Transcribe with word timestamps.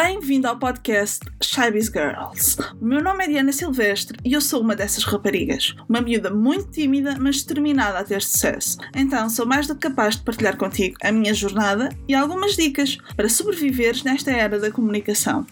Bem-vindo 0.00 0.46
ao 0.46 0.56
podcast 0.56 1.26
Shybiz 1.42 1.86
Girls. 1.86 2.56
O 2.80 2.84
meu 2.84 3.02
nome 3.02 3.24
é 3.24 3.26
Diana 3.26 3.52
Silvestre 3.52 4.16
e 4.24 4.32
eu 4.32 4.40
sou 4.40 4.60
uma 4.60 4.76
dessas 4.76 5.02
raparigas. 5.02 5.74
Uma 5.88 6.00
miúda 6.00 6.30
muito 6.30 6.70
tímida, 6.70 7.16
mas 7.18 7.42
determinada 7.42 7.98
a 7.98 8.04
ter 8.04 8.22
sucesso. 8.22 8.78
Então 8.94 9.28
sou 9.28 9.44
mais 9.44 9.66
do 9.66 9.74
que 9.74 9.88
capaz 9.88 10.14
de 10.14 10.22
partilhar 10.22 10.56
contigo 10.56 10.96
a 11.02 11.10
minha 11.10 11.34
jornada 11.34 11.88
e 12.06 12.14
algumas 12.14 12.54
dicas 12.54 12.96
para 13.16 13.28
sobreviveres 13.28 14.04
nesta 14.04 14.30
era 14.30 14.60
da 14.60 14.70
comunicação. 14.70 15.44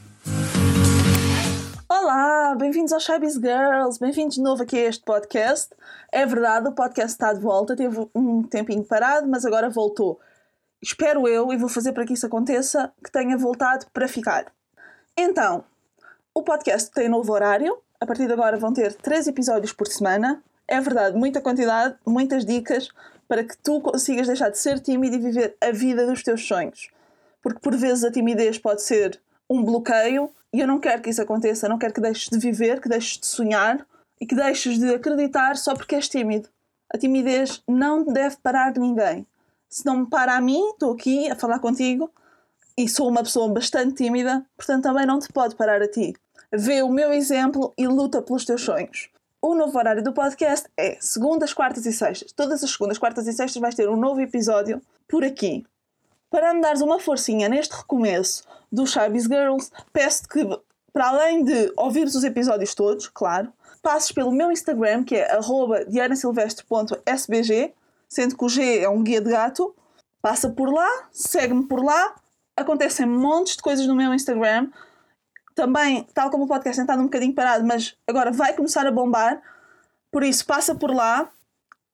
Olá, 1.89 2.55
bem-vindos 2.57 2.93
ao 2.93 3.01
Shybiz 3.01 3.35
Girls, 3.35 3.99
bem-vindos 3.99 4.37
de 4.37 4.43
novo 4.43 4.63
aqui 4.63 4.79
a 4.79 4.89
este 4.89 5.05
podcast. 5.05 5.75
É 6.13 6.25
verdade, 6.25 6.69
o 6.69 6.73
podcast 6.73 7.11
está 7.11 7.33
de 7.33 7.41
volta, 7.41 7.75
teve 7.75 7.99
um 8.15 8.45
tempinho 8.45 8.85
parado, 8.85 9.27
mas 9.27 9.45
agora 9.45 9.69
voltou 9.69 10.21
espero 10.87 11.27
eu, 11.27 11.53
e 11.53 11.57
vou 11.57 11.69
fazer 11.69 11.93
para 11.93 12.07
que 12.07 12.13
isso 12.13 12.27
aconteça, 12.27 12.93
que 13.03 13.11
tenha 13.11 13.37
voltado 13.37 13.87
para 13.93 14.07
ficar. 14.07 14.47
Então, 15.17 15.65
o 16.33 16.43
podcast 16.43 16.91
tem 16.93 17.09
novo 17.09 17.33
horário. 17.33 17.77
A 18.01 18.07
partir 18.07 18.27
de 18.27 18.33
agora 18.33 18.57
vão 18.57 18.73
ter 18.73 18.95
três 18.95 19.27
episódios 19.27 19.73
por 19.73 19.89
semana. 19.89 20.43
É 20.69 20.81
verdade, 20.81 21.17
muita 21.17 21.41
quantidade, 21.41 21.97
muitas 22.07 22.45
dicas 22.45 22.89
para 23.27 23.43
que 23.43 23.57
tu 23.57 23.81
consigas 23.81 24.29
deixar 24.29 24.51
de 24.51 24.59
ser 24.59 24.79
tímido 24.79 25.17
e 25.17 25.19
viver 25.19 25.57
a 25.61 25.73
vida 25.73 26.07
dos 26.07 26.23
teus 26.23 26.47
sonhos. 26.47 26.91
Porque 27.43 27.59
por 27.59 27.75
vezes 27.75 28.05
a 28.05 28.13
timidez 28.13 28.59
pode 28.59 28.83
ser 28.83 29.21
um 29.51 29.65
bloqueio 29.65 30.31
e 30.53 30.61
eu 30.61 30.67
não 30.69 30.79
quero 30.79 31.03
que 31.03 31.11
isso 31.11 31.23
aconteça. 31.23 31.69
Não 31.69 31.79
quero 31.79 31.95
que 31.95 32.01
deixes 32.01 32.29
de 32.29 32.39
viver, 32.39 32.81
que 32.81 32.89
deixes 32.89 33.19
de 33.19 33.27
sonhar 33.27 33.85
e 34.21 34.27
que 34.27 34.37
deixes 34.37 34.79
de 34.79 34.95
acreditar 34.95 35.57
só 35.57 35.75
porque 35.75 35.97
és 35.97 36.09
tímido. 36.09 36.49
A 36.93 36.99
timidez 36.99 37.63
não 37.67 38.05
deve 38.05 38.37
parar 38.37 38.73
de 38.73 38.79
ninguém 38.79 39.27
se 39.77 39.85
não 39.85 39.99
me 39.99 40.07
para 40.07 40.41
mim, 40.41 40.71
estou 40.71 40.95
aqui 40.95 41.31
a 41.31 41.37
falar 41.37 41.59
contigo 41.59 42.11
e 42.79 42.89
sou 42.89 43.11
uma 43.11 43.23
pessoa 43.23 43.47
bastante 43.53 44.03
tímida, 44.03 44.43
portanto 44.57 44.85
também 44.85 45.05
não 45.05 45.19
te 45.19 45.31
pode 45.31 45.55
parar 45.55 45.83
a 45.83 45.87
ti. 45.87 46.15
Vê 46.51 46.83
o 46.83 46.89
meu 46.89 47.13
exemplo 47.13 47.75
e 47.77 47.87
luta 47.87 48.23
pelos 48.23 48.47
teus 48.47 48.63
sonhos. 48.63 49.11
O 49.43 49.55
novo 49.55 49.77
horário 49.77 50.03
do 50.03 50.15
podcast 50.15 50.67
é 50.79 50.97
segundas, 50.99 51.53
quartas 51.53 51.85
e 51.85 51.93
sextas. 51.93 52.33
Todas 52.33 52.65
as 52.65 52.71
segundas, 52.71 52.97
quartas 52.97 53.27
e 53.27 53.35
sextas 53.35 53.61
vais 53.61 53.75
ter 53.75 53.87
um 53.87 53.97
novo 53.97 54.19
episódio 54.23 54.81
por 55.07 55.23
aqui. 55.23 55.67
Para 56.31 56.55
me 56.55 56.63
dares 56.63 56.81
uma 56.81 56.99
forcinha 56.99 57.47
neste 57.47 57.77
recomeço 57.77 58.45
do 58.73 58.87
Shybiz 58.87 59.25
Girls, 59.25 59.71
peço-te 59.93 60.29
que, 60.29 60.59
para 60.91 61.09
além 61.09 61.45
de 61.45 61.71
ouvires 61.77 62.15
os 62.15 62.25
episódios 62.25 62.75
todos, 62.75 63.09
claro, 63.09 63.53
passes 63.83 64.11
pelo 64.11 64.33
meu 64.33 64.51
Instagram, 64.51 65.05
que 65.05 65.17
é 65.17 65.39
dianasilvestre.sbg, 65.87 67.75
sendo 68.09 68.37
que 68.37 68.45
o 68.45 68.49
G 68.49 68.81
é 68.81 68.89
um 68.89 69.03
guia 69.03 69.21
de 69.21 69.31
gato. 69.31 69.75
Passa 70.21 70.51
por 70.51 70.73
lá, 70.73 71.09
segue-me 71.13 71.67
por 71.67 71.85
lá. 71.85 72.15
Acontecem 72.57 73.07
montes 73.07 73.57
de 73.57 73.63
coisas 73.63 73.87
no 73.87 73.95
meu 73.95 74.15
Instagram. 74.15 74.71
Também, 75.55 76.05
tal 76.13 76.31
como 76.31 76.45
o 76.45 76.49
podcast 76.49 76.85
tem 76.85 76.99
um 76.99 77.05
bocadinho 77.05 77.35
parado, 77.35 77.65
mas 77.65 77.97
agora 78.07 78.31
vai 78.31 78.55
começar 78.55 78.87
a 78.87 78.91
bombar. 78.91 79.43
Por 80.11 80.23
isso, 80.23 80.45
passa 80.45 80.75
por 80.75 80.91
lá. 80.91 81.31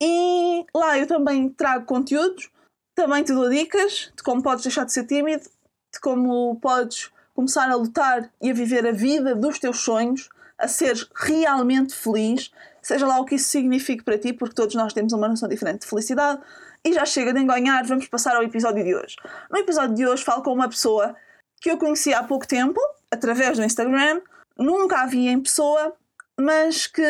E 0.01 0.67
lá 0.75 0.99
eu 0.99 1.07
também 1.07 1.49
trago 1.49 1.87
conteúdos. 1.87 2.51
Também 2.95 3.23
te 3.23 3.33
dou 3.33 3.49
dicas 3.49 4.13
de 4.17 4.23
como 4.23 4.43
podes 4.43 4.65
deixar 4.65 4.85
de 4.85 4.93
ser 4.93 5.07
tímido, 5.07 5.45
de 5.93 6.01
como 6.01 6.59
podes 6.61 7.11
começar 7.35 7.71
a 7.71 7.75
lutar 7.75 8.31
e 8.41 8.51
a 8.51 8.55
viver 8.55 8.87
a 8.87 8.93
vida 8.93 9.35
dos 9.35 9.59
teus 9.59 9.81
sonhos, 9.81 10.29
a 10.59 10.69
seres 10.69 11.09
realmente 11.15 11.95
feliz, 11.95 12.51
seja 12.83 13.07
lá 13.07 13.21
o 13.21 13.25
que 13.25 13.37
isso 13.37 13.49
signifique 13.49 14.03
para 14.03 14.19
ti, 14.19 14.33
porque 14.33 14.55
todos 14.55 14.75
nós 14.75 14.93
temos 14.93 15.13
uma 15.13 15.29
noção 15.29 15.49
diferente 15.49 15.83
de 15.83 15.87
felicidade. 15.87 16.41
E 16.85 16.93
já 16.93 17.07
chega 17.07 17.33
de 17.33 17.41
enganhar, 17.41 17.87
vamos 17.87 18.09
passar 18.09 18.35
ao 18.35 18.43
episódio 18.43 18.83
de 18.83 18.95
hoje. 18.95 19.17
No 19.49 19.59
episódio 19.59 19.95
de 19.95 20.05
hoje 20.05 20.25
falo 20.25 20.43
com 20.43 20.53
uma 20.53 20.69
pessoa 20.69 21.15
que 21.61 21.71
eu 21.71 21.79
conheci 21.79 22.13
há 22.13 22.25
pouco 22.25 22.47
tempo, 22.47 22.81
através 23.09 23.57
do 23.57 23.65
Instagram, 23.65 24.21
nunca 24.59 25.03
a 25.03 25.07
vi 25.07 25.29
em 25.29 25.41
pessoa, 25.41 25.95
mas 26.37 26.89
que 26.89 27.03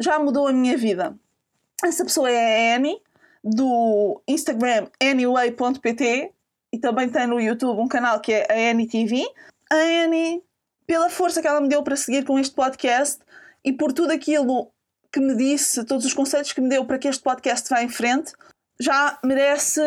já 0.00 0.18
mudou 0.18 0.48
a 0.48 0.52
minha 0.52 0.76
vida. 0.76 1.14
Essa 1.84 2.04
pessoa 2.04 2.28
é 2.28 2.72
a 2.72 2.76
Annie, 2.76 3.00
do 3.44 4.20
Instagram 4.26 4.88
anyway.pt 5.00 6.32
e 6.72 6.78
também 6.78 7.08
tem 7.08 7.26
no 7.26 7.40
YouTube 7.40 7.80
um 7.80 7.88
canal 7.88 8.20
que 8.20 8.32
é 8.32 8.46
a 8.50 8.72
Annie 8.72 8.88
TV. 8.88 9.24
A 9.70 9.76
Annie, 10.04 10.42
pela 10.86 11.08
força 11.08 11.40
que 11.40 11.46
ela 11.46 11.60
me 11.60 11.68
deu 11.68 11.84
para 11.84 11.94
seguir 11.94 12.24
com 12.24 12.38
este 12.38 12.54
podcast, 12.54 13.20
e 13.64 13.72
por 13.72 13.92
tudo 13.92 14.12
aquilo 14.12 14.71
que 15.12 15.20
me 15.20 15.36
disse, 15.36 15.84
todos 15.84 16.06
os 16.06 16.14
conselhos 16.14 16.52
que 16.52 16.60
me 16.60 16.68
deu 16.68 16.84
para 16.84 16.98
que 16.98 17.06
este 17.06 17.22
podcast 17.22 17.68
vá 17.68 17.82
em 17.82 17.88
frente, 17.88 18.32
já 18.80 19.18
merece 19.22 19.80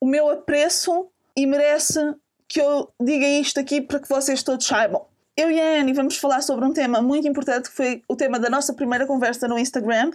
o 0.00 0.06
meu 0.06 0.30
apreço 0.30 1.08
e 1.36 1.46
merece 1.46 1.98
que 2.46 2.60
eu 2.60 2.88
diga 3.00 3.26
isto 3.26 3.58
aqui 3.58 3.80
para 3.80 3.98
que 3.98 4.08
vocês 4.08 4.42
todos 4.42 4.66
saibam. 4.66 5.04
Eu 5.34 5.50
e 5.50 5.58
a 5.58 5.80
Annie 5.80 5.94
vamos 5.94 6.18
falar 6.18 6.42
sobre 6.42 6.64
um 6.66 6.72
tema 6.72 7.00
muito 7.00 7.26
importante 7.26 7.70
que 7.70 7.74
foi 7.74 8.02
o 8.06 8.14
tema 8.14 8.38
da 8.38 8.50
nossa 8.50 8.74
primeira 8.74 9.06
conversa 9.06 9.48
no 9.48 9.58
Instagram, 9.58 10.10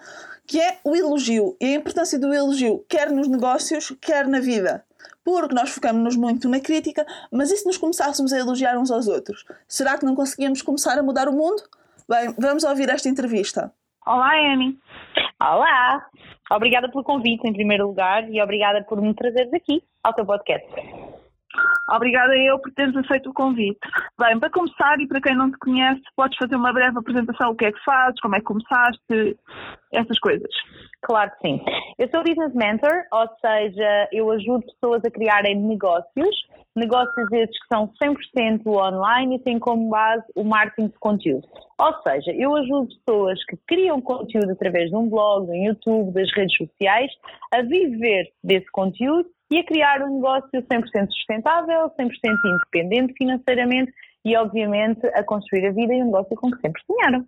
que 0.45 0.61
é 0.61 0.77
o 0.83 0.95
elogio 0.95 1.57
e 1.59 1.65
a 1.65 1.73
importância 1.73 2.19
do 2.19 2.31
elogio, 2.31 2.85
quer 2.87 3.11
nos 3.11 3.27
negócios, 3.27 3.91
quer 3.99 4.27
na 4.27 4.39
vida. 4.39 4.85
Porque 5.23 5.55
nós 5.55 5.71
focamos-nos 5.71 6.15
muito 6.15 6.47
na 6.47 6.59
crítica, 6.59 7.05
mas 7.31 7.51
e 7.51 7.57
se 7.57 7.65
nos 7.65 7.77
começássemos 7.77 8.31
a 8.31 8.37
elogiar 8.37 8.77
uns 8.77 8.91
aos 8.91 9.07
outros? 9.07 9.43
Será 9.67 9.97
que 9.97 10.05
não 10.05 10.15
conseguíamos 10.15 10.61
começar 10.61 10.97
a 10.97 11.03
mudar 11.03 11.27
o 11.27 11.33
mundo? 11.33 11.63
Bem, 12.07 12.33
vamos 12.37 12.63
ouvir 12.63 12.87
esta 12.89 13.09
entrevista. 13.09 13.73
Olá, 14.07 14.31
Amy. 14.53 14.73
Olá. 15.37 16.05
Obrigada 16.49 16.89
pelo 16.89 17.03
convite, 17.03 17.45
em 17.45 17.51
primeiro 17.51 17.87
lugar, 17.87 18.23
e 18.29 18.41
obrigada 18.41 18.81
por 18.85 19.01
me 19.01 19.13
trazeres 19.13 19.53
aqui 19.53 19.83
ao 20.01 20.13
teu 20.13 20.25
podcast. 20.25 20.65
Obrigada 21.89 22.35
eu 22.35 22.59
por 22.59 22.71
teres 22.73 22.95
aceito 22.95 23.29
o 23.29 23.33
convite. 23.33 23.79
Bem, 24.19 24.39
para 24.39 24.49
começar 24.49 24.99
e 24.99 25.07
para 25.07 25.21
quem 25.21 25.35
não 25.35 25.51
te 25.51 25.57
conhece, 25.57 26.01
podes 26.15 26.37
fazer 26.37 26.55
uma 26.55 26.73
breve 26.73 26.97
apresentação, 26.97 27.51
o 27.51 27.55
que 27.55 27.65
é 27.65 27.71
que 27.71 27.83
fazes, 27.83 28.19
como 28.19 28.35
é 28.35 28.39
que 28.39 28.45
começaste, 28.45 29.37
essas 29.93 30.19
coisas. 30.19 30.49
Claro 31.01 31.31
que 31.31 31.47
sim. 31.47 31.61
Eu 31.97 32.09
sou 32.09 32.23
Business 32.23 32.53
Mentor, 32.53 33.03
ou 33.11 33.27
seja, 33.39 34.09
eu 34.11 34.29
ajudo 34.31 34.65
pessoas 34.65 35.01
a 35.05 35.11
criarem 35.11 35.55
negócios, 35.55 36.35
negócios 36.75 37.31
esses 37.31 37.57
que 37.57 37.67
são 37.73 37.89
100% 38.01 38.67
online 38.67 39.37
e 39.37 39.39
têm 39.39 39.57
como 39.59 39.89
base 39.89 40.25
o 40.35 40.43
marketing 40.43 40.89
de 40.89 40.99
conteúdo. 40.99 41.47
Ou 41.79 42.01
seja, 42.01 42.31
eu 42.31 42.55
ajudo 42.55 42.89
pessoas 43.05 43.43
que 43.45 43.57
criam 43.67 44.01
conteúdo 44.01 44.51
através 44.51 44.89
de 44.89 44.95
um 44.95 45.09
blog, 45.09 45.47
do 45.47 45.55
YouTube, 45.55 46.13
das 46.13 46.31
redes 46.33 46.55
sociais, 46.57 47.11
a 47.53 47.61
viver 47.61 48.29
desse 48.43 48.69
conteúdo 48.71 49.29
e 49.49 49.59
a 49.59 49.65
criar 49.65 50.01
um 50.03 50.15
negócio 50.15 50.49
100% 50.51 51.09
sustentável, 51.09 51.89
100% 51.99 52.09
independente 52.45 53.13
financeiramente 53.17 53.93
e, 54.25 54.35
obviamente, 54.35 55.05
a 55.15 55.23
construir 55.23 55.67
a 55.67 55.71
vida 55.71 55.93
e 55.93 56.01
o 56.01 56.05
negócio 56.05 56.35
com 56.35 56.51
que 56.51 56.59
sempre 56.59 56.81
sonharam. 56.85 57.25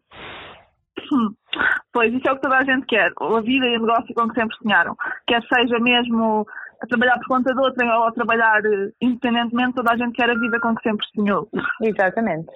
Pois, 1.93 2.13
isso 2.13 2.27
é 2.27 2.31
o 2.31 2.35
que 2.35 2.41
toda 2.41 2.57
a 2.57 2.63
gente 2.63 2.85
quer, 2.85 3.11
a 3.19 3.41
vida 3.41 3.65
e 3.65 3.77
o 3.77 3.81
negócio 3.81 4.13
com 4.13 4.27
que 4.27 4.35
sempre 4.39 4.55
sonharam. 4.57 4.95
Quer 5.27 5.41
seja 5.43 5.79
mesmo 5.79 6.45
a 6.81 6.87
trabalhar 6.87 7.17
por 7.19 7.27
conta 7.27 7.53
de 7.53 7.59
outra 7.59 7.97
ou 7.97 8.03
a 8.03 8.11
trabalhar 8.11 8.61
independentemente, 9.01 9.75
toda 9.75 9.93
a 9.93 9.97
gente 9.97 10.13
quer 10.13 10.29
a 10.29 10.39
vida 10.39 10.59
com 10.59 10.75
que 10.75 10.83
sempre 10.83 11.05
sonhou. 11.15 11.49
Exatamente. 11.81 12.49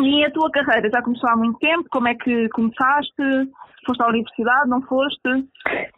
E 0.00 0.24
a 0.24 0.30
tua 0.30 0.50
carreira 0.50 0.90
já 0.90 1.00
começou 1.02 1.30
há 1.30 1.36
muito 1.36 1.58
tempo? 1.58 1.88
Como 1.90 2.08
é 2.08 2.14
que 2.14 2.48
começaste? 2.48 3.22
Foste 3.86 4.02
à 4.02 4.08
universidade, 4.08 4.68
não 4.68 4.82
foste? 4.82 5.48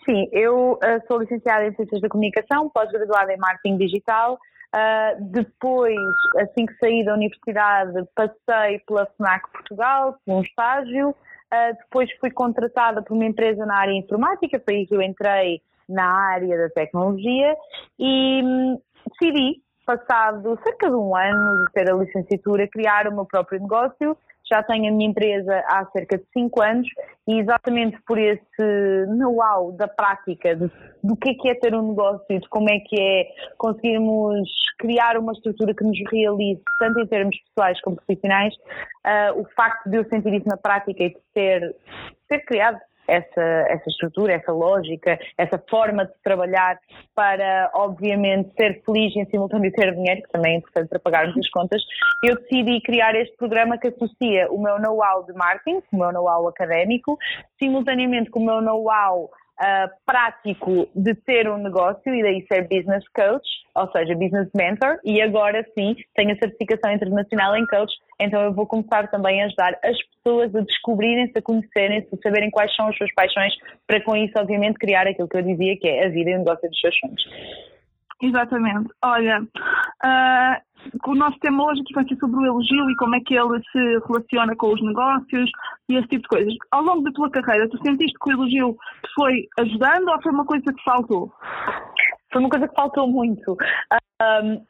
Sim, 0.04 0.28
eu 0.32 0.72
uh, 0.72 1.06
sou 1.06 1.20
licenciada 1.20 1.66
em 1.66 1.74
Ciências 1.74 2.00
da 2.02 2.08
Comunicação, 2.08 2.68
pós-graduada 2.68 3.32
em 3.32 3.38
Marketing 3.38 3.78
Digital. 3.78 4.34
Uh, 4.74 5.24
depois, 5.30 5.96
assim 6.38 6.66
que 6.66 6.74
saí 6.78 7.04
da 7.04 7.14
universidade, 7.14 7.92
passei 8.14 8.80
pela 8.80 9.06
FNAC 9.16 9.50
Portugal, 9.50 10.16
por 10.26 10.34
um 10.34 10.42
estágio. 10.42 11.10
Uh, 11.10 11.76
depois 11.78 12.10
fui 12.20 12.30
contratada 12.30 13.02
por 13.02 13.14
uma 13.14 13.24
empresa 13.24 13.64
na 13.64 13.78
área 13.78 13.92
informática, 13.92 14.60
foi 14.62 14.78
aí 14.78 14.86
que 14.86 14.94
eu 14.94 15.00
entrei 15.00 15.62
na 15.88 16.04
área 16.04 16.58
da 16.58 16.68
tecnologia 16.70 17.56
e 17.98 18.42
hum, 18.42 18.80
decidi, 19.12 19.62
passado 19.86 20.58
cerca 20.64 20.90
de 20.90 20.96
um 20.96 21.16
ano 21.16 21.64
de 21.64 21.72
ter 21.72 21.90
a 21.90 21.96
licenciatura, 21.96 22.68
criar 22.68 23.06
o 23.06 23.14
meu 23.14 23.24
próprio 23.24 23.60
negócio. 23.60 24.16
Já 24.48 24.62
tenho 24.62 24.88
a 24.88 24.96
minha 24.96 25.10
empresa 25.10 25.64
há 25.66 25.86
cerca 25.86 26.18
de 26.18 26.24
5 26.32 26.62
anos 26.62 26.88
e 27.26 27.40
exatamente 27.40 27.98
por 28.06 28.16
esse 28.16 29.06
know-how 29.08 29.72
da 29.72 29.88
prática 29.88 30.54
de, 30.54 30.70
do 31.02 31.16
que 31.16 31.30
é 31.30 31.34
que 31.34 31.48
é 31.48 31.54
ter 31.54 31.74
um 31.74 31.88
negócio 31.88 32.26
de 32.28 32.48
como 32.48 32.70
é 32.70 32.78
que 32.78 33.00
é 33.00 33.28
conseguirmos 33.58 34.48
criar 34.78 35.18
uma 35.18 35.32
estrutura 35.32 35.74
que 35.74 35.82
nos 35.82 35.98
realize, 36.12 36.62
tanto 36.78 37.00
em 37.00 37.06
termos 37.06 37.36
pessoais 37.48 37.80
como 37.80 37.96
profissionais, 37.96 38.54
uh, 38.54 39.40
o 39.40 39.44
facto 39.56 39.88
de 39.88 39.96
eu 39.96 40.04
sentir 40.08 40.34
isso 40.34 40.46
na 40.46 40.56
prática 40.56 41.02
e 41.02 41.08
de 41.10 41.20
ter, 41.34 41.74
ter 42.28 42.44
criado 42.44 42.78
essa, 43.06 43.42
essa 43.68 43.88
estrutura, 43.88 44.34
essa 44.34 44.52
lógica, 44.52 45.18
essa 45.36 45.62
forma 45.68 46.04
de 46.04 46.12
trabalhar 46.22 46.78
para, 47.14 47.70
obviamente, 47.74 48.50
ser 48.56 48.82
feliz 48.84 49.14
e 49.14 49.20
em 49.20 49.26
simultâneo 49.26 49.72
ter 49.72 49.94
dinheiro, 49.94 50.22
que 50.22 50.30
também 50.30 50.54
é 50.54 50.56
importante 50.58 50.88
para 50.88 50.98
pagarmos 50.98 51.36
as 51.36 51.50
contas, 51.50 51.82
eu 52.24 52.36
decidi 52.36 52.80
criar 52.80 53.14
este 53.14 53.36
programa 53.36 53.78
que 53.78 53.88
associa 53.88 54.50
o 54.50 54.60
meu 54.60 54.78
know-how 54.80 55.24
de 55.24 55.32
marketing, 55.32 55.82
o 55.92 55.96
meu 55.96 56.12
know-how 56.12 56.48
académico, 56.48 57.18
simultaneamente 57.58 58.30
com 58.30 58.40
o 58.40 58.46
meu 58.46 58.60
know-how 58.60 59.30
uh, 59.60 59.90
prático 60.04 60.88
de 60.94 61.14
ter 61.14 61.48
um 61.48 61.58
negócio 61.58 62.14
e 62.14 62.22
daí 62.22 62.46
ser 62.46 62.62
business 62.68 63.04
coach, 63.14 63.46
ou 63.74 63.90
seja, 63.92 64.14
business 64.14 64.48
mentor, 64.54 64.98
e 65.04 65.20
agora 65.20 65.64
sim 65.74 65.96
tenho 66.14 66.32
a 66.32 66.38
certificação 66.38 66.92
internacional 66.92 67.56
em 67.56 67.66
coach, 67.66 67.92
então 68.20 68.40
eu 68.42 68.52
vou 68.52 68.66
começar 68.66 69.08
também 69.10 69.42
a 69.42 69.46
ajudar 69.46 69.78
as 69.84 69.96
pessoas 70.02 70.54
a 70.54 70.60
descobrirem-se, 70.60 71.38
a 71.38 71.42
conhecerem-se, 71.42 72.08
a 72.14 72.18
saberem 72.22 72.50
quais 72.50 72.74
são 72.74 72.88
as 72.88 72.96
suas 72.96 73.12
paixões, 73.14 73.52
para 73.86 74.02
com 74.02 74.16
isso, 74.16 74.32
obviamente, 74.38 74.78
criar 74.78 75.06
aquilo 75.06 75.28
que 75.28 75.36
eu 75.36 75.42
dizia 75.42 75.76
que 75.78 75.88
é 75.88 76.06
a 76.06 76.08
vida 76.08 76.30
e 76.30 76.34
o 76.34 76.38
negócio 76.38 76.68
dos 76.68 76.80
seus 76.80 76.98
sonhos. 76.98 77.75
Exatamente. 78.22 78.88
Olha, 79.04 79.42
uh, 79.42 81.10
o 81.10 81.14
nosso 81.14 81.38
tema 81.40 81.64
hoje 81.64 81.82
aqui 81.82 81.94
vai 81.94 82.04
ser 82.08 82.16
sobre 82.16 82.36
o 82.36 82.46
elogio 82.46 82.90
e 82.90 82.96
como 82.96 83.14
é 83.14 83.20
que 83.20 83.34
ele 83.34 83.60
se 83.70 84.06
relaciona 84.06 84.56
com 84.56 84.72
os 84.72 84.82
negócios 84.82 85.50
e 85.88 85.96
esse 85.96 86.08
tipo 86.08 86.22
de 86.22 86.28
coisas. 86.28 86.54
Ao 86.70 86.82
longo 86.82 87.02
da 87.02 87.12
tua 87.12 87.30
carreira, 87.30 87.68
tu 87.68 87.78
sentiste 87.82 88.16
que 88.18 88.30
o 88.30 88.32
elogio 88.32 88.72
te 88.72 89.10
foi 89.14 89.46
ajudando 89.60 90.08
ou 90.08 90.22
foi 90.22 90.32
uma 90.32 90.46
coisa 90.46 90.64
que 90.64 90.82
faltou? 90.82 91.30
Foi 92.32 92.40
uma 92.40 92.50
coisa 92.50 92.68
que 92.68 92.74
faltou 92.74 93.06
muito. 93.06 93.56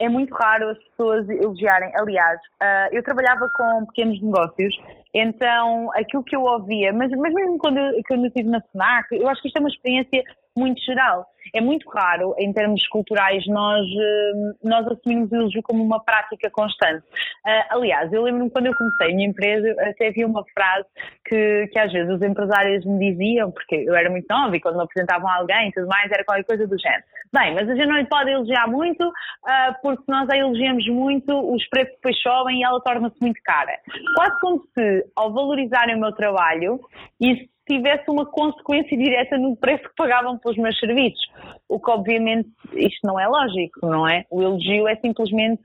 É 0.01 0.09
muito 0.09 0.35
raro 0.35 0.71
as 0.71 0.79
pessoas 0.79 1.29
elogiarem. 1.29 1.93
Aliás, 1.97 2.41
uh, 2.61 2.89
eu 2.91 3.03
trabalhava 3.05 3.49
com 3.57 3.87
pequenos 3.87 4.21
negócios, 4.21 4.77
então 5.15 5.89
aquilo 5.95 6.25
que 6.25 6.35
eu 6.35 6.43
ouvia, 6.43 6.93
mas, 6.93 7.11
mas 7.13 7.33
mesmo 7.33 7.57
quando 7.59 7.79
eu, 7.79 7.93
quando 8.09 8.25
eu 8.25 8.27
estive 8.27 8.51
na 8.51 8.61
FNAC, 8.73 9.07
eu 9.13 9.29
acho 9.29 9.41
que 9.41 9.49
isto 9.49 9.59
é 9.59 9.61
uma 9.61 9.69
experiência 9.69 10.25
muito 10.57 10.83
geral. 10.83 11.27
É 11.55 11.61
muito 11.61 11.89
raro, 11.91 12.35
em 12.39 12.53
termos 12.53 12.87
culturais, 12.89 13.47
nós, 13.47 13.85
hum, 13.87 14.53
nós 14.65 14.87
assumirmos 14.87 15.31
o 15.31 15.37
elogio 15.37 15.63
como 15.63 15.83
uma 15.83 16.03
prática 16.03 16.51
constante. 16.51 17.05
Uh, 17.47 17.65
aliás, 17.71 18.13
eu 18.13 18.23
lembro-me 18.23 18.51
quando 18.51 18.67
eu 18.67 18.77
comecei 18.77 19.11
a 19.11 19.15
minha 19.15 19.29
empresa, 19.29 19.75
até 19.81 20.09
havia 20.09 20.27
uma 20.27 20.45
frase 20.53 20.87
que, 21.25 21.69
que 21.73 21.79
às 21.79 21.93
vezes 21.93 22.13
os 22.13 22.23
empresários 22.23 22.85
me 22.85 23.11
diziam, 23.11 23.51
porque 23.51 23.77
eu 23.77 23.95
era 23.95 24.11
muito 24.11 24.27
nova 24.29 24.57
e 24.57 24.61
quando 24.61 24.77
me 24.77 24.83
apresentavam 24.83 25.29
a 25.29 25.37
alguém 25.37 25.69
e 25.69 25.73
tudo 25.73 25.87
mais, 25.87 26.11
era 26.11 26.25
qualquer 26.25 26.45
coisa 26.45 26.67
do 26.67 26.79
género. 26.79 27.05
Bem, 27.33 27.55
mas 27.55 27.69
a 27.69 27.75
gente 27.75 27.87
não 27.87 27.97
lhe 27.97 28.07
pode 28.07 28.31
elogiar 28.31 28.67
muito, 28.69 29.07
uh, 29.07 29.75
porque 29.83 30.03
se 30.05 30.11
nós 30.11 30.29
a 30.31 30.37
elogiamos 30.37 30.87
muito, 30.89 31.55
os 31.55 31.67
preços 31.69 31.95
depois 31.95 32.21
sobem 32.23 32.61
e 32.61 32.65
ela 32.65 32.81
torna-se 32.81 33.17
muito 33.21 33.41
cara. 33.43 33.79
Quase 34.15 34.41
como 34.41 34.63
se, 34.75 35.07
ao 35.15 35.33
valorizarem 35.33 35.97
o 35.97 36.01
meu 36.01 36.13
trabalho, 36.13 36.81
isso 37.21 37.45
tivesse 37.69 38.09
uma 38.09 38.25
consequência 38.25 38.97
direta 38.97 39.37
no 39.37 39.57
preço 39.57 39.83
que 39.83 39.95
pagavam 39.97 40.39
pelos 40.39 40.57
meus 40.57 40.79
serviços. 40.79 41.21
O 41.69 41.81
que, 41.81 41.91
obviamente, 41.91 42.49
isto 42.75 43.01
não 43.05 43.19
é 43.19 43.27
lógico, 43.27 43.87
não 43.87 44.09
é? 44.09 44.25
O 44.31 44.43
elogio 44.43 44.87
é 44.89 44.97
simplesmente 44.97 45.63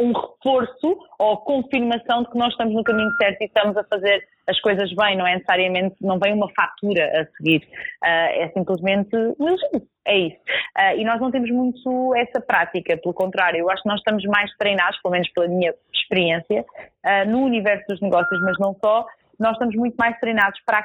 um 0.00 0.12
reforço 0.12 0.98
ou 1.18 1.36
confirmação 1.38 2.22
de 2.22 2.30
que 2.30 2.38
nós 2.38 2.50
estamos 2.52 2.74
no 2.74 2.82
caminho 2.82 3.10
certo 3.20 3.42
e 3.42 3.44
estamos 3.44 3.76
a 3.76 3.84
fazer 3.84 4.26
as 4.46 4.58
coisas 4.60 4.92
bem, 4.94 5.16
não 5.16 5.26
é 5.26 5.34
necessariamente, 5.34 5.96
não 6.00 6.18
vem 6.18 6.32
uma 6.32 6.48
fatura 6.52 7.04
a 7.20 7.36
seguir, 7.36 7.62
uh, 8.02 8.42
é 8.42 8.50
simplesmente 8.56 9.14
um 9.38 9.48
elogio, 9.48 9.86
é 10.06 10.18
isso. 10.18 10.38
Uh, 10.76 10.98
e 10.98 11.04
nós 11.04 11.20
não 11.20 11.30
temos 11.30 11.50
muito 11.50 12.14
essa 12.16 12.40
prática, 12.40 12.96
pelo 12.96 13.14
contrário, 13.14 13.60
eu 13.60 13.70
acho 13.70 13.82
que 13.82 13.88
nós 13.88 13.98
estamos 13.98 14.24
mais 14.24 14.50
treinados, 14.56 15.00
pelo 15.02 15.12
menos 15.12 15.28
pela 15.30 15.48
minha 15.48 15.72
experiência, 15.92 16.64
uh, 17.04 17.28
no 17.28 17.44
universo 17.44 17.84
dos 17.88 18.00
negócios, 18.00 18.40
mas 18.40 18.58
não 18.58 18.74
só, 18.82 19.06
nós 19.38 19.52
estamos 19.52 19.76
muito 19.76 19.94
mais 19.96 20.18
treinados 20.18 20.60
para 20.64 20.78
a, 20.78 20.84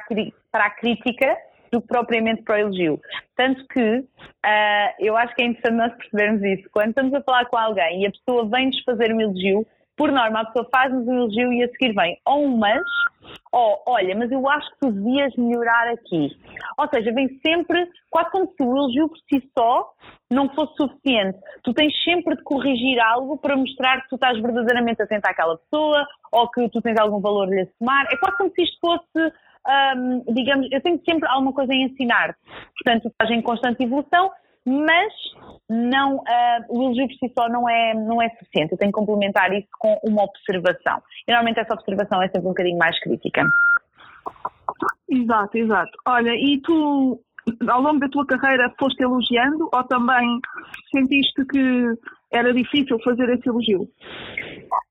para 0.52 0.66
a 0.66 0.70
crítica 0.70 1.36
do 1.76 1.82
que 1.82 1.88
propriamente 1.88 2.42
para 2.42 2.56
o 2.56 2.58
elogio. 2.58 3.00
Tanto 3.36 3.66
que 3.68 3.98
uh, 3.98 4.90
eu 4.98 5.16
acho 5.16 5.34
que 5.34 5.42
é 5.42 5.46
interessante 5.46 5.76
nós 5.76 5.94
percebermos 5.96 6.42
isso. 6.42 6.68
Quando 6.72 6.88
estamos 6.88 7.14
a 7.14 7.22
falar 7.22 7.46
com 7.46 7.58
alguém 7.58 8.02
e 8.02 8.06
a 8.06 8.10
pessoa 8.10 8.48
vem-nos 8.48 8.82
fazer 8.84 9.12
um 9.12 9.20
elogio, 9.20 9.66
por 9.96 10.12
norma, 10.12 10.40
a 10.40 10.44
pessoa 10.44 10.68
faz-nos 10.70 11.06
um 11.06 11.14
elogio 11.14 11.52
e 11.52 11.64
a 11.64 11.68
seguir 11.68 11.94
vem 11.94 12.18
ou 12.26 12.44
um 12.44 12.56
mas, 12.56 12.82
ou 13.50 13.82
olha, 13.86 14.14
mas 14.14 14.30
eu 14.30 14.46
acho 14.48 14.70
que 14.72 14.80
tu 14.80 14.92
devias 14.92 15.34
melhorar 15.36 15.88
aqui. 15.88 16.28
Ou 16.78 16.88
seja, 16.92 17.12
vem 17.12 17.28
sempre, 17.44 17.88
quase 18.10 18.30
como 18.30 18.46
se 18.46 18.62
o 18.62 18.76
elogio 18.76 19.08
por 19.08 19.18
si 19.18 19.50
só 19.58 19.90
não 20.30 20.50
fosse 20.54 20.76
suficiente. 20.76 21.38
Tu 21.62 21.72
tens 21.72 21.92
sempre 22.04 22.36
de 22.36 22.42
corrigir 22.42 23.00
algo 23.00 23.38
para 23.38 23.56
mostrar 23.56 24.02
que 24.02 24.10
tu 24.10 24.16
estás 24.16 24.38
verdadeiramente 24.40 25.02
atento 25.02 25.26
àquela 25.26 25.56
pessoa 25.56 26.06
ou 26.30 26.50
que 26.50 26.68
tu 26.68 26.82
tens 26.82 26.98
algum 26.98 27.20
valor 27.20 27.48
de 27.48 27.54
lhe 27.54 27.60
assumar. 27.62 28.06
É 28.12 28.16
quase 28.18 28.36
como 28.36 28.50
se 28.50 28.62
isto 28.62 28.78
fosse 28.78 29.32
digamos, 30.28 30.68
eu 30.70 30.80
tenho 30.80 31.00
sempre 31.08 31.28
alguma 31.28 31.52
coisa 31.52 31.72
a 31.72 31.76
ensinar. 31.76 32.36
Portanto, 32.78 33.08
estás 33.08 33.30
em 33.30 33.42
constante 33.42 33.82
evolução, 33.82 34.30
mas 34.64 35.12
não, 35.68 36.16
uh, 36.16 36.64
o 36.68 36.82
elogio 36.82 37.06
por 37.06 37.14
si 37.14 37.32
só 37.38 37.48
não 37.48 37.68
é, 37.68 37.94
não 37.94 38.20
é 38.20 38.28
suficiente. 38.30 38.72
Eu 38.72 38.78
tenho 38.78 38.92
que 38.92 38.98
complementar 38.98 39.52
isso 39.52 39.68
com 39.78 39.98
uma 40.04 40.24
observação. 40.24 41.02
E 41.26 41.30
normalmente 41.30 41.60
essa 41.60 41.74
observação 41.74 42.22
é 42.22 42.26
sempre 42.26 42.46
um 42.46 42.50
bocadinho 42.50 42.78
mais 42.78 42.98
crítica. 43.00 43.42
Exato, 45.08 45.56
exato. 45.56 45.92
Olha, 46.06 46.34
e 46.34 46.60
tu, 46.62 47.20
ao 47.68 47.80
longo 47.80 48.00
da 48.00 48.08
tua 48.08 48.26
carreira, 48.26 48.72
foste 48.78 49.02
elogiando 49.02 49.68
ou 49.72 49.84
também 49.84 50.40
sentiste 50.92 51.44
que 51.46 51.94
era 52.32 52.52
difícil 52.52 52.98
fazer 53.04 53.28
esse 53.30 53.48
elogio? 53.48 53.88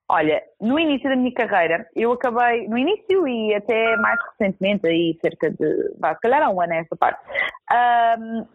Olha, 0.08 0.40
no 0.62 0.80
início 0.80 1.10
da 1.10 1.16
minha 1.16 1.34
carreira, 1.34 1.88
eu 1.96 2.12
acabei, 2.12 2.68
no 2.68 2.78
início 2.78 3.28
e 3.28 3.56
até 3.56 3.98
mais 3.98 4.20
recentemente, 4.32 4.88
aí 4.88 5.18
cerca 5.20 5.50
de, 5.50 5.96
vá, 6.00 6.14
se 6.14 6.22
calhar 6.22 6.44
há 6.44 6.50
um 6.50 6.62
ano 6.62 6.74
nessa 6.74 6.96
parte, 6.96 7.20
um, 8.20 8.46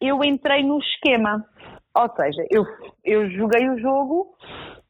eu 0.00 0.24
entrei 0.24 0.62
no 0.62 0.78
esquema. 0.78 1.44
Ou 1.96 2.10
seja, 2.16 2.44
eu, 2.50 2.64
eu 3.04 3.30
joguei 3.30 3.68
o 3.68 3.78
jogo 3.78 4.34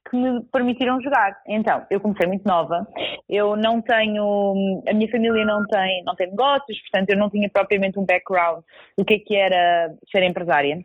que 0.08 0.16
me 0.16 0.40
permitiram 0.52 1.00
jogar. 1.02 1.36
Então, 1.48 1.84
eu 1.90 2.00
comecei 2.00 2.26
muito 2.26 2.46
nova, 2.46 2.86
eu 3.28 3.56
não 3.56 3.82
tenho, 3.82 4.82
a 4.88 4.94
minha 4.94 5.10
família 5.10 5.44
não 5.44 5.64
tem, 5.66 6.04
não 6.04 6.14
tem 6.14 6.30
negócios, 6.30 6.80
portanto 6.82 7.10
eu 7.10 7.18
não 7.18 7.28
tinha 7.28 7.50
propriamente 7.50 7.98
um 7.98 8.06
background 8.06 8.62
do 8.96 9.04
que 9.04 9.14
é 9.14 9.18
que 9.18 9.36
era 9.36 9.92
ser 10.10 10.22
empresária. 10.22 10.78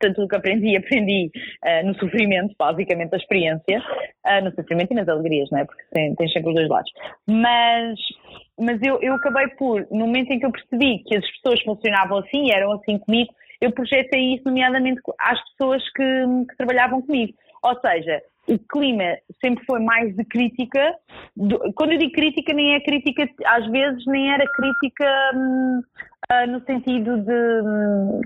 Portanto, 0.00 0.22
o 0.22 0.28
que 0.28 0.36
aprendi, 0.36 0.76
aprendi 0.76 1.30
uh, 1.62 1.86
no 1.86 1.94
sofrimento, 1.96 2.54
basicamente, 2.58 3.14
a 3.14 3.18
experiência, 3.18 3.82
uh, 4.26 4.44
no 4.44 4.50
sofrimento 4.54 4.92
e 4.92 4.94
nas 4.94 5.08
alegrias, 5.08 5.50
não 5.50 5.58
é? 5.58 5.64
Porque 5.66 5.82
tem, 5.92 6.14
tem 6.14 6.28
sempre 6.28 6.48
os 6.48 6.54
dois 6.54 6.68
lados. 6.68 6.90
Mas, 7.28 7.98
mas 8.58 8.80
eu, 8.82 8.98
eu 9.02 9.14
acabei 9.14 9.48
por, 9.58 9.86
no 9.90 10.06
momento 10.06 10.30
em 10.30 10.38
que 10.38 10.46
eu 10.46 10.52
percebi 10.52 11.02
que 11.04 11.16
as 11.16 11.30
pessoas 11.32 11.60
funcionavam 11.62 12.18
assim 12.18 12.46
e 12.46 12.50
eram 12.50 12.72
assim 12.72 12.98
comigo, 12.98 13.30
eu 13.60 13.70
projetei 13.72 14.34
isso, 14.34 14.44
nomeadamente, 14.46 15.00
às 15.18 15.38
pessoas 15.50 15.82
que, 15.92 16.24
que 16.48 16.56
trabalhavam 16.56 17.02
comigo. 17.02 17.34
Ou 17.62 17.78
seja, 17.78 18.22
o 18.48 18.58
clima 18.58 19.18
sempre 19.44 19.64
foi 19.66 19.80
mais 19.80 20.16
de 20.16 20.24
crítica. 20.24 20.94
Quando 21.74 21.92
eu 21.92 21.98
digo 21.98 22.12
crítica, 22.12 22.54
nem 22.54 22.74
é 22.74 22.80
crítica, 22.80 23.28
às 23.44 23.70
vezes 23.70 24.02
nem 24.06 24.32
era 24.32 24.44
crítica 24.46 25.06
hum, 25.34 25.82
ah, 26.30 26.46
no 26.46 26.64
sentido 26.64 27.18
de. 27.18 27.62
Hum, 27.62 28.20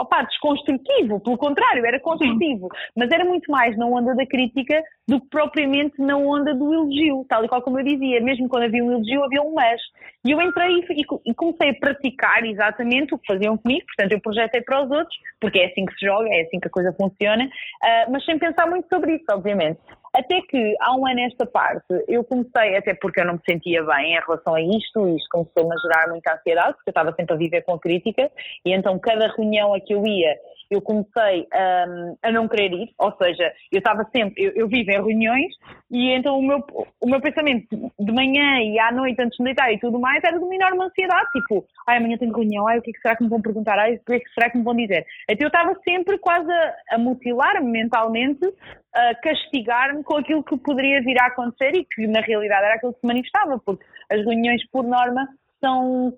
opa, 0.00 0.22
desconstrutivo, 0.22 1.20
pelo 1.20 1.36
contrário, 1.36 1.84
era 1.84 2.00
construtivo, 2.00 2.68
mas 2.96 3.10
era 3.10 3.24
muito 3.24 3.50
mais 3.50 3.76
na 3.76 3.86
onda 3.86 4.14
da 4.14 4.26
crítica 4.26 4.82
do 5.06 5.20
que 5.20 5.28
propriamente 5.28 6.00
na 6.00 6.16
onda 6.16 6.54
do 6.54 6.72
elogio, 6.72 7.24
tal 7.28 7.44
e 7.44 7.48
qual 7.48 7.62
como 7.62 7.78
eu 7.78 7.84
dizia, 7.84 8.20
mesmo 8.20 8.48
quando 8.48 8.64
havia 8.64 8.82
um 8.82 8.92
elogio 8.92 9.24
havia 9.24 9.42
um 9.42 9.54
mas. 9.54 9.80
E 10.24 10.30
eu 10.30 10.40
entrei 10.40 10.84
e, 10.90 11.04
e 11.26 11.34
comecei 11.34 11.70
a 11.70 11.74
praticar 11.74 12.44
exatamente 12.44 13.14
o 13.14 13.18
que 13.18 13.32
faziam 13.32 13.56
comigo, 13.56 13.84
portanto 13.86 14.12
eu 14.12 14.20
projetei 14.20 14.62
para 14.62 14.84
os 14.84 14.90
outros, 14.90 15.16
porque 15.40 15.58
é 15.58 15.66
assim 15.66 15.84
que 15.84 15.94
se 15.94 16.06
joga, 16.06 16.28
é 16.30 16.42
assim 16.42 16.60
que 16.60 16.68
a 16.68 16.70
coisa 16.70 16.92
funciona, 16.92 17.44
uh, 17.44 18.12
mas 18.12 18.24
sem 18.24 18.38
pensar 18.38 18.66
muito 18.66 18.88
sobre 18.88 19.16
isso, 19.16 19.24
obviamente. 19.30 19.80
Até 20.12 20.40
que 20.42 20.76
há 20.80 20.96
um 20.96 21.06
ano 21.06 21.16
nesta 21.16 21.46
parte 21.46 21.86
eu 22.08 22.24
comecei, 22.24 22.76
até 22.76 22.94
porque 22.94 23.20
eu 23.20 23.24
não 23.24 23.34
me 23.34 23.40
sentia 23.48 23.82
bem 23.84 24.16
em 24.16 24.20
relação 24.20 24.54
a 24.54 24.60
isto, 24.60 25.08
isto 25.08 25.28
começou-me 25.30 25.74
a 25.74 25.78
gerar 25.78 26.08
muita 26.08 26.34
ansiedade, 26.34 26.74
porque 26.74 26.90
eu 26.90 26.92
estava 26.92 27.14
sempre 27.14 27.34
a 27.34 27.38
viver 27.38 27.62
com 27.62 27.74
a 27.74 27.78
crítica, 27.78 28.30
e 28.64 28.72
então 28.72 28.98
cada 28.98 29.28
reunião 29.28 29.72
a 29.72 29.80
que 29.80 29.94
eu 29.94 30.04
ia 30.06 30.36
eu 30.70 30.80
comecei 30.80 31.48
um, 31.52 32.16
a 32.22 32.30
não 32.30 32.46
querer 32.46 32.72
ir, 32.72 32.94
ou 32.96 33.12
seja, 33.20 33.52
eu 33.72 33.78
estava 33.78 34.06
sempre, 34.14 34.44
eu, 34.44 34.52
eu 34.54 34.68
vivo 34.68 34.88
em 34.90 35.02
reuniões 35.02 35.52
e 35.90 36.12
então 36.12 36.38
o 36.38 36.42
meu, 36.42 36.64
o 37.00 37.08
meu 37.08 37.20
pensamento 37.20 37.66
de 37.98 38.12
manhã 38.12 38.60
e 38.62 38.78
à 38.78 38.92
noite 38.92 39.20
antes 39.20 39.36
de 39.36 39.44
deitar 39.44 39.72
e 39.72 39.80
tudo 39.80 39.98
mais 39.98 40.22
era 40.22 40.38
de 40.38 40.44
uma 40.44 40.54
enorme 40.54 40.84
ansiedade, 40.84 41.28
tipo, 41.32 41.66
ai 41.88 41.96
amanhã 41.96 42.16
tenho 42.16 42.32
reunião, 42.32 42.68
ai 42.68 42.78
o 42.78 42.82
que, 42.82 42.90
é 42.90 42.92
que 42.92 43.00
será 43.00 43.16
que 43.16 43.24
me 43.24 43.30
vão 43.30 43.42
perguntar, 43.42 43.78
ai 43.80 43.96
o 43.96 44.04
que, 44.04 44.12
é 44.12 44.20
que 44.20 44.32
será 44.32 44.48
que 44.48 44.58
me 44.58 44.64
vão 44.64 44.76
dizer? 44.76 45.04
Então 45.28 45.46
eu 45.46 45.48
estava 45.48 45.76
sempre 45.82 46.16
quase 46.18 46.50
a, 46.52 46.74
a 46.92 46.98
mutilar-me 46.98 47.68
mentalmente, 47.68 48.46
a 48.94 49.14
castigar-me 49.16 50.02
com 50.02 50.16
aquilo 50.16 50.42
que 50.42 50.56
poderia 50.58 51.00
vir 51.02 51.20
a 51.20 51.26
acontecer 51.26 51.74
e 51.74 51.84
que 51.84 52.06
na 52.06 52.20
realidade 52.20 52.64
era 52.64 52.74
aquilo 52.74 52.92
que 52.92 53.00
se 53.00 53.06
manifestava, 53.06 53.58
porque 53.64 53.84
as 54.10 54.18
reuniões 54.24 54.62
por 54.70 54.84
norma 54.84 55.28
são, 55.60 56.12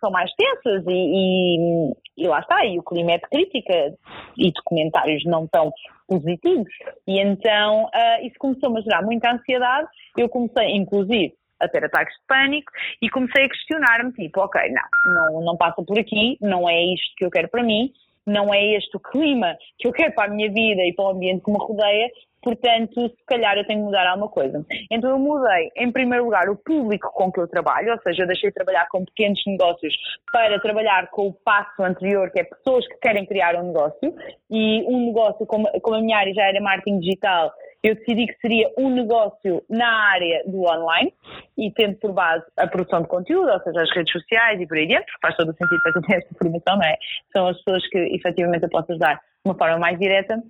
são 0.00 0.10
mais 0.10 0.30
tensas 0.34 0.84
e, 0.88 0.92
e, 0.92 1.92
e, 2.18 2.26
lá 2.26 2.40
está, 2.40 2.64
e 2.64 2.78
o 2.78 2.82
clima 2.82 3.12
é 3.12 3.18
de 3.18 3.28
crítica 3.28 3.94
e 4.36 4.50
de 4.50 4.62
comentários 4.64 5.24
não 5.26 5.46
tão 5.46 5.72
positivos. 6.08 6.72
E 7.06 7.20
então 7.20 7.84
uh, 7.84 8.26
isso 8.26 8.34
começou-me 8.38 8.80
a 8.80 8.82
gerar 8.82 9.02
muita 9.02 9.32
ansiedade. 9.32 9.88
Eu 10.16 10.28
comecei, 10.28 10.70
inclusive, 10.74 11.34
a 11.60 11.68
ter 11.68 11.84
ataques 11.84 12.14
de 12.14 12.26
pânico 12.26 12.72
e 13.00 13.08
comecei 13.08 13.44
a 13.44 13.48
questionar-me, 13.48 14.12
tipo, 14.12 14.40
ok, 14.40 14.60
não, 14.70 15.14
não, 15.14 15.44
não 15.44 15.56
passa 15.56 15.82
por 15.82 15.98
aqui, 15.98 16.36
não 16.40 16.68
é 16.68 16.82
isto 16.92 17.14
que 17.16 17.24
eu 17.24 17.30
quero 17.30 17.48
para 17.48 17.62
mim. 17.62 17.92
Não 18.26 18.52
é 18.52 18.76
este 18.76 18.96
o 18.96 19.00
clima 19.00 19.56
que 19.78 19.86
eu 19.86 19.92
quero 19.92 20.14
para 20.14 20.30
a 20.30 20.34
minha 20.34 20.48
vida 20.48 20.82
e 20.82 20.92
para 20.94 21.06
o 21.06 21.10
ambiente 21.10 21.44
que 21.44 21.50
me 21.50 21.58
rodeia, 21.58 22.10
portanto, 22.42 23.08
se 23.08 23.24
calhar 23.26 23.56
eu 23.56 23.66
tenho 23.66 23.80
que 23.80 23.86
mudar 23.86 24.06
alguma 24.06 24.28
coisa. 24.28 24.64
Então 24.90 25.10
eu 25.10 25.18
mudei, 25.18 25.70
em 25.76 25.90
primeiro 25.90 26.24
lugar, 26.24 26.48
o 26.48 26.56
público 26.56 27.10
com 27.12 27.30
que 27.30 27.40
eu 27.40 27.48
trabalho, 27.48 27.92
ou 27.92 28.00
seja, 28.02 28.22
eu 28.22 28.26
deixei 28.26 28.50
de 28.50 28.54
trabalhar 28.54 28.86
com 28.88 29.04
pequenos 29.04 29.40
negócios 29.46 29.94
para 30.30 30.58
trabalhar 30.60 31.08
com 31.10 31.28
o 31.28 31.32
passo 31.32 31.82
anterior, 31.82 32.30
que 32.30 32.40
é 32.40 32.44
pessoas 32.44 32.86
que 32.88 32.96
querem 32.96 33.26
criar 33.26 33.56
um 33.56 33.68
negócio, 33.68 34.14
e 34.50 34.82
um 34.86 35.06
negócio, 35.06 35.46
como, 35.46 35.66
como 35.80 35.96
a 35.96 36.00
minha 36.00 36.18
área 36.18 36.34
já 36.34 36.44
era 36.44 36.60
marketing 36.60 37.00
digital, 37.00 37.52
eu 37.82 37.96
decidi 37.96 38.26
que 38.26 38.38
seria 38.40 38.70
um 38.78 38.90
negócio 38.90 39.62
na 39.68 40.10
área 40.10 40.44
do 40.46 40.60
online 40.62 41.12
e 41.58 41.70
tendo 41.72 41.96
por 41.96 42.12
base 42.12 42.44
a 42.56 42.66
produção 42.66 43.02
de 43.02 43.08
conteúdo, 43.08 43.50
ou 43.50 43.60
seja, 43.60 43.82
as 43.82 43.90
redes 43.94 44.12
sociais 44.12 44.60
e 44.60 44.66
por 44.66 44.76
aí 44.76 44.86
dentro, 44.86 45.12
faz 45.20 45.34
todo 45.36 45.50
o 45.50 45.56
sentido 45.56 45.82
para 45.82 45.92
quem 45.92 46.02
tem 46.02 46.16
esta 46.16 46.34
formação, 46.38 46.76
não 46.76 46.84
é? 46.84 46.96
São 47.32 47.48
as 47.48 47.56
pessoas 47.58 47.86
que 47.88 47.98
efetivamente 47.98 48.62
eu 48.62 48.70
posso 48.70 48.92
ajudar 48.92 49.14
de 49.14 49.50
uma 49.50 49.58
forma 49.58 49.78
mais 49.78 49.98
direta. 49.98 50.40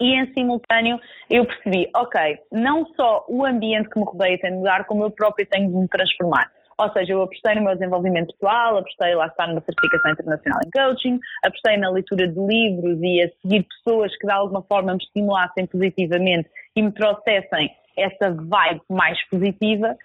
E 0.00 0.14
em 0.14 0.32
simultâneo 0.32 0.98
eu 1.30 1.44
percebi, 1.44 1.88
ok, 1.94 2.38
não 2.50 2.86
só 2.96 3.24
o 3.28 3.44
ambiente 3.44 3.88
que 3.88 3.98
me 3.98 4.04
rodeia 4.04 4.38
tem 4.38 4.50
de 4.50 4.56
mudar, 4.58 4.84
como 4.84 5.04
eu 5.04 5.10
próprio 5.10 5.46
tenho 5.46 5.68
de 5.68 5.76
me 5.76 5.88
transformar. 5.88 6.50
Ou 6.78 6.90
seja, 6.92 7.12
eu 7.12 7.22
apostei 7.22 7.54
no 7.54 7.62
meu 7.62 7.74
desenvolvimento 7.74 8.32
pessoal, 8.32 8.78
apostei 8.78 9.14
lá 9.14 9.26
está 9.26 9.46
numa 9.46 9.60
certificação 9.60 10.12
internacional 10.12 10.60
em 10.66 10.70
coaching, 10.70 11.20
apostei 11.44 11.76
na 11.76 11.90
leitura 11.90 12.26
de 12.26 12.40
livros 12.40 12.98
e 13.02 13.22
a 13.22 13.28
seguir 13.40 13.64
pessoas 13.64 14.16
que 14.16 14.26
de 14.26 14.32
alguma 14.32 14.62
forma 14.62 14.92
me 14.92 14.98
estimulassem 14.98 15.66
positivamente 15.66 16.48
e 16.74 16.82
me 16.82 16.90
trouxessem 16.92 17.70
essa 17.96 18.30
vibe 18.30 18.82
mais 18.88 19.18
positiva 19.28 19.96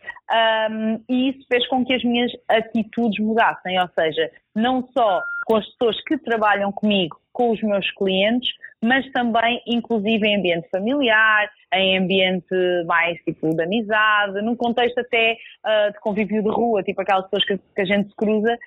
um, 0.72 1.02
e 1.10 1.30
isso 1.30 1.46
fez 1.48 1.68
com 1.68 1.86
que 1.86 1.94
as 1.94 2.04
minhas 2.04 2.32
atitudes 2.48 3.24
mudassem, 3.24 3.80
ou 3.80 3.90
seja, 3.98 4.30
não 4.56 4.88
só 4.88 5.22
com 5.46 5.56
as 5.56 5.66
pessoas 5.72 6.04
que 6.04 6.18
trabalham 6.18 6.72
comigo, 6.72 7.18
com 7.32 7.52
os 7.52 7.62
meus 7.62 7.90
clientes, 7.92 8.50
mas 8.84 9.10
também 9.12 9.62
inclusive 9.66 10.28
em 10.28 10.38
ambiente 10.38 10.70
familiar, 10.70 11.50
em 11.74 11.98
ambiente 11.98 12.54
mais 12.86 13.18
tipo 13.24 13.50
de 13.56 13.64
amizade, 13.64 14.42
num 14.42 14.56
contexto 14.56 15.00
até 15.00 15.38
uh, 15.66 15.92
de 15.94 16.00
convívio 16.00 16.44
de 16.44 16.50
rua, 16.50 16.84
tipo 16.84 17.02
aquelas 17.02 17.30
pessoas 17.30 17.46
que, 17.46 17.58
que 17.76 17.82
a 17.82 17.86
gente 17.86 18.10
se 18.10 18.16
cruza. 18.16 18.58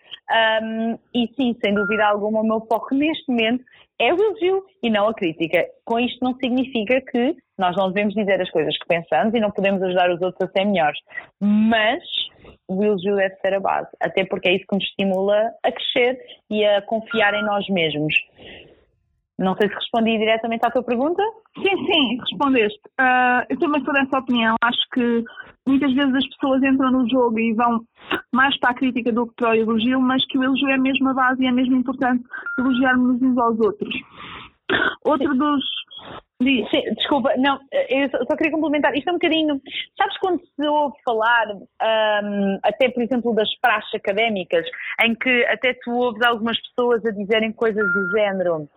Um, 0.62 0.98
e 1.14 1.28
sim, 1.36 1.56
sem 1.62 1.74
dúvida 1.74 2.06
alguma, 2.06 2.40
o 2.40 2.44
meu 2.46 2.60
foco 2.60 2.94
neste 2.94 3.30
momento 3.30 3.64
é 4.00 4.14
o 4.14 4.16
elogio 4.16 4.64
e 4.82 4.88
não 4.88 5.08
a 5.08 5.14
crítica. 5.14 5.66
Com 5.84 5.98
isto 5.98 6.18
não 6.22 6.34
significa 6.36 7.00
que 7.02 7.36
nós 7.60 7.76
não 7.76 7.92
devemos 7.92 8.14
dizer 8.14 8.40
as 8.40 8.50
coisas 8.50 8.76
que 8.76 8.86
pensamos 8.86 9.34
e 9.34 9.40
não 9.40 9.50
podemos 9.50 9.82
ajudar 9.82 10.10
os 10.10 10.20
outros 10.20 10.48
a 10.48 10.52
ser 10.52 10.64
melhores. 10.64 10.98
Mas 11.40 12.02
o 12.66 12.82
elogio 12.82 13.16
deve 13.16 13.34
ser 13.36 13.54
a 13.54 13.60
base, 13.60 13.88
até 14.00 14.24
porque 14.24 14.48
é 14.48 14.56
isso 14.56 14.66
que 14.68 14.76
nos 14.76 14.84
estimula 14.84 15.52
a 15.62 15.70
crescer 15.72 16.18
e 16.50 16.64
a 16.64 16.82
confiar 16.82 17.34
em 17.34 17.44
nós 17.44 17.68
mesmos. 17.68 18.14
Não 19.38 19.56
sei 19.56 19.68
se 19.68 19.74
respondi 19.74 20.18
diretamente 20.18 20.66
à 20.66 20.70
tua 20.70 20.82
pergunta. 20.82 21.22
Sim, 21.56 21.86
sim, 21.86 22.18
respondeste. 22.20 22.80
Uh, 23.00 23.46
eu 23.48 23.58
também 23.58 23.82
sou 23.82 23.94
dessa 23.94 24.18
opinião. 24.18 24.54
Acho 24.62 24.86
que 24.92 25.24
muitas 25.66 25.94
vezes 25.94 26.14
as 26.14 26.26
pessoas 26.28 26.62
entram 26.62 26.90
no 26.90 27.08
jogo 27.08 27.38
e 27.38 27.54
vão 27.54 27.80
mais 28.34 28.54
para 28.60 28.70
a 28.70 28.74
crítica 28.74 29.10
do 29.10 29.26
que 29.26 29.34
para 29.36 29.50
o 29.50 29.54
elogio, 29.54 29.98
mas 29.98 30.22
que 30.26 30.36
o 30.36 30.44
elogio 30.44 30.68
é 30.68 30.74
a 30.74 31.14
base 31.14 31.42
e 31.42 31.46
é 31.46 31.52
mesmo 31.52 31.74
importante 31.74 32.22
elogiarmos 32.58 33.22
uns 33.22 33.38
aos 33.38 33.58
outros. 33.60 33.94
Outro 35.04 35.34
dos. 35.34 35.64
Sim, 36.42 36.64
desculpa, 36.96 37.34
não, 37.36 37.58
eu 37.90 38.08
só 38.08 38.34
queria 38.34 38.52
complementar. 38.52 38.96
Isto 38.96 39.10
é 39.10 39.12
um 39.12 39.16
bocadinho. 39.16 39.60
Sabes 39.96 40.16
quando 40.18 40.40
se 40.40 40.66
ouve 40.66 40.96
falar, 41.04 41.46
um, 41.54 42.58
até 42.62 42.88
por 42.88 43.02
exemplo, 43.02 43.34
das 43.34 43.54
praxes 43.60 43.94
académicas, 43.94 44.66
em 45.02 45.14
que 45.14 45.44
até 45.46 45.74
tu 45.84 45.92
ouves 45.92 46.22
algumas 46.22 46.58
pessoas 46.68 47.04
a 47.04 47.10
dizerem 47.10 47.52
coisas 47.52 47.84
do 47.92 48.10
género. 48.12 48.68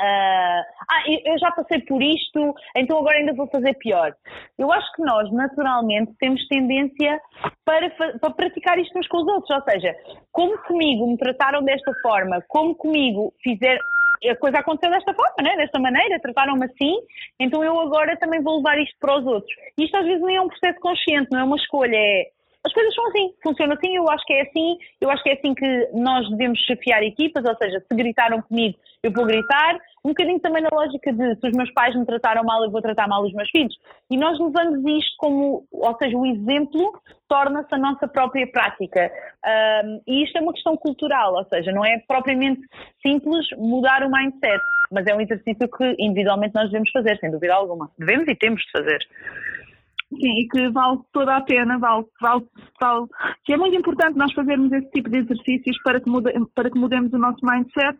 Uh, 0.00 0.62
ah, 0.90 1.02
eu 1.06 1.38
já 1.38 1.52
passei 1.52 1.80
por 1.82 2.02
isto, 2.02 2.54
então 2.74 2.98
agora 2.98 3.18
ainda 3.18 3.32
vou 3.34 3.46
fazer 3.48 3.74
pior. 3.74 4.12
Eu 4.58 4.72
acho 4.72 4.90
que 4.94 5.02
nós, 5.02 5.30
naturalmente, 5.30 6.12
temos 6.18 6.44
tendência 6.48 7.20
para, 7.64 7.90
para 7.90 8.30
praticar 8.30 8.78
isto 8.78 8.98
uns 8.98 9.06
com 9.06 9.18
os 9.18 9.28
outros. 9.28 9.50
Ou 9.50 9.62
seja, 9.70 9.94
como 10.32 10.58
comigo 10.62 11.06
me 11.06 11.16
trataram 11.16 11.62
desta 11.62 11.92
forma, 12.02 12.42
como 12.48 12.74
comigo 12.74 13.32
fizer, 13.42 13.78
a 14.28 14.36
coisa 14.36 14.58
aconteceu 14.58 14.90
desta 14.90 15.14
forma, 15.14 15.42
né? 15.42 15.56
desta 15.56 15.78
maneira, 15.78 16.20
trataram-me 16.20 16.66
assim, 16.66 16.94
então 17.38 17.62
eu 17.62 17.78
agora 17.80 18.16
também 18.16 18.42
vou 18.42 18.58
levar 18.58 18.78
isto 18.78 18.96
para 19.00 19.18
os 19.18 19.26
outros. 19.26 19.54
Isto 19.78 19.96
às 19.96 20.04
vezes 20.04 20.22
nem 20.22 20.36
é 20.36 20.40
um 20.40 20.48
processo 20.48 20.80
consciente, 20.80 21.28
não 21.32 21.40
é 21.40 21.44
uma 21.44 21.56
escolha, 21.56 21.96
é 21.96 22.30
as 22.64 22.72
coisas 22.72 22.94
são 22.94 23.06
assim, 23.08 23.34
funcionam 23.42 23.76
assim, 23.76 23.94
eu 23.94 24.08
acho 24.08 24.24
que 24.24 24.32
é 24.32 24.42
assim, 24.42 24.78
eu 25.00 25.10
acho 25.10 25.22
que 25.22 25.30
é 25.30 25.34
assim 25.34 25.54
que 25.54 25.88
nós 25.92 26.28
devemos 26.30 26.58
chefiar 26.60 27.02
equipas, 27.02 27.44
ou 27.44 27.54
seja, 27.56 27.78
se 27.80 27.94
gritaram 27.94 28.40
comigo, 28.40 28.78
eu 29.02 29.12
vou 29.12 29.26
gritar, 29.26 29.78
um 30.02 30.08
bocadinho 30.08 30.40
também 30.40 30.62
na 30.62 30.70
lógica 30.72 31.12
de 31.12 31.34
se 31.36 31.46
os 31.46 31.56
meus 31.56 31.70
pais 31.72 31.94
me 31.94 32.06
trataram 32.06 32.42
mal, 32.42 32.64
eu 32.64 32.70
vou 32.70 32.80
tratar 32.80 33.06
mal 33.06 33.22
os 33.22 33.32
meus 33.32 33.50
filhos. 33.50 33.74
E 34.10 34.16
nós 34.16 34.38
levamos 34.38 34.78
isto 34.98 35.14
como, 35.18 35.66
ou 35.70 35.96
seja, 35.96 36.16
o 36.16 36.26
exemplo 36.26 36.92
torna-se 37.28 37.74
a 37.74 37.78
nossa 37.78 38.08
própria 38.08 38.46
prática. 38.46 39.10
Um, 39.84 40.00
e 40.06 40.24
isto 40.24 40.38
é 40.38 40.40
uma 40.40 40.52
questão 40.52 40.76
cultural, 40.76 41.34
ou 41.34 41.44
seja, 41.44 41.70
não 41.70 41.84
é 41.84 41.98
propriamente 42.06 42.60
simples 43.06 43.46
mudar 43.58 44.02
o 44.02 44.10
mindset, 44.10 44.62
mas 44.90 45.06
é 45.06 45.14
um 45.14 45.20
exercício 45.20 45.68
que 45.68 45.96
individualmente 45.98 46.54
nós 46.54 46.70
devemos 46.70 46.90
fazer, 46.90 47.18
sem 47.18 47.30
dúvida 47.30 47.54
alguma. 47.54 47.90
Devemos 47.98 48.26
e 48.28 48.34
temos 48.34 48.62
de 48.62 48.70
fazer. 48.72 48.98
Sim, 50.20 50.40
e 50.40 50.48
que 50.48 50.68
vale 50.70 50.98
toda 51.12 51.36
a 51.36 51.40
pena, 51.40 51.78
vale, 51.78 52.04
vale, 52.20 52.44
vale, 52.80 53.06
que 53.44 53.52
é 53.52 53.56
muito 53.56 53.76
importante 53.76 54.16
nós 54.16 54.32
fazermos 54.32 54.72
esse 54.72 54.90
tipo 54.90 55.10
de 55.10 55.18
exercícios 55.18 55.76
para 55.82 56.00
que, 56.00 56.08
mude, 56.08 56.32
para 56.54 56.70
que 56.70 56.78
mudemos 56.78 57.12
o 57.12 57.18
nosso 57.18 57.44
mindset 57.44 57.98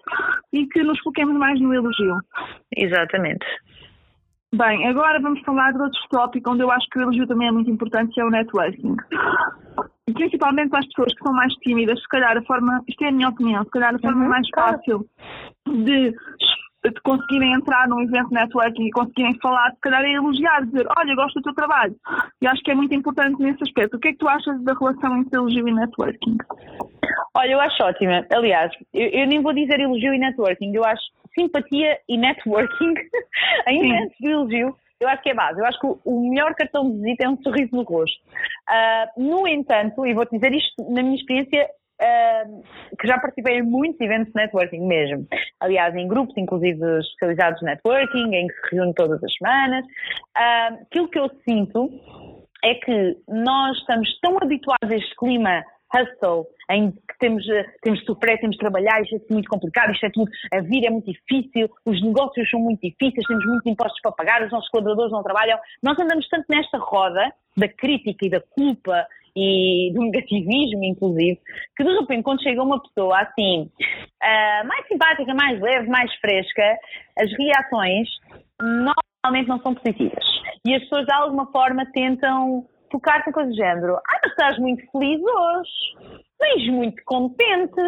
e 0.53 0.67
que 0.67 0.83
nos 0.83 0.99
foquemos 1.01 1.37
mais 1.37 1.61
no 1.61 1.75
elogio. 1.75 2.17
Exatamente. 2.77 3.45
Bem, 4.55 4.87
agora 4.87 5.21
vamos 5.21 5.41
falar 5.41 5.73
de 5.73 5.83
outro 5.83 6.01
tópico 6.11 6.53
onde 6.53 6.63
eu 6.63 6.71
acho 6.71 6.87
que 6.89 6.99
o 6.99 7.03
elogio 7.03 7.27
também 7.27 7.49
é 7.49 7.53
muito 7.53 7.71
importante, 7.71 8.15
que 8.15 8.21
é 8.21 8.25
o 8.25 8.31
networking. 8.31 8.97
Principalmente 10.13 10.71
para 10.71 10.79
as 10.79 10.87
pessoas 10.87 11.13
que 11.13 11.25
são 11.25 11.33
mais 11.33 11.53
tímidas, 11.55 11.99
se 11.99 12.09
calhar 12.09 12.37
a 12.37 12.43
forma, 12.43 12.81
isto 12.87 13.03
é 13.03 13.09
a 13.09 13.13
minha 13.13 13.31
opinião, 13.31 13.65
se 13.65 13.71
calhar 13.71 13.93
a 13.93 13.99
forma 13.99 14.23
uhum, 14.23 14.29
mais 14.29 14.47
fácil 14.55 15.05
de 15.67 16.15
de 16.91 17.01
conseguirem 17.01 17.55
entrar 17.55 17.89
num 17.89 18.03
evento 18.03 18.31
networking 18.31 18.87
e 18.87 18.91
conseguirem 18.91 19.39
falar, 19.41 19.71
se 19.73 19.81
calhar 19.81 20.03
é 20.03 20.13
elogiar, 20.13 20.65
dizer, 20.65 20.87
olha, 20.97 21.15
gosto 21.15 21.37
do 21.37 21.43
teu 21.43 21.55
trabalho. 21.55 21.95
E 22.43 22.47
acho 22.47 22.63
que 22.63 22.71
é 22.71 22.75
muito 22.75 22.95
importante 22.95 23.41
nesse 23.43 23.63
aspecto. 23.63 23.97
O 23.97 24.01
que 24.01 24.09
é 24.09 24.13
que 24.13 24.19
tu 24.19 24.29
achas 24.29 24.63
da 24.63 24.75
relação 24.75 25.17
entre 25.19 25.39
elogio 25.39 25.69
e 25.69 25.73
networking? 25.73 26.37
Olha, 27.35 27.51
eu 27.51 27.61
acho 27.61 27.83
ótima. 27.83 28.27
Aliás, 28.33 28.73
eu, 28.93 29.09
eu 29.09 29.27
nem 29.27 29.43
vou 29.43 29.53
dizer 29.53 29.81
elogio 29.81 30.15
e 30.15 30.19
networking, 30.19 30.73
eu 30.75 30.85
acho 30.85 31.03
simpatia 31.35 31.99
e 32.09 32.17
networking, 32.17 32.95
ainda 33.67 34.05
antes 34.05 34.17
do 34.21 34.31
elogio, 34.31 34.77
eu 35.01 35.09
acho 35.09 35.23
que 35.23 35.31
é 35.31 35.35
base. 35.35 35.59
Eu 35.59 35.67
acho 35.67 35.79
que 35.81 35.87
o 36.05 36.31
melhor 36.31 36.55
cartão 36.55 36.91
de 36.91 36.99
visita 36.99 37.25
é 37.25 37.29
um 37.29 37.43
sorriso 37.43 37.75
no 37.75 37.83
rosto. 37.83 38.19
Uh, 38.69 39.23
no 39.23 39.47
entanto, 39.47 40.07
e 40.07 40.15
vou-te 40.15 40.35
dizer 40.35 40.53
isto 40.53 40.91
na 40.91 41.03
minha 41.03 41.17
experiência, 41.17 41.69
Que 42.99 43.07
já 43.07 43.19
participei 43.19 43.59
em 43.59 43.63
muitos 43.63 44.01
eventos 44.01 44.33
de 44.33 44.41
networking 44.41 44.87
mesmo. 44.87 45.27
Aliás, 45.61 45.95
em 45.95 46.09
grupos, 46.09 46.37
inclusive 46.37 46.81
especializados 47.01 47.61
de 47.61 47.67
networking, 47.67 48.35
em 48.35 48.47
que 48.47 48.55
se 48.55 48.77
reúne 48.77 48.95
todas 48.95 49.23
as 49.23 49.33
semanas. 49.35 49.85
Uh, 49.85 50.83
aquilo 50.83 51.09
que 51.09 51.19
eu 51.19 51.31
sinto 51.49 51.91
é 52.65 52.75
que 52.75 53.17
nós 53.29 53.77
estamos 53.79 54.09
tão 54.21 54.37
habituados 54.39 54.91
a 54.91 54.97
este 54.97 55.15
clima 55.17 55.65
hustle, 55.95 56.47
em 56.71 56.91
que 56.91 57.19
temos, 57.21 57.45
temos 57.83 58.01
de 58.01 58.07
sofrer, 58.07 58.41
temos 58.41 58.57
de 58.57 58.61
trabalhar, 58.61 59.01
isto 59.03 59.17
é 59.17 59.33
muito 59.33 59.49
complicado, 59.49 59.93
isto 59.93 60.07
é 60.07 60.11
tudo, 60.11 60.31
a 60.53 60.61
vida 60.61 60.89
é 60.89 60.91
muito 60.91 61.11
difícil, 61.11 61.71
os 61.85 62.03
negócios 62.03 62.51
são 62.51 62.59
muito 62.59 62.81
difíceis, 62.81 63.27
temos 63.29 63.47
muitos 63.47 63.71
impostos 63.71 64.01
para 64.03 64.13
pagar, 64.13 64.43
os 64.43 64.51
nossos 64.51 64.69
colaboradores 64.71 65.13
não 65.13 65.23
trabalham. 65.23 65.59
Nós 65.83 65.99
andamos 65.99 66.27
tanto 66.29 66.47
nesta 66.49 66.79
roda 66.79 67.33
da 67.57 67.69
crítica 67.69 68.27
e 68.27 68.31
da 68.31 68.41
culpa 68.41 69.07
e 69.37 69.93
do 69.93 70.03
negativismo, 70.03 70.85
inclusive, 70.85 71.41
que 71.77 71.85
de 71.85 71.99
repente, 71.99 72.23
quando 72.23 72.43
chega 72.43 72.63
uma 72.63 72.81
pessoa 72.81 73.21
assim, 73.21 73.63
uh, 73.63 74.67
mais 74.67 74.87
simpática, 74.87 75.35
mais 75.35 75.61
leve, 75.61 75.89
mais 75.89 76.13
fresca, 76.17 76.79
as 77.19 77.31
reações 77.33 78.09
normalmente 78.61 79.49
não 79.49 79.61
são 79.61 79.75
positivas. 79.75 80.25
E 80.65 80.75
as 80.75 80.83
pessoas, 80.83 81.07
de 81.07 81.13
alguma 81.13 81.51
forma, 81.51 81.85
tentam 81.93 82.67
tocar-te 82.91 83.33
com 83.33 83.41
o 83.41 83.55
género: 83.55 83.97
Ah, 83.97 84.21
mas 84.23 84.33
estás 84.33 84.59
muito 84.59 84.85
feliz 84.93 85.21
hoje, 85.21 86.25
vens 86.41 86.71
muito 86.71 87.03
contente. 87.05 87.81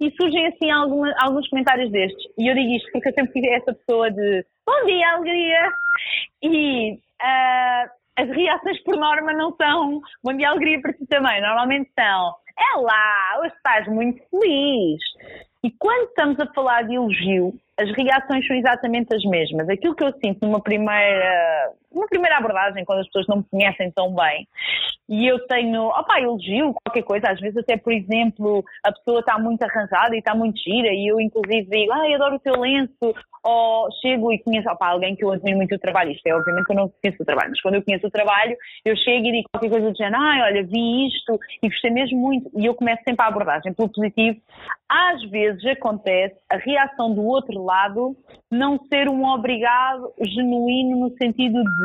E 0.00 0.10
surgem 0.12 0.46
assim 0.46 0.70
alguns 0.70 1.48
comentários 1.48 1.90
destes. 1.90 2.24
E 2.38 2.48
eu 2.48 2.54
digo 2.54 2.72
isto 2.74 2.90
porque 2.92 3.08
eu 3.08 3.14
sempre 3.14 3.32
fui 3.32 3.48
essa 3.50 3.74
pessoa 3.74 4.10
de 4.10 4.44
Bom 4.66 4.86
dia, 4.86 5.10
alegria! 5.10 5.72
E. 6.42 6.92
Uh, 6.94 7.99
as 8.20 8.28
reações 8.28 8.82
por 8.82 8.96
norma 8.96 9.32
não 9.32 9.54
são 9.56 10.00
bom 10.22 10.36
dia, 10.36 10.50
alegria 10.50 10.80
para 10.80 10.92
ti 10.92 11.06
também. 11.06 11.40
Normalmente 11.40 11.90
são 11.98 12.34
é 12.58 12.76
lá, 12.78 13.40
hoje 13.40 13.54
estás 13.54 13.88
muito 13.88 14.22
feliz. 14.30 15.00
E 15.64 15.70
quando 15.78 16.08
estamos 16.08 16.38
a 16.40 16.46
falar 16.52 16.82
de 16.82 16.94
elogio, 16.94 17.54
as 17.78 17.90
reações 17.96 18.46
são 18.46 18.56
exatamente 18.56 19.14
as 19.14 19.22
mesmas. 19.24 19.68
Aquilo 19.68 19.94
que 19.94 20.04
eu 20.04 20.12
sinto 20.22 20.44
numa 20.46 20.60
primeira 20.60 21.72
uma 21.92 22.06
primeira 22.06 22.38
abordagem, 22.38 22.84
quando 22.84 23.00
as 23.00 23.06
pessoas 23.06 23.26
não 23.26 23.38
me 23.38 23.44
conhecem 23.50 23.90
tão 23.90 24.14
bem, 24.14 24.46
e 25.08 25.26
eu 25.26 25.44
tenho, 25.46 25.88
opá, 25.88 26.20
elogio 26.20 26.72
qualquer 26.84 27.02
coisa, 27.02 27.30
às 27.30 27.40
vezes 27.40 27.56
até, 27.58 27.76
por 27.76 27.92
exemplo, 27.92 28.64
a 28.84 28.92
pessoa 28.92 29.20
está 29.20 29.38
muito 29.38 29.62
arranjada 29.62 30.14
e 30.14 30.20
está 30.20 30.34
muito 30.34 30.58
gira, 30.60 30.88
e 30.92 31.10
eu 31.10 31.20
inclusive 31.20 31.68
digo, 31.68 31.92
ai, 31.92 32.14
adoro 32.14 32.36
o 32.36 32.40
teu 32.40 32.60
lenço, 32.60 33.14
ou 33.42 33.88
chego 34.02 34.32
e 34.32 34.38
conheço 34.38 34.70
opá, 34.70 34.88
alguém 34.88 35.16
que 35.16 35.24
eu 35.24 35.32
admiro 35.32 35.56
muito 35.56 35.74
o 35.74 35.78
trabalho, 35.78 36.12
isto 36.12 36.26
é 36.26 36.34
obviamente 36.34 36.66
que 36.66 36.72
eu 36.72 36.76
não 36.76 36.92
conheço 37.02 37.22
o 37.22 37.26
trabalho, 37.26 37.50
mas 37.50 37.60
quando 37.60 37.74
eu 37.74 37.82
conheço 37.82 38.06
o 38.06 38.10
trabalho, 38.10 38.56
eu 38.84 38.96
chego 38.96 39.26
e 39.26 39.32
digo 39.32 39.48
qualquer 39.52 39.70
coisa 39.70 39.90
do 39.90 39.96
género, 39.96 40.22
ai, 40.22 40.42
olha, 40.42 40.62
vi 40.62 41.08
isto 41.08 41.38
e 41.62 41.68
gostei 41.68 41.90
mesmo 41.90 42.18
muito, 42.18 42.50
e 42.56 42.66
eu 42.66 42.74
começo 42.74 43.02
sempre 43.02 43.24
a 43.24 43.28
abordagem 43.28 43.72
pelo 43.72 43.88
positivo. 43.88 44.38
Às 44.88 45.22
vezes 45.30 45.64
acontece 45.66 46.36
a 46.50 46.56
reação 46.56 47.14
do 47.14 47.24
outro 47.24 47.62
lado 47.62 48.16
não 48.50 48.78
ser 48.92 49.08
um 49.08 49.24
obrigado 49.24 50.12
genuíno 50.20 50.96
no 50.96 51.10
sentido 51.16 51.62
de 51.62 51.79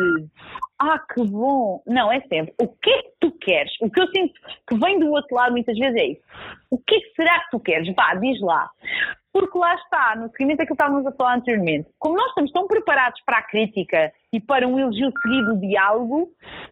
ah, 0.79 0.99
que 0.99 1.23
bom. 1.23 1.81
Não, 1.87 2.11
é 2.11 2.19
sempre. 2.21 2.53
O 2.61 2.67
que 2.67 2.89
é 2.89 3.01
que 3.03 3.11
tu 3.19 3.31
queres? 3.39 3.71
O 3.81 3.89
que 3.89 4.01
eu 4.01 4.07
sinto 4.07 4.33
que 4.67 4.77
vem 4.77 4.99
do 4.99 5.09
outro 5.09 5.35
lado 5.35 5.51
muitas 5.51 5.77
vezes 5.77 5.95
é 5.95 6.05
isso. 6.07 6.21
O 6.69 6.77
que 6.77 6.95
é 6.95 6.99
que 6.99 7.13
será 7.15 7.39
que 7.41 7.51
tu 7.51 7.59
queres? 7.59 7.93
Vá, 7.95 8.15
diz 8.15 8.39
lá. 8.41 8.69
Porque 9.31 9.57
lá 9.57 9.75
está, 9.75 10.15
no 10.15 10.29
seguimento 10.29 10.59
daquilo 10.59 10.77
que 10.77 10.83
estávamos 10.83 11.07
a 11.07 11.11
falar 11.11 11.35
anteriormente, 11.35 11.89
como 11.99 12.15
nós 12.15 12.27
estamos 12.27 12.51
tão 12.51 12.67
preparados 12.67 13.21
para 13.25 13.39
a 13.39 13.43
crítica 13.43 14.13
e 14.31 14.39
para 14.39 14.65
um 14.65 14.79
elogio 14.79 15.11
seguido 15.21 15.59
de 15.59 15.77
algo, 15.77 16.29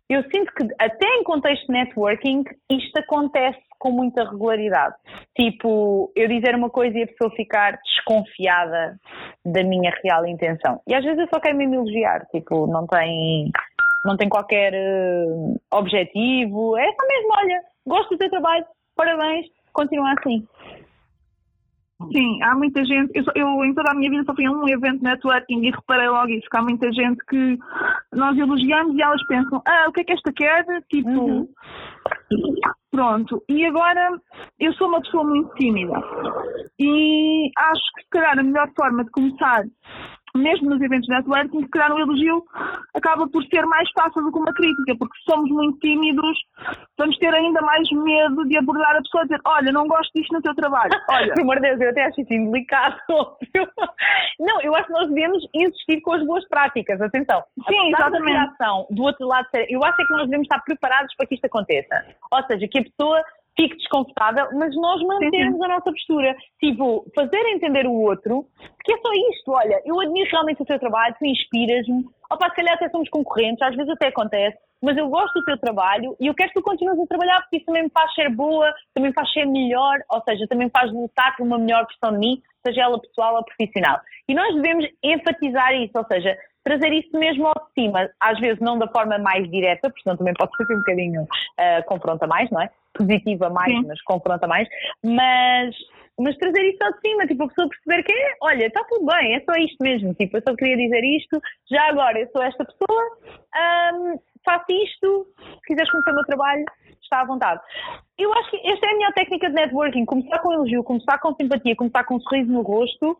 eu 0.10 0.24
sinto 0.24 0.54
que 0.54 0.68
até 0.80 1.06
em 1.18 1.24
contexto 1.24 1.66
de 1.68 1.74
networking 1.74 2.44
isto 2.70 2.98
acontece 3.00 3.60
com 3.84 3.92
muita 3.92 4.24
regularidade. 4.24 4.96
Tipo, 5.36 6.10
eu 6.16 6.30
dizer 6.30 6.56
uma 6.56 6.70
coisa 6.70 6.98
e 6.98 7.04
a 7.04 7.08
pessoa 7.08 7.30
ficar 7.32 7.78
desconfiada 7.84 8.98
da 9.46 9.62
minha 9.62 9.92
real 10.02 10.26
intenção. 10.26 10.80
E 10.88 10.96
às 10.96 11.04
vezes 11.04 11.20
eu 11.20 11.28
só 11.28 11.38
quero 11.42 11.58
me 11.58 11.66
elogiar, 11.66 12.26
tipo, 12.32 12.66
não 12.66 12.88
tem, 12.88 13.52
não 14.06 14.16
tem 14.16 14.30
qualquer 14.30 14.74
uh, 14.74 15.60
objetivo, 15.74 16.78
é 16.78 16.86
só 16.86 17.08
mesmo, 17.10 17.30
olha, 17.34 17.62
gosto 17.86 18.12
do 18.12 18.18
teu 18.20 18.30
trabalho, 18.30 18.66
parabéns, 18.96 19.48
continua 19.74 20.14
assim. 20.18 20.48
Sim, 22.14 22.42
há 22.42 22.56
muita 22.56 22.86
gente. 22.86 23.12
Eu, 23.14 23.24
eu, 23.36 23.66
em 23.66 23.74
toda 23.74 23.92
a 23.92 23.96
minha 23.96 24.10
vida 24.10 24.24
só 24.26 24.34
fui 24.34 24.46
a 24.46 24.52
um 24.52 24.68
evento 24.68 25.00
de 25.00 25.04
networking 25.04 25.62
e 25.62 25.72
reparei 25.72 26.08
logo 26.08 26.30
isso, 26.30 26.50
que 26.50 26.58
há 26.58 26.62
muita 26.62 26.90
gente 26.94 27.18
que 27.26 27.58
nós 28.14 28.38
elogiamos 28.38 28.96
e 28.96 29.02
elas 29.02 29.26
pensam, 29.26 29.62
ah, 29.66 29.88
o 29.90 29.92
que 29.92 30.02
é 30.02 30.04
que 30.06 30.14
esta 30.14 30.32
quer? 30.34 30.66
Tipo, 30.90 31.10
uhum. 31.10 31.48
Pronto. 32.94 33.44
E 33.50 33.66
agora 33.66 34.12
eu 34.60 34.72
sou 34.74 34.88
uma 34.88 35.02
pessoa 35.02 35.24
muito 35.24 35.54
tímida 35.56 35.94
e 36.80 37.50
acho 37.58 37.84
que 37.96 38.04
se 38.04 38.10
calhar 38.12 38.38
a 38.38 38.44
melhor 38.44 38.70
forma 38.78 39.04
de 39.04 39.10
começar 39.10 39.66
mesmo 40.36 40.70
nos 40.70 40.82
eventos 40.82 41.08
de 41.08 41.14
networking, 41.14 41.64
se 41.64 41.70
calhar 41.70 41.94
um 41.94 42.00
elogio 42.00 42.44
acaba 42.94 43.28
por 43.28 43.44
ser 43.46 43.66
mais 43.66 43.90
fácil 43.92 44.24
do 44.24 44.32
que 44.32 44.40
uma 44.40 44.54
crítica, 44.54 44.96
porque 44.98 45.18
se 45.18 45.24
somos 45.32 45.50
muito 45.50 45.80
tímidos, 45.80 46.38
vamos 46.98 47.18
ter 47.18 47.34
ainda 47.34 47.62
mais 47.62 47.90
medo 47.92 48.46
de 48.48 48.58
abordar 48.58 48.96
a 48.96 49.02
pessoa 49.02 49.24
e 49.24 49.28
dizer, 49.28 49.42
olha, 49.46 49.72
não 49.72 49.88
gosto 49.88 50.12
disto 50.16 50.34
no 50.34 50.42
teu 50.42 50.56
trabalho. 50.56 50.92
Olha. 51.10 51.34
Pelo 51.34 51.42
amor 51.42 51.56
de 51.56 51.62
Deus, 51.62 51.82
eu 51.82 51.90
até 51.90 52.06
acho 52.06 52.22
isso 52.22 52.34
indelicado. 52.34 52.98
Não, 54.40 54.62
eu 54.62 54.76
acho 54.76 54.88
que 54.88 54.94
nós 54.94 55.10
devemos 55.10 55.44
insistir 55.54 56.02
com 56.02 56.14
as 56.14 56.26
boas 56.26 56.48
práticas, 56.48 57.00
atenção. 57.00 57.44
Sim, 57.68 57.90
exatamente. 57.90 58.32
reação 58.32 58.88
do 58.90 59.04
outro 59.04 59.28
lado, 59.28 59.48
eu 59.70 59.84
acho 59.84 60.02
é 60.02 60.06
que 60.06 60.14
nós 60.14 60.26
devemos 60.26 60.46
estar 60.46 60.60
preparados 60.62 61.14
para 61.16 61.28
que 61.28 61.36
isto 61.36 61.46
aconteça. 61.46 62.04
Ou 62.32 62.44
seja, 62.46 62.68
que 62.68 62.80
a 62.80 62.84
pessoa 62.84 63.24
fique 63.56 63.78
desconfortável, 63.78 64.48
mas 64.54 64.76
nós 64.76 65.02
mantermos 65.02 65.62
a 65.62 65.68
nossa 65.68 65.92
postura. 65.92 66.36
Tipo, 66.60 67.06
fazer 67.16 67.40
entender 67.48 67.86
o 67.86 67.94
outro 67.94 68.46
que 68.84 68.94
é 68.94 68.98
só 68.98 69.12
isto. 69.32 69.52
Olha, 69.52 69.82
eu 69.86 70.00
admiro 70.00 70.30
realmente 70.30 70.62
o 70.62 70.66
teu 70.66 70.80
trabalho, 70.80 71.16
tu 71.18 71.26
inspiras-me. 71.26 72.06
Opa, 72.32 72.50
se 72.50 72.56
calhar 72.56 72.74
até 72.74 72.90
somos 72.90 73.10
concorrentes, 73.10 73.62
às 73.62 73.76
vezes 73.76 73.92
até 73.92 74.08
acontece, 74.08 74.58
mas 74.82 74.98
eu 74.98 75.08
gosto 75.08 75.34
do 75.36 75.46
teu 75.46 75.58
trabalho 75.58 76.16
e 76.20 76.28
eu 76.28 76.34
quero 76.34 76.50
que 76.50 76.60
tu 76.60 76.64
continues 76.64 77.00
a 77.00 77.08
trabalhar 77.08 77.42
porque 77.42 77.58
isso 77.58 77.66
também 77.66 77.84
me 77.84 77.90
faz 77.90 78.14
ser 78.14 78.30
boa, 78.30 78.74
também 78.94 79.12
me 79.12 79.16
faz 79.16 79.32
ser 79.32 79.46
melhor, 79.46 80.00
ou 80.12 80.22
seja, 80.24 80.48
também 80.48 80.66
me 80.66 80.72
faz 80.72 80.92
lutar 80.92 81.36
por 81.38 81.46
uma 81.46 81.58
melhor 81.58 81.86
versão 81.86 82.12
de 82.12 82.20
mim, 82.20 82.42
seja 82.66 82.82
ela 82.82 83.00
pessoal 83.00 83.36
ou 83.36 83.46
profissional. 83.46 84.00
E 84.28 84.34
nós 84.34 84.54
devemos 84.56 84.86
enfatizar 85.04 85.74
isso, 85.76 85.98
ou 85.98 86.06
seja, 86.06 86.36
trazer 86.64 86.94
isso 86.94 87.18
mesmo 87.18 87.48
ao 87.48 87.68
de 87.68 87.82
cima, 87.82 88.10
às 88.20 88.40
vezes 88.40 88.60
não 88.60 88.78
da 88.78 88.88
forma 88.88 89.18
mais 89.18 89.50
direta, 89.50 89.90
porque 89.90 90.04
senão 90.04 90.18
também 90.18 90.34
pode 90.34 90.56
ser 90.56 90.74
um 90.74 90.78
bocadinho 90.78 91.24
uh, 91.24 91.84
confronta 91.86 92.26
mais, 92.26 92.50
não 92.50 92.62
é? 92.62 92.70
positiva 92.94 93.50
mais, 93.50 93.72
Sim. 93.72 93.84
mas 93.88 94.02
confronta 94.04 94.48
mais, 94.48 94.68
mas, 95.04 95.76
mas 96.18 96.38
trazer 96.38 96.62
isso 96.70 96.84
ao 96.84 96.94
de 96.94 97.00
cima, 97.02 97.28
tipo, 97.28 97.44
a 97.44 97.48
pessoa 97.48 97.70
perceber 97.70 98.04
que 98.04 98.14
é, 98.14 98.36
olha, 98.42 98.68
está 98.68 98.84
tudo 98.86 99.06
bem, 99.06 99.36
é 99.36 99.42
só 99.42 99.54
isto 99.60 99.78
mesmo, 99.82 100.14
tipo, 100.14 100.38
eu 100.38 100.44
só 100.48 100.56
queria 100.56 100.78
dizer 100.78 101.04
isto, 101.04 101.42
já 101.70 101.90
agora 101.90 102.20
eu 102.20 102.30
sou 102.32 102.42
esta 102.44 102.64
pessoa, 102.64 103.18
um, 103.96 104.20
faço 104.46 104.66
isto, 104.70 105.28
se 105.38 105.68
quiseres 105.68 105.92
conhecer 105.92 106.12
o 106.12 106.16
meu 106.16 106.26
trabalho, 106.26 106.66
está 107.02 107.22
à 107.22 107.26
vontade. 107.26 107.62
Eu 108.18 108.34
acho 108.34 108.50
que 108.52 108.58
esta 108.58 108.86
é 108.86 108.90
a 108.90 108.96
minha 108.96 109.12
técnica 109.14 109.50
de 109.50 109.56
networking, 109.56 110.06
começar 110.06 110.40
com 110.40 110.54
elogio, 110.54 110.84
começar 110.84 111.20
com 111.20 111.36
simpatia, 111.36 111.76
começar 111.76 112.04
com 112.04 112.16
um 112.16 112.20
sorriso 112.22 112.52
no 112.52 112.62
rosto, 112.62 113.18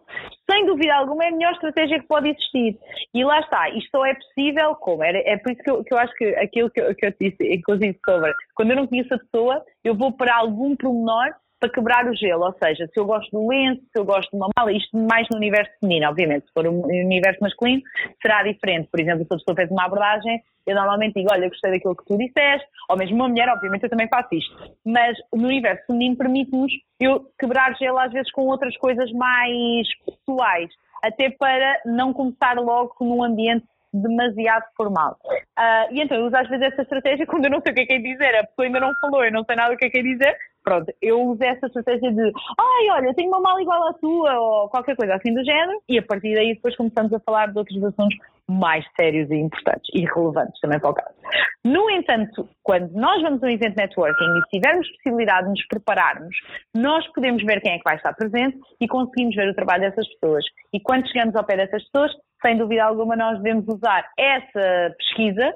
sem 0.50 0.66
dúvida 0.66 0.96
alguma 0.96 1.24
é 1.24 1.30
a 1.30 1.32
melhor 1.32 1.54
estratégia 1.54 2.00
que 2.00 2.08
pode 2.08 2.30
existir. 2.30 2.78
E 3.14 3.24
lá 3.24 3.40
está, 3.40 3.70
isto 3.70 3.90
só 3.92 4.06
é 4.06 4.16
possível 4.16 4.76
como? 4.76 5.04
É, 5.04 5.12
é 5.12 5.38
por 5.38 5.52
isso 5.52 5.64
que 5.64 5.72
eu, 5.72 5.84
que 5.84 5.94
eu 5.94 5.98
acho 5.98 6.14
que 6.16 6.26
aquilo 6.36 6.70
que 6.70 6.82
eu, 6.82 6.96
que 6.96 7.06
eu 7.06 7.14
disse, 7.20 7.54
inclusive 7.54 8.00
sobre, 8.06 8.34
quando 8.56 8.72
eu 8.72 8.78
não 8.78 8.88
conheço 8.88 9.14
a 9.14 9.20
pessoa, 9.20 9.64
eu 9.84 9.96
vou 9.96 10.12
para 10.12 10.36
algum 10.36 10.76
pormenor 10.76 11.34
para 11.64 11.70
quebrar 11.70 12.06
o 12.10 12.14
gelo, 12.14 12.44
ou 12.44 12.54
seja, 12.62 12.86
se 12.88 13.00
eu 13.00 13.06
gosto 13.06 13.32
do 13.32 13.48
lenço, 13.48 13.82
se 13.84 13.98
eu 13.98 14.04
gosto 14.04 14.30
de 14.30 14.36
uma 14.36 14.50
mala, 14.58 14.70
isto 14.74 14.98
mais 14.98 15.26
no 15.32 15.38
universo 15.38 15.72
feminino, 15.80 16.10
obviamente, 16.10 16.46
se 16.46 16.52
for 16.54 16.68
um 16.68 16.82
universo 16.82 17.40
masculino, 17.42 17.82
será 18.22 18.44
diferente. 18.44 18.90
Por 18.92 19.00
exemplo, 19.00 19.26
se 19.26 19.34
a 19.34 19.38
pessoa 19.38 19.56
fez 19.56 19.72
uma 19.72 19.86
abordagem, 19.86 20.44
eu 20.68 20.76
normalmente 20.76 21.14
digo, 21.14 21.30
olha, 21.32 21.48
gostei 21.48 21.72
daquilo 21.72 21.96
que 21.96 22.04
tu 22.04 22.18
disseste, 22.18 22.68
ou 22.90 22.98
mesmo 22.98 23.16
uma 23.16 23.30
mulher, 23.30 23.48
obviamente 23.48 23.84
eu 23.84 23.90
também 23.90 24.10
faço 24.10 24.28
isto. 24.36 24.54
Mas 24.86 25.18
no 25.34 25.48
universo 25.48 25.86
feminino 25.88 26.18
permite-nos 26.18 26.74
eu 27.00 27.26
quebrar 27.40 27.74
gelo 27.78 27.98
às 27.98 28.12
vezes 28.12 28.30
com 28.34 28.42
outras 28.42 28.76
coisas 28.76 29.10
mais 29.14 29.88
pessoais, 30.06 30.70
até 31.02 31.30
para 31.30 31.80
não 31.86 32.12
começar 32.12 32.56
logo 32.56 32.94
num 33.00 33.24
ambiente 33.24 33.66
demasiado 33.94 34.66
formal. 34.76 35.18
Uh, 35.58 35.94
e 35.94 36.02
então 36.02 36.18
eu 36.18 36.26
uso 36.26 36.36
às 36.36 36.50
vezes 36.50 36.74
essa 36.74 36.82
estratégia 36.82 37.26
quando 37.28 37.46
eu 37.46 37.52
não 37.52 37.62
sei 37.62 37.72
o 37.72 37.76
que 37.76 37.82
é 37.82 37.86
que 37.86 37.94
é 37.94 38.00
dizer, 38.00 38.36
a 38.36 38.44
pessoa 38.44 38.66
ainda 38.66 38.80
não 38.80 38.94
falou, 39.00 39.24
eu 39.24 39.32
não 39.32 39.46
sei 39.46 39.56
nada 39.56 39.74
o 39.74 39.78
que 39.78 39.86
é 39.86 39.90
que 39.90 40.00
é 40.00 40.02
dizer, 40.02 40.36
pronto, 40.64 40.94
eu 41.02 41.22
uso 41.22 41.44
essa 41.44 41.68
estratégia 41.68 42.12
de 42.12 42.22
ai, 42.22 42.90
olha, 42.92 43.14
tenho 43.14 43.30
uma 43.30 43.40
mala 43.40 43.62
igual 43.62 43.88
à 43.88 43.94
tua, 43.94 44.40
ou 44.40 44.70
qualquer 44.70 44.96
coisa 44.96 45.16
assim 45.16 45.34
do 45.34 45.44
género, 45.44 45.80
e 45.88 46.00
a 46.00 46.04
partir 46.04 46.34
daí 46.34 46.56
depois 46.56 46.76
começamos 46.76 47.14
a 47.14 47.20
falar 47.20 47.52
de 47.52 47.58
outros 47.58 47.84
assuntos 47.84 48.18
mais 48.48 48.86
sérios 49.00 49.30
e 49.32 49.36
importantes 49.36 49.90
e 49.94 50.06
relevantes 50.06 50.60
também 50.60 50.80
para 50.80 50.90
o 50.90 50.94
caso. 50.94 51.16
No 51.64 51.90
entanto, 51.90 52.48
quando 52.62 52.92
nós 52.92 53.22
vamos 53.22 53.42
a 53.42 53.48
um 53.48 53.50
evento 53.50 53.76
networking 53.78 54.26
e 54.38 54.58
tivermos 54.60 54.90
possibilidade 54.98 55.46
de 55.46 55.52
nos 55.52 55.68
prepararmos, 55.68 56.36
nós 56.76 57.08
podemos 57.14 57.44
ver 57.44 57.62
quem 57.62 57.74
é 57.74 57.78
que 57.78 57.84
vai 57.84 57.96
estar 57.96 58.14
presente 58.14 58.58
e 58.82 58.88
conseguimos 58.88 59.36
ver 59.36 59.50
o 59.50 59.56
trabalho 59.56 59.84
dessas 59.84 60.08
pessoas. 60.16 60.44
E 60.74 60.80
quando 60.80 61.08
chegamos 61.08 61.36
ao 61.36 61.46
pé 61.46 61.56
dessas 61.56 61.84
pessoas, 61.86 62.12
sem 62.46 62.58
dúvida 62.58 62.84
alguma, 62.84 63.16
nós 63.16 63.42
devemos 63.42 63.66
usar 63.68 64.06
essa 64.18 64.94
pesquisa 64.98 65.54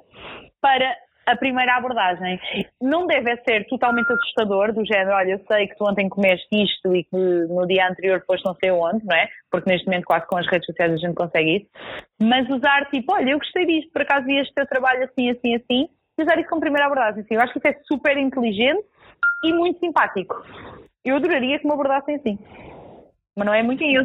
para 0.62 0.96
a 1.28 1.36
primeira 1.36 1.76
abordagem. 1.76 2.40
Não 2.82 3.06
deve 3.06 3.36
ser 3.48 3.68
totalmente 3.68 4.12
assustador, 4.12 4.74
do 4.74 4.86
género, 4.86 5.12
olha, 5.12 5.32
eu 5.32 5.40
sei 5.46 5.68
que 5.68 5.76
tu 5.76 5.84
ontem 5.84 6.08
comeste 6.08 6.48
isto 6.52 6.96
e 6.96 7.04
que 7.04 7.18
no 7.18 7.68
dia 7.68 7.88
anterior 7.88 8.24
foste 8.26 8.46
não 8.46 8.56
sei 8.56 8.72
onde, 8.72 9.06
não 9.06 9.16
é? 9.16 9.28
Porque 9.52 9.70
neste 9.70 9.86
momento 9.86 10.06
quase 10.06 10.26
com 10.26 10.38
as 10.38 10.48
redes 10.48 10.66
sociais 10.66 10.94
a 10.94 10.98
gente 10.98 11.14
consegue 11.14 11.58
isso. 11.58 11.68
Mas 12.22 12.50
usar 12.50 12.86
tipo, 12.90 13.14
olha, 13.14 13.32
eu 13.32 13.40
gostei 13.40 13.66
disto, 13.66 13.92
por 13.92 14.02
acaso 14.02 14.26
vi 14.26 14.40
este 14.40 14.54
teu 14.54 14.66
trabalho 14.66 15.04
assim, 15.04 15.30
assim, 15.30 15.56
assim, 15.56 15.90
e 16.18 16.24
usar 16.24 16.40
isso 16.40 16.50
como 16.50 16.62
primeira 16.62 16.86
abordagem. 16.86 17.22
Assim, 17.22 17.36
eu 17.36 17.42
acho 17.42 17.52
que 17.52 17.60
isso 17.60 17.68
é 17.68 17.80
super 17.84 18.18
inteligente 18.18 18.86
e 19.44 19.54
muito 19.54 19.80
simpático. 19.80 20.36
Eu 21.04 21.18
adoraria 21.18 21.60
que 21.60 21.68
me 21.68 21.74
abordassem 21.74 22.16
assim. 22.16 22.40
Mas 23.38 23.46
não 23.46 23.54
é 23.54 23.62
muito. 23.62 23.80
Sim, 23.80 23.96
eu, 23.96 24.04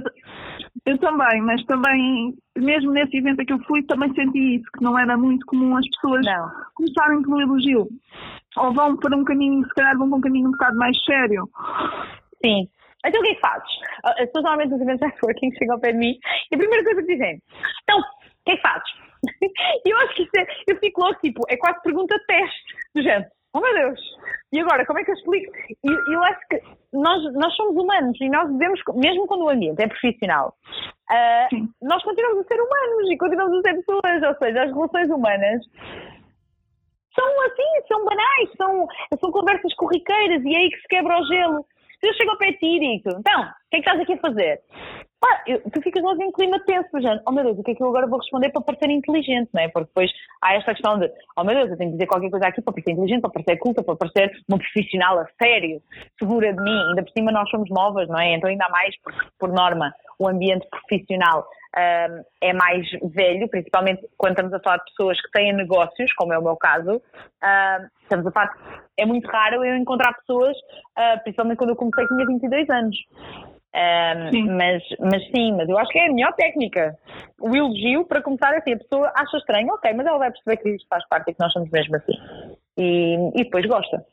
eu 0.84 0.98
também, 0.98 1.40
mas 1.40 1.64
também, 1.64 2.34
mesmo 2.56 2.92
nesse 2.92 3.16
evento 3.16 3.44
que 3.46 3.52
eu 3.52 3.58
fui, 3.60 3.82
também 3.84 4.12
senti 4.14 4.56
isso, 4.56 4.70
que 4.76 4.84
não 4.84 4.98
era 4.98 5.16
muito 5.16 5.46
comum 5.46 5.74
as 5.76 5.88
pessoas 5.88 6.24
não. 6.24 6.50
começarem 6.74 7.22
pelo 7.22 7.40
elogio. 7.40 7.88
Ou 8.58 8.74
vão 8.74 8.94
para 8.98 9.16
um 9.16 9.24
caminho, 9.24 9.64
se 9.64 9.74
calhar 9.74 9.96
vão 9.96 10.10
para 10.10 10.18
um 10.18 10.20
caminho 10.20 10.48
um 10.48 10.52
bocado 10.52 10.76
mais 10.76 11.02
sério. 11.04 11.48
Sim. 12.44 12.68
Então 13.04 13.20
o 13.20 13.24
que 13.24 13.30
é 13.30 13.34
que 13.34 13.40
fazes? 13.40 13.68
As 14.04 14.14
pessoas 14.16 14.44
normalmente 14.44 14.70
nos 14.70 14.80
eventos 14.82 15.00
networking 15.00 15.52
chegam 15.58 15.74
ao 15.74 15.80
pé 15.80 15.92
de 15.92 15.98
mim 15.98 16.18
e 16.50 16.54
a 16.54 16.58
primeira 16.58 16.84
coisa 16.84 17.00
que 17.02 17.12
dizem, 17.12 17.42
então, 17.82 17.98
o 17.98 18.02
que 18.44 18.52
é 18.52 18.56
que 18.56 18.62
fazes? 18.62 19.02
E 19.84 19.90
eu 19.90 19.96
acho 19.98 20.14
que 20.14 20.22
isso 20.22 20.32
é, 20.36 20.46
eu 20.68 20.76
fico 20.78 21.00
logo 21.00 21.14
tipo, 21.20 21.40
é 21.48 21.56
quase 21.56 21.80
pergunta 21.82 22.16
teste, 22.26 22.62
do 22.94 23.02
género 23.02 23.30
oh 23.54 23.60
meu 23.60 23.74
Deus, 23.74 24.00
e 24.52 24.60
agora, 24.60 24.84
como 24.84 24.98
é 24.98 25.04
que 25.04 25.10
eu 25.10 25.14
explico? 25.14 25.52
E 25.84 26.14
eu 26.14 26.22
acho 26.24 26.40
que 26.48 26.60
nós, 26.92 27.32
nós 27.34 27.54
somos 27.54 27.74
humanos 27.82 28.18
e 28.20 28.28
nós 28.28 28.50
devemos, 28.50 28.80
mesmo 28.94 29.26
quando 29.26 29.44
o 29.44 29.50
ambiente 29.50 29.82
é 29.82 29.88
profissional, 29.88 30.54
uh, 31.10 31.68
nós 31.82 32.02
continuamos 32.02 32.40
a 32.40 32.48
ser 32.48 32.60
humanos 32.60 33.10
e 33.10 33.16
continuamos 33.16 33.58
a 33.58 33.62
ser 33.62 33.76
pessoas, 33.76 34.22
ou 34.22 34.34
seja, 34.36 34.64
as 34.64 34.72
relações 34.72 35.10
humanas 35.10 35.62
são 37.14 37.42
assim, 37.42 37.86
são 37.88 38.04
banais, 38.04 38.50
são, 38.56 38.86
são 39.20 39.30
conversas 39.30 39.74
corriqueiras 39.74 40.42
e 40.44 40.54
é 40.54 40.58
aí 40.58 40.70
que 40.70 40.80
se 40.80 40.88
quebra 40.88 41.18
o 41.18 41.26
gelo. 41.26 41.66
Se 42.00 42.08
eu 42.08 42.14
chego 42.14 42.30
ao 42.32 42.38
pé 42.38 42.52
de 42.52 42.58
ti 42.58 42.66
e 42.66 42.80
digo, 42.80 43.18
então, 43.18 43.42
o 43.42 43.46
que 43.70 43.76
é 43.76 43.80
que 43.80 43.88
estás 43.88 44.00
aqui 44.00 44.12
a 44.14 44.18
fazer? 44.18 44.60
Pá, 45.22 45.42
eu, 45.46 45.62
tu 45.70 45.80
ficas 45.80 46.02
logo 46.02 46.20
em 46.20 46.32
clima 46.32 46.58
tenso, 46.66 47.00
já, 47.00 47.22
oh 47.24 47.30
meu 47.30 47.44
Deus, 47.44 47.58
o 47.58 47.62
que 47.62 47.70
é 47.70 47.74
que 47.76 47.82
eu 47.82 47.88
agora 47.88 48.08
vou 48.08 48.18
responder 48.18 48.50
para 48.50 48.61
parecer 48.61 48.90
inteligente, 48.90 49.48
não 49.54 49.62
é? 49.62 49.68
Porque 49.68 49.87
depois 49.87 50.11
há 50.42 50.54
esta 50.54 50.72
questão 50.72 50.98
de, 50.98 51.08
oh 51.37 51.44
meu 51.44 51.54
Deus, 51.54 51.70
eu 51.70 51.76
tenho 51.76 51.90
que 51.90 51.96
dizer 51.96 52.08
qualquer 52.08 52.28
coisa 52.28 52.48
aqui 52.48 52.61
para 52.61 52.72
parecer 52.72 52.90
inteligente, 52.90 53.20
para 53.20 53.30
parecer 53.30 53.56
culta, 53.58 53.85
para 53.85 53.96
parecer 53.96 54.32
uma 54.48 54.58
profissional 54.58 55.20
a 55.20 55.26
sério, 55.40 55.80
segura 56.18 56.52
de 56.52 56.61
mim, 56.61 56.88
ainda 56.88 57.04
por 57.04 57.12
cima 57.12 57.30
nós 57.30 57.48
somos 57.50 57.70
novas, 57.70 58.08
não 58.08 58.18
é? 58.18 58.35
Então 58.35 58.50
ainda 58.50 58.68
mais, 58.68 59.00
por, 59.00 59.14
por 59.38 59.52
norma, 59.52 59.94
o 60.18 60.28
ambiente 60.28 60.66
profissional 60.68 61.46
um, 61.76 62.24
é 62.40 62.52
mais 62.52 62.85
velho, 63.14 63.48
principalmente 63.48 64.06
quando 64.18 64.32
estamos 64.32 64.52
a 64.52 64.61
falar 64.61 64.78
de 64.78 64.85
pessoas 64.87 65.20
que 65.20 65.30
têm 65.30 65.52
negócios, 65.52 66.12
como 66.14 66.32
é 66.32 66.38
o 66.38 66.42
meu 66.42 66.56
caso. 66.56 67.00
Um, 67.00 67.88
estamos 68.02 68.26
a 68.26 68.32
falar, 68.32 68.52
é 68.98 69.06
muito 69.06 69.26
raro 69.30 69.64
eu 69.64 69.76
encontrar 69.76 70.12
pessoas, 70.14 70.56
uh, 70.98 71.22
principalmente 71.22 71.58
quando 71.58 71.70
eu 71.70 71.76
comecei, 71.76 72.06
tinha 72.08 72.26
22 72.26 72.70
anos. 72.70 72.96
Um, 73.74 74.30
sim. 74.30 74.48
Mas, 74.50 74.82
mas 75.00 75.24
sim, 75.30 75.52
mas 75.56 75.68
eu 75.68 75.78
acho 75.78 75.90
que 75.90 75.98
é 75.98 76.06
a 76.06 76.12
melhor 76.12 76.32
técnica. 76.35 76.94
O 77.40 77.54
elogio, 77.54 78.04
para 78.04 78.22
começar 78.22 78.54
assim, 78.54 78.74
a 78.74 78.78
pessoa 78.78 79.11
acha 79.16 79.37
estranho, 79.38 79.68
ok, 79.68 79.92
mas 79.94 80.06
ela 80.06 80.18
vai 80.18 80.30
perceber 80.30 80.56
que 80.58 80.68
isto 80.70 80.87
faz 80.88 81.06
parte 81.08 81.30
e 81.30 81.35
que 81.35 81.40
nós 81.40 81.52
somos 81.52 81.70
mesmo 81.70 81.96
assim. 81.96 82.12
E, 82.78 83.30
e 83.35 83.44
depois 83.44 83.64
gosta. 83.66 84.04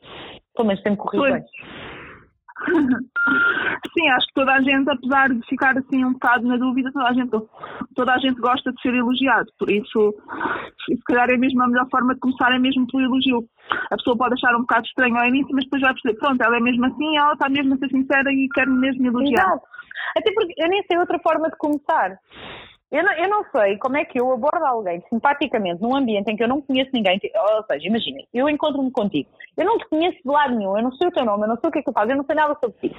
Pelo 0.54 0.68
menos 0.68 0.82
tem 0.82 0.96
corrido 0.96 1.24
bem. 1.24 1.44
Sim, 3.96 4.08
acho 4.10 4.26
que 4.26 4.34
toda 4.34 4.52
a 4.52 4.60
gente, 4.60 4.88
apesar 4.88 5.28
de 5.30 5.46
ficar 5.46 5.76
assim 5.76 6.04
um 6.04 6.12
bocado 6.12 6.46
na 6.46 6.56
dúvida, 6.56 6.92
toda 6.92 7.08
a 7.08 7.12
gente, 7.12 7.30
toda 7.94 8.14
a 8.14 8.18
gente 8.18 8.40
gosta 8.40 8.72
de 8.72 8.80
ser 8.80 8.94
elogiado. 8.94 9.46
Por 9.58 9.70
isso, 9.70 10.14
se 10.84 10.96
calhar 11.06 11.30
é 11.30 11.36
mesmo 11.36 11.62
a 11.62 11.68
melhor 11.68 11.88
forma 11.90 12.14
de 12.14 12.20
começar 12.20 12.54
é 12.54 12.58
mesmo 12.58 12.86
pelo 12.86 13.04
elogio. 13.04 13.44
A 13.90 13.96
pessoa 13.96 14.16
pode 14.16 14.34
achar 14.34 14.54
um 14.56 14.60
bocado 14.60 14.86
estranho 14.86 15.16
ao 15.16 15.26
início, 15.26 15.54
mas 15.54 15.64
depois 15.64 15.82
vai 15.82 15.92
perceber, 15.92 16.18
pronto, 16.18 16.40
ela 16.42 16.56
é 16.56 16.60
mesmo 16.60 16.84
assim, 16.86 17.16
ela 17.16 17.32
está 17.32 17.48
mesmo 17.48 17.74
a 17.74 17.78
ser 17.78 17.88
sincera 17.88 18.32
e 18.32 18.48
quer 18.54 18.66
mesmo 18.66 19.06
elogiar. 19.06 19.46
Exato. 19.46 19.66
Até 20.16 20.32
porque 20.32 20.54
eu 20.56 20.68
nem 20.68 20.82
sei 20.84 20.98
outra 20.98 21.18
forma 21.18 21.48
de 21.48 21.56
começar. 21.56 22.18
Eu 22.90 23.04
não, 23.04 23.12
eu 23.12 23.28
não 23.30 23.44
sei 23.52 23.78
como 23.78 23.96
é 23.96 24.04
que 24.04 24.20
eu 24.20 24.32
abordo 24.32 24.64
alguém 24.64 25.00
simpaticamente 25.08 25.80
num 25.80 25.96
ambiente 25.96 26.28
em 26.28 26.36
que 26.36 26.42
eu 26.42 26.48
não 26.48 26.60
conheço 26.60 26.90
ninguém. 26.92 27.20
Ou 27.54 27.64
seja, 27.64 27.86
imagina, 27.86 28.18
eu 28.34 28.48
encontro-me 28.48 28.90
contigo. 28.90 29.30
Eu 29.56 29.64
não 29.64 29.78
te 29.78 29.88
conheço 29.88 30.16
de 30.16 30.28
lado 30.28 30.56
nenhum, 30.56 30.76
eu 30.76 30.82
não 30.82 30.92
sei 30.92 31.06
o 31.06 31.12
teu 31.12 31.24
nome, 31.24 31.44
eu 31.44 31.48
não 31.48 31.56
sei 31.56 31.68
o 31.68 31.72
que 31.72 31.78
é 31.78 31.82
que 31.82 31.90
tu 31.90 31.94
fazes, 31.94 32.10
eu 32.10 32.16
não 32.16 32.24
sei 32.24 32.34
nada 32.34 32.56
sobre 32.58 32.76
ti. 32.80 32.96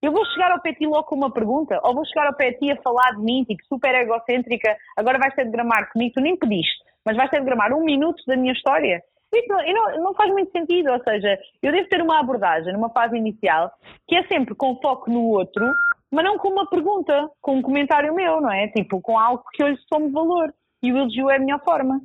Eu 0.00 0.12
vou 0.12 0.24
chegar 0.26 0.52
ao 0.52 0.60
pé 0.60 0.72
de 0.72 0.78
ti 0.78 0.86
logo 0.86 1.04
com 1.04 1.16
uma 1.16 1.32
pergunta, 1.32 1.80
ou 1.82 1.94
vou 1.94 2.04
chegar 2.04 2.28
ao 2.28 2.36
pé 2.36 2.52
de 2.52 2.58
ti 2.58 2.70
a 2.70 2.80
falar 2.82 3.16
de 3.16 3.22
mim, 3.22 3.42
tipo, 3.44 3.64
super 3.64 3.94
egocêntrica, 3.94 4.76
agora 4.96 5.18
vais 5.18 5.34
ter 5.34 5.44
de 5.44 5.50
gramar 5.50 5.90
comigo, 5.90 6.12
tu 6.14 6.20
nem 6.20 6.36
pediste, 6.36 6.84
mas 7.04 7.16
vais 7.16 7.30
ter 7.30 7.40
de 7.40 7.46
gramar 7.46 7.72
um 7.72 7.82
minuto 7.82 8.22
da 8.26 8.36
minha 8.36 8.52
história. 8.52 9.02
Isso 9.34 9.48
não, 9.48 9.58
não, 9.64 10.04
não, 10.04 10.14
faz 10.14 10.30
muito 10.32 10.50
sentido, 10.52 10.90
ou 10.92 11.02
seja, 11.02 11.38
eu 11.62 11.72
devo 11.72 11.88
ter 11.88 12.00
uma 12.00 12.20
abordagem 12.20 12.72
numa 12.72 12.90
fase 12.90 13.16
inicial 13.16 13.70
que 14.06 14.16
é 14.16 14.26
sempre 14.28 14.54
com 14.54 14.80
foco 14.80 15.10
no 15.10 15.28
outro 15.28 15.64
mas 16.10 16.24
não 16.24 16.38
com 16.38 16.48
uma 16.48 16.66
pergunta, 16.66 17.28
com 17.40 17.58
um 17.58 17.62
comentário 17.62 18.14
meu, 18.14 18.40
não 18.40 18.50
é? 18.50 18.68
Tipo, 18.68 19.00
com 19.00 19.18
algo 19.18 19.44
que 19.52 19.62
eu 19.62 19.68
lhe 19.68 19.78
some 19.92 20.10
valor. 20.10 20.52
E 20.82 20.92
o 20.92 20.96
elogio 20.96 21.30
é 21.30 21.36
a 21.36 21.38
minha 21.40 21.58
forma. 21.58 22.00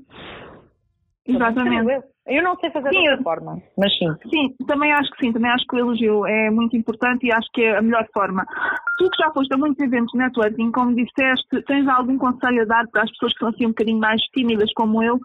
Exatamente. 1.25 2.03
Eu 2.27 2.43
não 2.43 2.55
sei 2.57 2.69
fazer 2.69 2.89
sim, 2.89 2.99
outra 2.99 3.23
forma, 3.23 3.62
mas 3.75 3.91
sim. 3.97 4.07
Sim, 4.29 4.55
também 4.67 4.91
acho 4.91 5.10
que 5.12 5.25
sim, 5.25 5.34
também 5.34 5.49
acho 5.49 5.65
que 5.65 5.75
o 5.75 5.79
elogio 5.79 6.25
é 6.27 6.51
muito 6.51 6.77
importante 6.77 7.25
e 7.25 7.31
acho 7.31 7.49
que 7.51 7.63
é 7.63 7.77
a 7.77 7.81
melhor 7.81 8.07
forma. 8.13 8.45
Tu 8.99 9.10
que 9.10 9.23
já 9.23 9.31
foste 9.31 9.53
a 9.53 9.57
muitos 9.57 9.84
eventos 9.84 10.12
de 10.12 10.19
networking, 10.19 10.71
como 10.71 10.95
disseste, 10.95 11.63
tens 11.65 11.88
algum 11.88 12.19
conselho 12.19 12.62
a 12.62 12.65
dar 12.65 12.88
para 12.91 13.03
as 13.03 13.12
pessoas 13.12 13.34
que 13.34 13.39
são 13.39 13.49
assim 13.49 13.65
um 13.65 13.69
bocadinho 13.69 13.99
mais 13.99 14.21
tímidas 14.36 14.71
como 14.73 15.01
eu? 15.01 15.19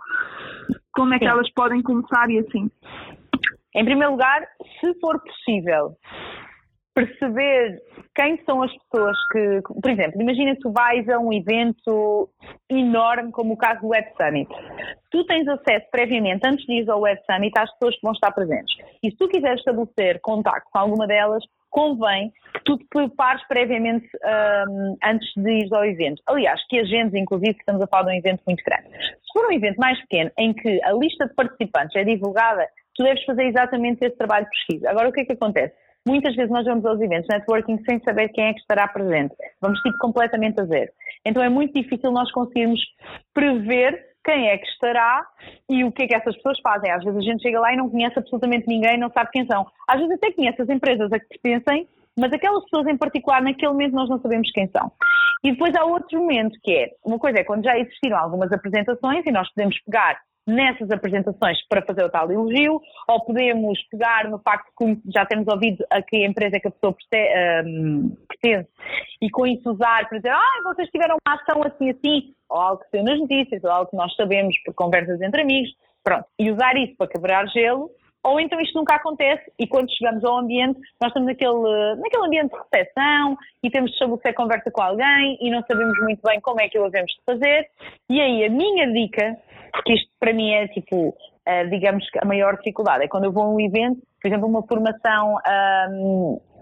Como 0.95 1.13
é 1.13 1.19
que 1.19 1.27
sim. 1.27 1.31
elas 1.31 1.53
podem 1.53 1.83
começar 1.83 2.31
e 2.31 2.39
assim? 2.39 2.71
Em 3.75 3.85
primeiro 3.85 4.13
lugar, 4.13 4.41
se 4.81 4.99
for 4.99 5.21
possível, 5.23 5.91
perceber 6.97 7.79
quem 8.15 8.43
são 8.47 8.63
as 8.63 8.73
pessoas 8.73 9.17
que, 9.31 9.61
por 9.83 9.91
exemplo, 9.91 10.23
imagina 10.23 10.55
que 10.57 10.63
tu 10.63 10.73
vais 10.73 11.07
a 11.11 11.19
um 11.19 11.31
evento 11.31 12.31
enorme 12.71 13.31
como 13.33 13.53
o 13.53 13.57
caso 13.57 13.83
do 13.83 13.89
Web 13.89 14.09
Summit. 14.17 14.49
Tu 15.11 15.23
tens 15.27 15.47
acesso 15.47 15.87
previamente, 15.91 16.41
antes 16.49 16.65
de 16.65 16.73
ir 16.73 16.91
ao 16.91 17.03
Web 17.03 17.21
Summit, 17.31 17.53
às 17.59 17.71
pessoas 17.73 17.95
que 17.97 18.03
vão 18.03 18.13
estar 18.13 18.33
presentes. 18.33 18.75
E 19.03 19.11
se 19.11 19.17
tu 19.19 19.29
quiseres 19.29 19.59
estabelecer 19.59 20.21
contato 20.23 20.65
com 20.73 20.79
alguma 20.79 21.07
delas, 21.07 21.45
convém 21.69 22.33
que 22.55 22.65
tu 22.65 22.79
te 22.79 22.87
prepares 22.89 23.47
previamente 23.47 24.09
um, 24.71 24.97
antes 25.05 25.31
de 25.37 25.51
ir 25.51 25.75
ao 25.75 25.85
evento. 25.85 26.23
Aliás, 26.27 26.67
que 26.69 26.81
agendes, 26.81 27.13
inclusive, 27.13 27.59
estamos 27.59 27.83
a 27.83 27.87
falar 27.87 28.05
de 28.05 28.15
um 28.15 28.19
evento 28.19 28.43
muito 28.47 28.65
grande. 28.65 28.89
Se 28.89 29.33
for 29.35 29.47
um 29.47 29.53
evento 29.53 29.77
mais 29.77 30.01
pequeno, 30.01 30.31
em 30.39 30.55
que 30.55 30.83
a 30.83 30.93
lista 30.93 31.27
de 31.27 31.35
participantes 31.35 31.95
é 31.95 32.05
divulgada, 32.05 32.67
tu 32.95 33.05
deves 33.05 33.23
fazer 33.27 33.45
exatamente 33.45 34.03
esse 34.03 34.17
trabalho 34.17 34.47
de 34.47 34.51
pesquisa. 34.51 34.91
Agora, 34.91 35.11
o 35.11 35.13
que 35.13 35.21
é 35.21 35.25
que 35.27 35.33
acontece? 35.35 35.75
Muitas 36.07 36.37
vezes 36.37 36.51
nós 36.51 36.65
vamos 36.65 36.85
aos 36.87 37.01
eventos 37.01 37.27
networking 37.29 37.83
sem 37.85 38.01
saber 38.01 38.29
quem 38.29 38.45
é 38.45 38.53
que 38.53 38.61
estará 38.61 38.87
presente. 38.87 39.35
Vamos 39.61 39.81
tipo 39.81 39.99
completamente 39.99 40.61
a 40.61 40.65
zero. 40.65 40.91
Então 41.25 41.43
é 41.43 41.49
muito 41.49 41.75
difícil 41.75 42.13
nós 42.13 42.31
conseguirmos 42.31 42.81
prever 43.35 44.07
quem 44.25 44.49
é 44.49 44.57
que 44.57 44.67
estará 44.67 45.27
e 45.69 45.83
o 45.85 45.91
que 45.91 46.05
é 46.05 46.07
que 46.07 46.15
essas 46.15 46.37
pessoas 46.37 46.61
fazem. 46.61 46.93
Às 46.93 47.03
vezes 47.05 47.19
a 47.19 47.23
gente 47.23 47.43
chega 47.43 47.59
lá 47.59 47.73
e 47.73 47.77
não 47.77 47.91
conhece 47.91 48.19
absolutamente 48.19 48.69
ninguém, 48.69 48.99
não 48.99 49.11
sabe 49.11 49.31
quem 49.33 49.47
são. 49.47 49.67
Às 49.89 49.99
vezes 49.99 50.15
até 50.15 50.33
conhece 50.33 50.63
as 50.63 50.69
empresas 50.69 51.13
a 51.13 51.19
que 51.19 51.27
pertencem, 51.27 51.89
mas 52.19 52.33
aquelas 52.33 52.63
pessoas 52.65 52.87
em 52.87 52.97
particular, 52.97 53.43
naquele 53.43 53.73
momento, 53.73 53.95
nós 53.95 54.09
não 54.09 54.21
sabemos 54.21 54.51
quem 54.53 54.69
são. 54.69 54.91
E 55.45 55.53
depois 55.53 55.75
há 55.77 55.85
outro 55.85 56.21
momento 56.21 56.59
que 56.63 56.73
é, 56.73 56.91
uma 57.05 57.19
coisa 57.19 57.41
é 57.41 57.45
quando 57.45 57.65
já 57.65 57.79
existiram 57.79 58.17
algumas 58.17 58.51
apresentações 58.53 59.25
e 59.27 59.33
nós 59.33 59.49
podemos 59.53 59.79
pegar 59.83 60.21
nessas 60.47 60.91
apresentações 60.91 61.59
para 61.69 61.83
fazer 61.83 62.05
o 62.05 62.11
tal 62.11 62.31
elogio, 62.31 62.81
ou 63.09 63.25
podemos 63.25 63.83
pegar 63.91 64.29
no 64.29 64.39
facto 64.39 64.71
que 64.79 64.99
já 65.13 65.27
temos 65.27 65.47
ouvido 65.49 65.85
a 65.91 66.01
que 66.01 66.25
empresa 66.25 66.61
que 66.61 66.69
a 66.69 66.71
pessoa 66.71 66.95
pertence 68.29 68.69
e 69.21 69.29
com 69.31 69.47
isso 69.47 69.71
usar 69.73 70.09
para 70.09 70.19
dizer, 70.19 70.31
ah, 70.31 70.63
vocês 70.65 70.89
tiveram 70.91 71.17
uma 71.27 71.35
ação 71.35 71.63
assim 71.65 71.91
assim, 71.91 72.35
ou 72.49 72.61
algo 72.61 72.83
que 72.83 72.91
saiu 72.91 73.05
nas 73.05 73.19
notícias, 73.19 73.65
ou 73.65 73.71
algo 73.71 73.91
que 73.91 73.97
nós 73.97 74.15
sabemos 74.15 74.57
por 74.65 74.75
conversas 74.75 75.21
entre 75.21 75.43
amigos, 75.43 75.71
pronto, 76.05 76.27
e 76.39 76.51
usar 76.51 76.77
isso 76.77 76.95
para 76.97 77.09
quebrar 77.09 77.49
gelo 77.49 77.91
ou 78.27 78.41
então 78.41 78.61
isto 78.61 78.77
nunca 78.77 78.97
acontece 78.97 79.53
e 79.57 79.69
quando 79.69 79.89
chegamos 79.97 80.25
ao 80.25 80.39
ambiente, 80.39 80.81
nós 81.01 81.11
estamos 81.11 81.29
naquele, 81.29 81.95
naquele 81.97 82.27
ambiente 82.27 82.51
de 82.51 82.59
recepção 82.59 83.37
e 83.63 83.71
temos 83.71 83.91
de 83.91 83.95
estabelecer 83.95 84.35
conversa 84.35 84.69
com 84.71 84.83
alguém 84.83 85.39
e 85.41 85.49
não 85.49 85.63
sabemos 85.63 85.97
muito 86.01 86.21
bem 86.23 86.41
como 86.41 86.61
é 86.61 86.69
que 86.69 86.77
o 86.77 86.85
havemos 86.85 87.13
de 87.13 87.23
fazer. 87.25 87.69
E 88.11 88.21
aí 88.21 88.45
a 88.45 88.51
minha 88.51 88.93
dica, 88.93 89.37
porque 89.73 89.93
isto 89.93 90.11
para 90.19 90.33
mim 90.33 90.51
é 90.51 90.67
tipo, 90.69 91.11
uh, 91.11 91.71
digamos 91.71 92.11
que 92.11 92.19
a 92.21 92.27
maior 92.27 92.57
dificuldade, 92.57 93.05
é 93.05 93.09
quando 93.09 93.25
eu 93.25 93.33
vou 93.33 93.45
a 93.45 93.49
um 93.49 93.61
evento, 93.61 94.03
por 94.21 94.29
exemplo, 94.29 94.49
uma 94.49 94.63
formação. 94.67 95.37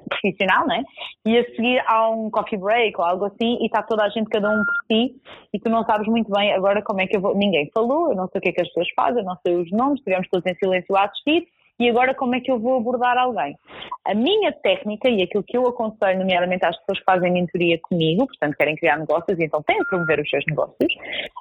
Profissional, 0.08 0.66
né? 0.66 0.82
E 1.24 1.38
a 1.38 1.44
seguir 1.44 1.82
há 1.86 2.10
um 2.10 2.30
coffee 2.30 2.58
break 2.58 2.98
ou 2.98 3.04
algo 3.04 3.24
assim 3.26 3.58
e 3.60 3.66
está 3.66 3.82
toda 3.82 4.04
a 4.04 4.08
gente, 4.08 4.28
cada 4.28 4.48
um 4.50 4.64
por 4.64 4.74
si, 4.86 5.14
e 5.52 5.58
tu 5.58 5.70
não 5.70 5.84
sabes 5.84 6.06
muito 6.06 6.30
bem 6.30 6.52
agora 6.52 6.82
como 6.82 7.00
é 7.00 7.06
que 7.06 7.16
eu 7.16 7.20
vou. 7.20 7.36
Ninguém 7.36 7.70
falou, 7.74 8.10
eu 8.10 8.16
não 8.16 8.28
sei 8.28 8.38
o 8.38 8.42
que 8.42 8.48
é 8.50 8.52
que 8.52 8.62
as 8.62 8.68
pessoas 8.68 8.88
fazem, 8.94 9.22
eu 9.22 9.26
não 9.26 9.36
sei 9.46 9.56
os 9.56 9.70
nomes, 9.70 9.98
estivemos 9.98 10.28
todos 10.28 10.50
em 10.50 10.54
silêncio 10.56 10.96
a 10.96 11.04
assistir, 11.04 11.46
e 11.78 11.88
agora 11.88 12.14
como 12.14 12.34
é 12.36 12.40
que 12.40 12.50
eu 12.50 12.58
vou 12.58 12.76
abordar 12.76 13.18
alguém? 13.18 13.56
A 14.04 14.14
minha 14.14 14.52
técnica 14.52 15.08
e 15.08 15.22
aquilo 15.22 15.42
que 15.42 15.56
eu 15.56 15.66
aconselho, 15.66 16.20
nomeadamente 16.20 16.64
às 16.64 16.76
pessoas 16.78 16.98
que 16.98 17.04
fazem 17.04 17.32
mentoria 17.32 17.78
comigo, 17.82 18.26
portanto 18.26 18.56
querem 18.56 18.76
criar 18.76 18.98
negócios 18.98 19.38
e 19.38 19.44
então 19.44 19.62
têm 19.62 19.78
de 19.78 19.86
promover 19.86 20.20
os 20.20 20.30
seus 20.30 20.44
negócios, 20.46 20.94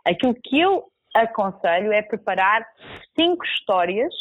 aquilo 0.06 0.34
que 0.44 0.60
eu 0.60 0.86
aconselho 1.16 1.92
é 1.94 2.02
preparar 2.02 2.66
cinco 3.16 3.46
histórias 3.46 4.14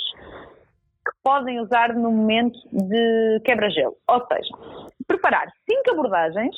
que 1.04 1.12
podem 1.22 1.60
usar 1.60 1.94
no 1.94 2.10
momento 2.10 2.58
de 2.72 3.40
quebra-gelo. 3.44 3.96
Ou 4.08 4.26
seja, 4.26 4.54
preparar 5.06 5.48
cinco 5.68 5.90
abordagens 5.92 6.54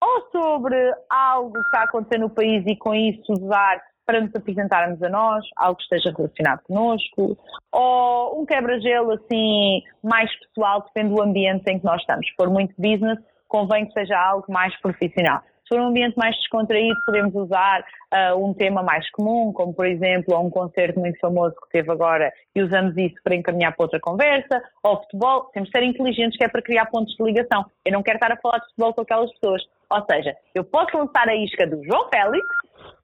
ou 0.00 0.30
sobre 0.30 0.76
algo 1.08 1.52
que 1.52 1.60
está 1.60 1.80
a 1.80 1.84
acontecer 1.84 2.18
no 2.18 2.30
país 2.30 2.64
e 2.66 2.76
com 2.76 2.94
isso 2.94 3.32
usar 3.32 3.80
para 4.06 4.20
nos 4.20 4.34
apresentarmos 4.34 5.02
a 5.02 5.08
nós, 5.08 5.44
algo 5.56 5.76
que 5.76 5.82
esteja 5.84 6.14
relacionado 6.14 6.60
connosco, 6.64 7.38
ou 7.72 8.40
um 8.40 8.44
quebra-gelo 8.44 9.12
assim 9.12 9.82
mais 10.02 10.30
pessoal, 10.40 10.82
depende 10.82 11.14
do 11.14 11.22
ambiente 11.22 11.64
em 11.70 11.78
que 11.78 11.84
nós 11.84 12.00
estamos. 12.02 12.26
Se 12.26 12.34
for 12.34 12.50
muito 12.50 12.74
business, 12.76 13.18
convém 13.48 13.86
que 13.86 13.92
seja 13.92 14.18
algo 14.18 14.44
mais 14.52 14.78
profissional. 14.80 15.40
Se 15.64 15.68
for 15.68 15.80
um 15.80 15.86
ambiente 15.86 16.14
mais 16.18 16.36
descontraído, 16.36 16.94
podemos 17.06 17.34
usar 17.34 17.80
uh, 18.12 18.36
um 18.36 18.52
tema 18.52 18.82
mais 18.82 19.10
comum, 19.12 19.50
como 19.50 19.72
por 19.72 19.86
exemplo 19.86 20.38
um 20.38 20.50
concerto 20.50 21.00
muito 21.00 21.18
famoso 21.18 21.54
que 21.54 21.70
teve 21.70 21.90
agora 21.90 22.30
e 22.54 22.62
usamos 22.62 22.94
isso 22.98 23.16
para 23.24 23.34
encaminhar 23.34 23.74
para 23.74 23.84
outra 23.84 23.98
conversa, 23.98 24.62
ou 24.82 24.98
futebol. 24.98 25.44
Temos 25.54 25.70
de 25.70 25.78
ser 25.78 25.84
inteligentes 25.86 26.36
que 26.36 26.44
é 26.44 26.48
para 26.48 26.60
criar 26.60 26.84
pontos 26.86 27.14
de 27.16 27.24
ligação. 27.24 27.64
Eu 27.82 27.92
não 27.92 28.02
quero 28.02 28.18
estar 28.18 28.30
a 28.30 28.36
falar 28.36 28.58
de 28.58 28.66
futebol 28.66 28.92
com 28.92 29.00
aquelas 29.00 29.32
pessoas. 29.32 29.62
Ou 29.90 30.04
seja, 30.04 30.36
eu 30.54 30.64
posso 30.64 30.96
lançar 30.98 31.28
a 31.28 31.34
isca 31.34 31.66
do 31.66 31.82
João 31.82 32.10
Félix, 32.10 32.46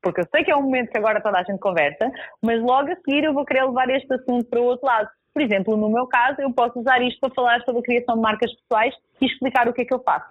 porque 0.03 0.20
eu 0.20 0.27
sei 0.31 0.44
que 0.44 0.51
é 0.51 0.57
um 0.57 0.62
momento 0.62 0.90
que 0.90 0.99
agora 0.99 1.23
toda 1.23 1.38
a 1.38 1.42
gente 1.42 1.61
conversa, 1.61 2.12
mas 2.42 2.61
logo 2.61 2.92
a 2.92 2.96
seguir 2.96 3.25
eu 3.25 3.33
vou 3.33 3.46
querer 3.46 3.64
levar 3.64 3.88
este 3.88 4.12
assunto 4.12 4.44
para 4.51 4.61
o 4.61 4.64
outro 4.64 4.87
lado. 4.87 5.09
Por 5.40 5.44
exemplo, 5.44 5.74
no 5.74 5.88
meu 5.88 6.07
caso, 6.07 6.38
eu 6.42 6.53
posso 6.53 6.79
usar 6.81 7.00
isto 7.00 7.18
para 7.18 7.35
falar 7.35 7.62
sobre 7.62 7.81
a 7.81 7.83
criação 7.83 8.14
de 8.16 8.20
marcas 8.20 8.53
pessoais 8.57 8.94
e 9.22 9.24
explicar 9.24 9.66
o 9.66 9.72
que 9.72 9.81
é 9.81 9.85
que 9.87 9.94
eu 9.94 10.03
faço. 10.03 10.26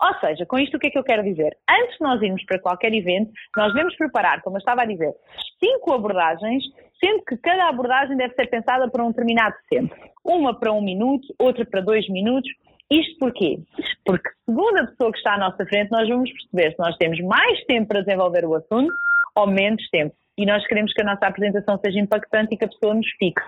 Ou 0.00 0.14
seja, 0.20 0.46
com 0.46 0.56
isto 0.60 0.76
o 0.76 0.78
que 0.78 0.86
é 0.86 0.90
que 0.90 0.98
eu 0.98 1.02
quero 1.02 1.24
dizer? 1.24 1.56
Antes 1.68 1.98
de 1.98 2.02
nós 2.02 2.22
irmos 2.22 2.44
para 2.44 2.60
qualquer 2.60 2.94
evento, 2.94 3.32
nós 3.56 3.72
devemos 3.72 3.96
preparar, 3.96 4.40
como 4.42 4.54
eu 4.54 4.60
estava 4.60 4.82
a 4.82 4.84
dizer, 4.84 5.12
cinco 5.58 5.92
abordagens, 5.92 6.62
sendo 7.04 7.24
que 7.24 7.36
cada 7.38 7.68
abordagem 7.68 8.16
deve 8.16 8.32
ser 8.34 8.46
pensada 8.46 8.88
para 8.88 9.02
um 9.02 9.08
determinado 9.08 9.56
tempo. 9.68 9.92
Uma 10.24 10.54
para 10.54 10.72
um 10.72 10.82
minuto, 10.82 11.26
outra 11.36 11.66
para 11.66 11.80
dois 11.80 12.08
minutos, 12.08 12.48
Isto 12.88 13.18
porquê? 13.18 13.58
Porque, 14.04 14.30
segundo 14.46 14.78
a 14.78 14.86
pessoa 14.86 15.10
que 15.10 15.18
está 15.18 15.34
à 15.34 15.38
nossa 15.38 15.66
frente, 15.66 15.90
nós 15.90 16.08
vamos 16.08 16.30
perceber 16.30 16.76
se 16.76 16.78
nós 16.78 16.96
temos 16.96 17.20
mais 17.22 17.64
tempo 17.64 17.88
para 17.88 18.02
desenvolver 18.02 18.44
o 18.44 18.54
assunto 18.54 18.94
ou 19.34 19.48
menos 19.48 19.82
tempo. 19.90 20.14
E 20.38 20.46
nós 20.46 20.64
queremos 20.68 20.92
que 20.92 21.02
a 21.02 21.04
nossa 21.04 21.26
apresentação 21.26 21.76
seja 21.84 21.98
impactante 21.98 22.54
e 22.54 22.56
que 22.56 22.64
a 22.64 22.68
pessoa 22.68 22.94
nos 22.94 23.10
fixe 23.18 23.44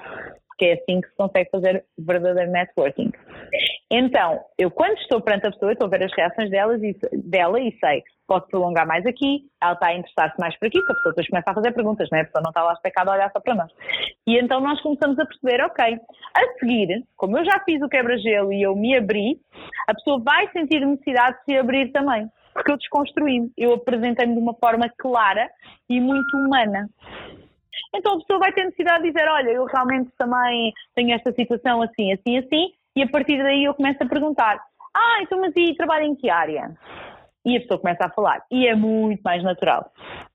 porque 0.61 0.67
é 0.67 0.73
assim 0.75 1.01
que 1.01 1.09
se 1.09 1.17
consegue 1.17 1.51
fazer 1.51 1.85
verdadeiro 1.99 2.51
networking. 2.51 3.11
Então, 3.91 4.41
eu 4.59 4.71
quando 4.71 4.99
estou 4.99 5.21
perante 5.23 5.47
a 5.47 5.51
pessoa, 5.51 5.73
estou 5.73 5.87
a 5.87 5.91
ver 5.91 6.05
as 6.05 6.13
reações 6.15 6.51
delas 6.51 6.83
e, 6.83 6.95
dela 7.15 7.59
e 7.59 7.75
sei, 7.81 8.03
posso 8.27 8.47
prolongar 8.49 8.87
mais 8.87 9.07
aqui, 9.07 9.47
ela 9.61 9.73
está 9.73 9.87
a 9.87 9.95
interessar-se 9.95 10.39
mais 10.39 10.57
por 10.59 10.67
aqui, 10.67 10.79
porque 10.79 10.93
a 10.93 10.95
pessoa 10.97 11.13
depois 11.13 11.29
começa 11.29 11.51
a 11.51 11.55
fazer 11.55 11.73
perguntas, 11.73 12.09
não 12.13 12.19
é? 12.19 12.23
A 12.23 12.25
pessoa 12.27 12.43
não 12.43 12.51
está 12.51 12.63
lá 12.63 12.73
especada 12.75 13.11
a 13.11 13.15
olhar 13.15 13.33
só 13.33 13.41
para 13.41 13.55
nós. 13.55 13.73
E 14.27 14.39
então 14.39 14.61
nós 14.61 14.81
começamos 14.83 15.19
a 15.19 15.25
perceber, 15.25 15.65
ok, 15.65 15.99
a 16.35 16.59
seguir, 16.59 17.05
como 17.17 17.39
eu 17.39 17.45
já 17.45 17.59
fiz 17.65 17.81
o 17.81 17.89
quebra-gelo 17.89 18.53
e 18.53 18.63
eu 18.63 18.77
me 18.77 18.95
abri, 18.95 19.41
a 19.89 19.95
pessoa 19.95 20.21
vai 20.21 20.47
sentir 20.53 20.85
necessidade 20.85 21.39
de 21.39 21.45
se 21.45 21.59
abrir 21.59 21.91
também. 21.91 22.29
Porque 22.53 22.73
eu 22.73 22.77
desconstruí, 22.77 23.51
eu 23.57 23.73
apresentei-me 23.75 24.35
de 24.35 24.41
uma 24.41 24.55
forma 24.55 24.91
clara 24.99 25.49
e 25.89 25.99
muito 26.01 26.37
humana. 26.37 26.87
Então 27.95 28.15
a 28.15 28.19
pessoa 28.19 28.39
vai 28.39 28.53
ter 28.53 28.65
necessidade 28.65 29.03
de 29.03 29.13
dizer: 29.13 29.29
Olha, 29.29 29.51
eu 29.51 29.65
realmente 29.65 30.11
também 30.19 30.73
tenho 30.95 31.15
esta 31.15 31.33
situação 31.33 31.83
assim, 31.83 32.13
assim, 32.13 32.39
assim, 32.39 32.73
e 32.97 33.03
a 33.03 33.09
partir 33.09 33.43
daí 33.43 33.65
eu 33.65 33.75
começo 33.75 34.03
a 34.03 34.09
perguntar: 34.09 34.61
Ah, 34.95 35.19
então 35.23 35.41
mas 35.41 35.53
e 35.57 35.75
trabalho 35.75 36.05
em 36.05 36.15
que 36.15 36.29
área? 36.29 36.75
E 37.45 37.57
a 37.57 37.61
pessoa 37.61 37.81
começa 37.81 38.05
a 38.05 38.11
falar. 38.11 38.43
E 38.51 38.67
é 38.67 38.75
muito 38.75 39.23
mais 39.23 39.43
natural. 39.43 39.91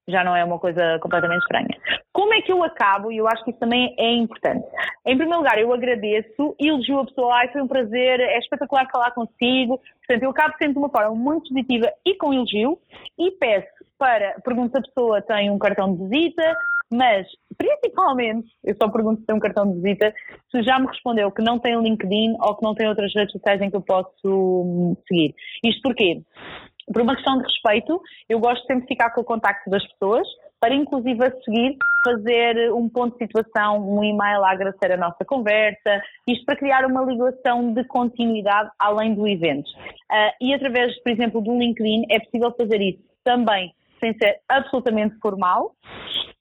Já 0.08 0.24
não 0.24 0.36
é 0.36 0.43
uma 0.43 0.58
coisa 0.58 0.98
completamente 1.00 1.41
estranha. 1.41 1.78
Como 2.12 2.34
é 2.34 2.41
que 2.41 2.52
eu 2.52 2.63
acabo? 2.63 3.12
E 3.12 3.17
eu 3.17 3.28
acho 3.28 3.43
que 3.43 3.52
isso 3.52 3.60
também 3.60 3.93
é 3.98 4.12
importante. 4.13 4.65
Em 5.06 5.15
primeiro 5.15 5.39
lugar, 5.39 5.60
eu 5.60 5.71
agradeço, 5.71 6.56
elogio 6.60 7.00
a 7.00 7.06
pessoa, 7.06 7.36
ai, 7.36 7.48
foi 7.50 7.62
um 7.62 7.67
prazer, 7.67 8.19
é 8.19 8.39
espetacular 8.39 8.88
falar 8.91 9.12
consigo. 9.12 9.80
Portanto, 10.00 10.24
eu 10.24 10.30
acabo 10.30 10.54
sempre 10.58 10.74
de 10.74 10.80
uma 10.80 10.89
forma 10.89 11.15
muito 11.15 11.50
positiva 11.50 11.91
e 12.06 12.15
com 12.15 12.34
elogio. 12.34 12.80
E 13.19 13.32
peço 13.32 13.86
para, 13.98 14.36
pergunto 14.43 14.71
se 14.71 14.78
a 14.80 14.82
pessoa 14.82 15.21
tem 15.21 15.52
um 15.52 15.60
cartão 15.60 15.95
de 15.95 16.08
visita, 16.08 16.58
mas, 16.91 17.28
principalmente, 17.58 18.48
eu 18.63 18.76
só 18.76 18.89
pergunto 18.89 19.21
se 19.21 19.26
tem 19.26 19.36
um 19.36 19.39
cartão 19.39 19.67
de 19.67 19.82
visita, 19.82 20.13
se 20.52 20.63
já 20.63 20.80
me 20.80 20.88
respondeu 20.88 21.32
que 21.32 21.41
não 21.41 21.60
tem 21.60 21.80
LinkedIn 21.82 22.36
ou 22.39 22.56
que 22.56 22.63
não 22.63 22.76
tem 22.76 22.88
outras 22.88 23.13
redes 23.13 23.32
sociais 23.32 23.62
em 23.62 23.69
que 23.69 23.76
eu 23.76 23.82
posso 23.82 24.12
hum, 24.26 24.95
seguir. 25.08 25.34
Isto 25.63 25.82
porquê? 25.82 26.21
Por 26.91 27.02
uma 27.02 27.15
questão 27.15 27.38
de 27.38 27.43
respeito, 27.43 28.00
eu 28.30 28.39
gosto 28.39 28.63
sempre 28.67 28.84
de 28.84 28.89
ficar 28.89 29.10
com 29.10 29.21
o 29.21 29.26
contacto 29.26 29.69
das 29.69 29.84
pessoas, 29.93 30.28
para 30.60 30.76
inclusive 30.76 31.26
a 31.26 31.32
seguir 31.41 31.78
fazer 32.04 32.71
um 32.71 32.88
ponto 32.88 33.17
de 33.17 33.26
situação, 33.26 33.78
um 33.78 34.04
e-mail 34.04 34.43
a 34.43 34.52
agradecer 34.52 34.91
a 34.91 34.98
nossa 34.98 35.26
conversa, 35.26 36.02
isto 36.28 36.45
para 36.45 36.56
criar 36.56 36.86
uma 36.86 37.04
ligação 37.04 37.74
de 37.74 37.84
continuidade 37.86 38.69
além 38.78 39.15
do 39.15 39.28
evento. 39.28 39.67
Uh, 40.12 40.32
e 40.39 40.54
através, 40.54 40.95
por 41.02 41.12
exemplo, 41.12 41.41
do 41.41 41.58
LinkedIn 41.58 42.04
é 42.12 42.19
possível 42.19 42.54
fazer 42.56 42.80
isso 42.80 43.04
também 43.24 43.74
sem 44.00 44.13
ser 44.17 44.39
absolutamente 44.48 45.15
formal 45.19 45.76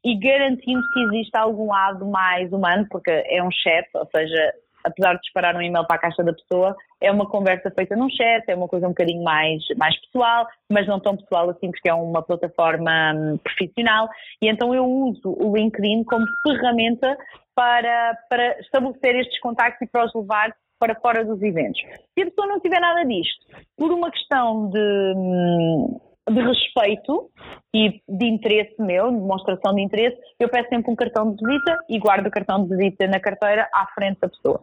e 0.05 0.19
garantindo 0.19 0.83
que 0.93 1.01
existe 1.01 1.37
algum 1.37 1.69
lado 1.69 2.07
mais 2.07 2.53
humano, 2.53 2.87
porque 2.91 3.11
é 3.11 3.43
um 3.43 3.51
chat, 3.51 3.89
ou 3.95 4.07
seja, 4.15 4.53
apesar 4.85 5.15
de 5.15 5.21
disparar 5.23 5.57
um 5.57 5.63
e-mail 5.63 5.87
para 5.87 5.97
a 5.97 6.01
caixa 6.01 6.23
da 6.23 6.35
pessoa, 6.35 6.77
é 7.01 7.11
uma 7.11 7.27
conversa 7.27 7.71
feita 7.71 7.97
num 7.97 8.11
chat, 8.11 8.45
é 8.47 8.55
uma 8.55 8.69
coisa 8.69 8.87
um 8.87 8.91
bocadinho 8.91 9.25
mais, 9.25 9.63
mais 9.79 9.99
pessoal, 10.03 10.47
mas 10.71 10.87
não 10.87 11.01
tão 11.01 11.17
pessoal 11.17 11.49
assim, 11.49 11.71
porque 11.71 11.89
é 11.89 11.95
uma 11.95 12.23
plataforma 12.23 13.15
hum, 13.15 13.39
profissional, 13.39 14.09
e 14.43 14.49
então 14.49 14.75
eu 14.75 14.85
uso 14.85 15.35
o 15.39 15.57
LinkedIn 15.57 16.05
como 16.05 16.27
ferramenta 16.43 17.17
para, 17.55 18.19
para 18.29 18.61
estabelecer 18.61 19.17
estes 19.17 19.41
contactos 19.41 19.89
e 19.89 19.91
para 19.91 20.05
os 20.05 20.15
levar 20.15 20.55
para 20.79 20.95
fora 20.97 21.25
dos 21.25 21.41
eventos. 21.41 21.81
Se 22.13 22.23
a 22.23 22.27
pessoa 22.27 22.47
não 22.47 22.61
tiver 22.61 22.81
nada 22.81 23.05
disto, 23.07 23.47
por 23.77 23.91
uma 23.91 24.11
questão 24.11 24.69
de 24.69 25.15
hum, 25.17 25.99
de 26.29 26.41
respeito 26.41 27.31
e 27.75 28.01
de 28.09 28.27
interesse 28.27 28.75
meu, 28.79 29.11
demonstração 29.11 29.75
de 29.75 29.83
interesse, 29.83 30.17
eu 30.41 30.49
peço 30.49 30.69
sempre 30.69 30.91
um 30.91 30.97
cartão 30.97 31.35
de 31.35 31.45
visita 31.45 31.79
e 31.89 31.99
guardo 31.99 32.27
o 32.27 32.31
cartão 32.31 32.65
de 32.65 32.77
visita 32.77 33.07
na 33.07 33.21
carteira 33.21 33.69
à 33.75 33.87
frente 33.95 34.21
da 34.21 34.29
pessoa. 34.29 34.61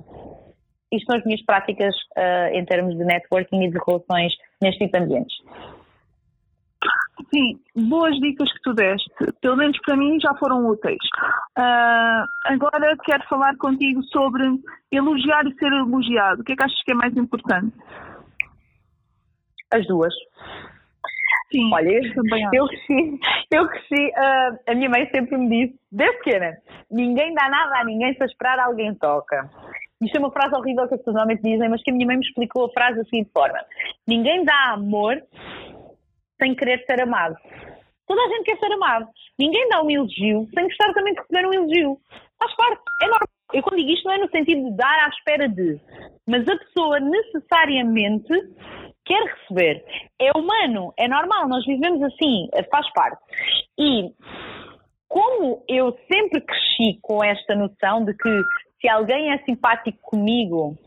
Isto 0.92 1.06
são 1.06 1.20
as 1.20 1.24
minhas 1.24 1.44
práticas 1.46 1.96
uh, 2.18 2.54
em 2.54 2.66
termos 2.66 2.98
de 2.98 3.06
networking 3.06 3.64
e 3.64 3.72
de 3.72 3.78
relações 3.88 4.34
neste 4.62 4.80
tipo 4.80 4.98
de 4.98 5.04
ambientes. 5.04 5.36
Sim, 7.34 7.60
boas 7.88 8.16
dicas 8.20 8.52
que 8.52 8.62
tu 8.64 8.74
deste. 8.74 9.10
Pelo 9.42 9.56
menos 9.56 9.78
para 9.86 9.96
mim 9.96 10.20
já 10.20 10.34
foram 10.36 10.68
úteis. 10.68 10.98
Uh, 11.58 12.26
agora 12.46 12.98
quero 13.06 13.24
falar 13.30 13.56
contigo 13.58 14.04
sobre 14.06 14.44
elogiar 14.92 15.46
e 15.46 15.54
ser 15.56 15.72
elogiado. 15.72 16.42
O 16.42 16.44
que 16.44 16.54
é 16.54 16.56
que 16.56 16.64
achas 16.64 16.84
que 16.84 16.92
é 16.92 16.96
mais 16.96 17.16
importante? 17.16 17.74
As 19.72 19.86
duas. 19.88 20.14
Sim, 21.52 21.70
Olha, 21.74 21.90
eu 22.54 22.68
cresci, 22.68 23.20
eu 23.52 23.68
cresci, 23.68 24.08
uh, 24.12 24.58
a 24.68 24.76
minha 24.76 24.90
mãe 24.90 25.10
sempre 25.12 25.38
me 25.38 25.50
disse, 25.50 25.80
desde 25.92 26.18
pequena, 26.20 26.58
ninguém 26.90 27.34
dá 27.34 27.50
nada 27.50 27.80
a 27.80 27.84
ninguém, 27.84 28.14
se 28.14 28.24
esperar 28.24 28.58
alguém 28.60 28.96
toca. 28.96 29.50
Isto 30.02 30.16
é 30.16 30.20
uma 30.20 30.32
frase 30.32 30.56
horrível 30.56 30.88
que 30.88 30.96
as 30.96 31.00
pessoas 31.00 31.16
normalmente 31.16 31.44
dizem, 31.44 31.70
mas 31.70 31.84
que 31.84 31.92
a 31.92 31.94
minha 31.94 32.08
mãe 32.08 32.18
me 32.18 32.26
explicou 32.26 32.66
a 32.66 32.72
frase 32.72 33.02
assim 33.02 33.24
de 33.24 33.30
forma. 33.32 33.60
Ninguém 34.08 34.44
dá 34.46 34.72
amor 34.74 35.22
sem 36.42 36.56
querer 36.56 36.84
ser 36.86 37.02
amado. 37.02 37.36
Toda 38.08 38.22
a 38.22 38.30
gente 38.30 38.46
quer 38.46 38.58
ser 38.58 38.74
amado. 38.74 39.08
Ninguém 39.38 39.70
dá 39.70 39.84
um 39.84 39.92
elogio 39.92 40.48
sem 40.54 40.64
gostar 40.64 40.94
também 40.94 41.14
de 41.14 41.20
receber 41.20 41.48
um 41.48 41.54
elogio. 41.54 41.98
Faz 42.40 42.56
parte, 42.56 42.82
é 43.04 43.06
normal. 43.06 43.28
Eu 43.54 43.62
quando 43.62 43.78
digo 43.78 43.92
isto 43.92 44.06
não 44.06 44.14
é 44.14 44.18
no 44.18 44.30
sentido 44.30 44.70
de 44.70 44.76
dar 44.78 45.06
à 45.06 45.10
espera 45.10 45.48
de, 45.50 45.80
mas 46.26 46.48
a 46.48 46.58
pessoa 46.58 47.00
necessariamente 47.00 48.34
quer 49.06 49.22
receber. 49.24 49.84
É 50.20 50.32
humano, 50.38 50.94
é 50.98 51.08
normal, 51.08 51.48
nós 51.48 51.66
vivemos 51.66 52.02
assim, 52.04 52.48
faz 52.70 52.92
parte. 52.94 53.22
E 53.78 54.12
como 55.08 55.64
eu 55.68 55.98
sempre 56.12 56.42
cresci 56.42 57.00
com 57.02 57.24
esta 57.24 57.56
noção 57.56 58.06
de 58.06 58.14
que 58.14 58.44
se 58.80 58.88
alguém 58.88 59.32
é 59.32 59.38
simpático 59.40 60.00
comigo, 60.02 60.78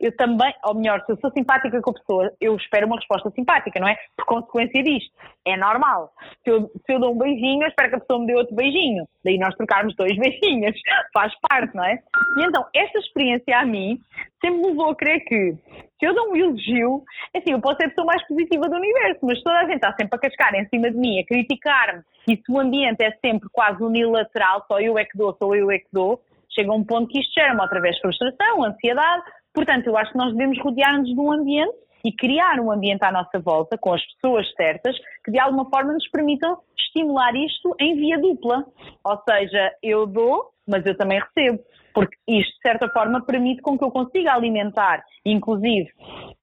eu 0.00 0.16
também, 0.16 0.52
ou 0.64 0.74
melhor, 0.74 1.02
se 1.04 1.12
eu 1.12 1.18
sou 1.20 1.30
simpática 1.32 1.80
com 1.80 1.90
a 1.90 1.94
pessoa, 1.94 2.32
eu 2.40 2.56
espero 2.56 2.86
uma 2.86 2.96
resposta 2.96 3.30
simpática, 3.30 3.80
não 3.80 3.88
é? 3.88 3.96
Por 4.16 4.26
consequência 4.26 4.82
disto. 4.82 5.10
É 5.44 5.56
normal. 5.56 6.12
Se 6.44 6.50
eu, 6.50 6.70
se 6.86 6.92
eu 6.92 7.00
dou 7.00 7.14
um 7.14 7.18
beijinho, 7.18 7.62
eu 7.62 7.68
espero 7.68 7.90
que 7.90 7.96
a 7.96 8.00
pessoa 8.00 8.20
me 8.20 8.26
dê 8.26 8.34
outro 8.34 8.54
beijinho. 8.54 9.06
Daí 9.24 9.38
nós 9.38 9.54
trocarmos 9.56 9.96
dois 9.96 10.14
beijinhos. 10.18 10.78
Faz 11.12 11.32
parte, 11.40 11.74
não 11.74 11.84
é? 11.84 11.98
E 12.36 12.44
então, 12.44 12.64
esta 12.74 12.98
experiência 12.98 13.58
a 13.58 13.66
mim 13.66 13.98
sempre 14.40 14.60
me 14.60 14.68
levou 14.68 14.90
a 14.90 14.96
crer 14.96 15.20
que 15.24 15.54
se 15.98 16.06
eu 16.06 16.14
dou 16.14 16.30
um 16.30 16.36
elogio, 16.36 17.02
assim, 17.36 17.52
eu 17.52 17.60
posso 17.60 17.78
ser 17.78 17.86
a 17.86 17.88
pessoa 17.88 18.06
mais 18.06 18.24
positiva 18.28 18.68
do 18.68 18.76
universo, 18.76 19.18
mas 19.22 19.42
toda 19.42 19.58
a 19.58 19.64
gente 19.64 19.76
está 19.76 19.92
sempre 19.98 20.16
a 20.16 20.18
cascar 20.18 20.54
em 20.54 20.68
cima 20.68 20.90
de 20.92 20.96
mim, 20.96 21.18
a 21.18 21.26
criticar-me, 21.26 22.02
e 22.28 22.36
se 22.36 22.52
o 22.52 22.60
ambiente 22.60 23.02
é 23.02 23.10
sempre 23.24 23.48
quase 23.52 23.82
unilateral, 23.82 24.64
só 24.68 24.78
eu 24.78 24.96
é 24.96 25.04
que 25.04 25.18
dou, 25.18 25.34
só 25.36 25.52
eu 25.54 25.70
é 25.72 25.78
que 25.78 25.88
dou, 25.92 26.22
chega 26.58 26.72
um 26.72 26.84
ponto 26.84 27.08
que 27.08 27.20
isto 27.20 27.32
gera-me 27.32 27.60
outra 27.60 27.80
vez 27.80 27.98
frustração, 28.00 28.64
ansiedade. 28.64 29.22
Portanto, 29.58 29.88
eu 29.88 29.98
acho 29.98 30.12
que 30.12 30.18
nós 30.18 30.32
devemos 30.36 30.56
rodear-nos 30.62 31.08
de 31.08 31.18
um 31.18 31.32
ambiente 31.32 31.74
e 32.04 32.12
criar 32.12 32.60
um 32.60 32.70
ambiente 32.70 33.02
à 33.02 33.10
nossa 33.10 33.40
volta, 33.40 33.76
com 33.76 33.92
as 33.92 34.00
pessoas 34.12 34.46
certas, 34.54 34.96
que 35.24 35.32
de 35.32 35.40
alguma 35.40 35.68
forma 35.68 35.92
nos 35.94 36.08
permitam 36.10 36.58
estimular 36.78 37.34
isto 37.34 37.74
em 37.80 37.96
via 37.96 38.20
dupla. 38.20 38.64
Ou 39.02 39.20
seja, 39.28 39.72
eu 39.82 40.06
dou, 40.06 40.50
mas 40.64 40.86
eu 40.86 40.96
também 40.96 41.20
recebo. 41.20 41.58
Porque 41.92 42.16
isto, 42.28 42.54
de 42.54 42.62
certa 42.62 42.88
forma, 42.90 43.26
permite 43.26 43.60
com 43.60 43.76
que 43.76 43.82
eu 43.82 43.90
consiga 43.90 44.32
alimentar, 44.32 45.02
inclusive, 45.26 45.88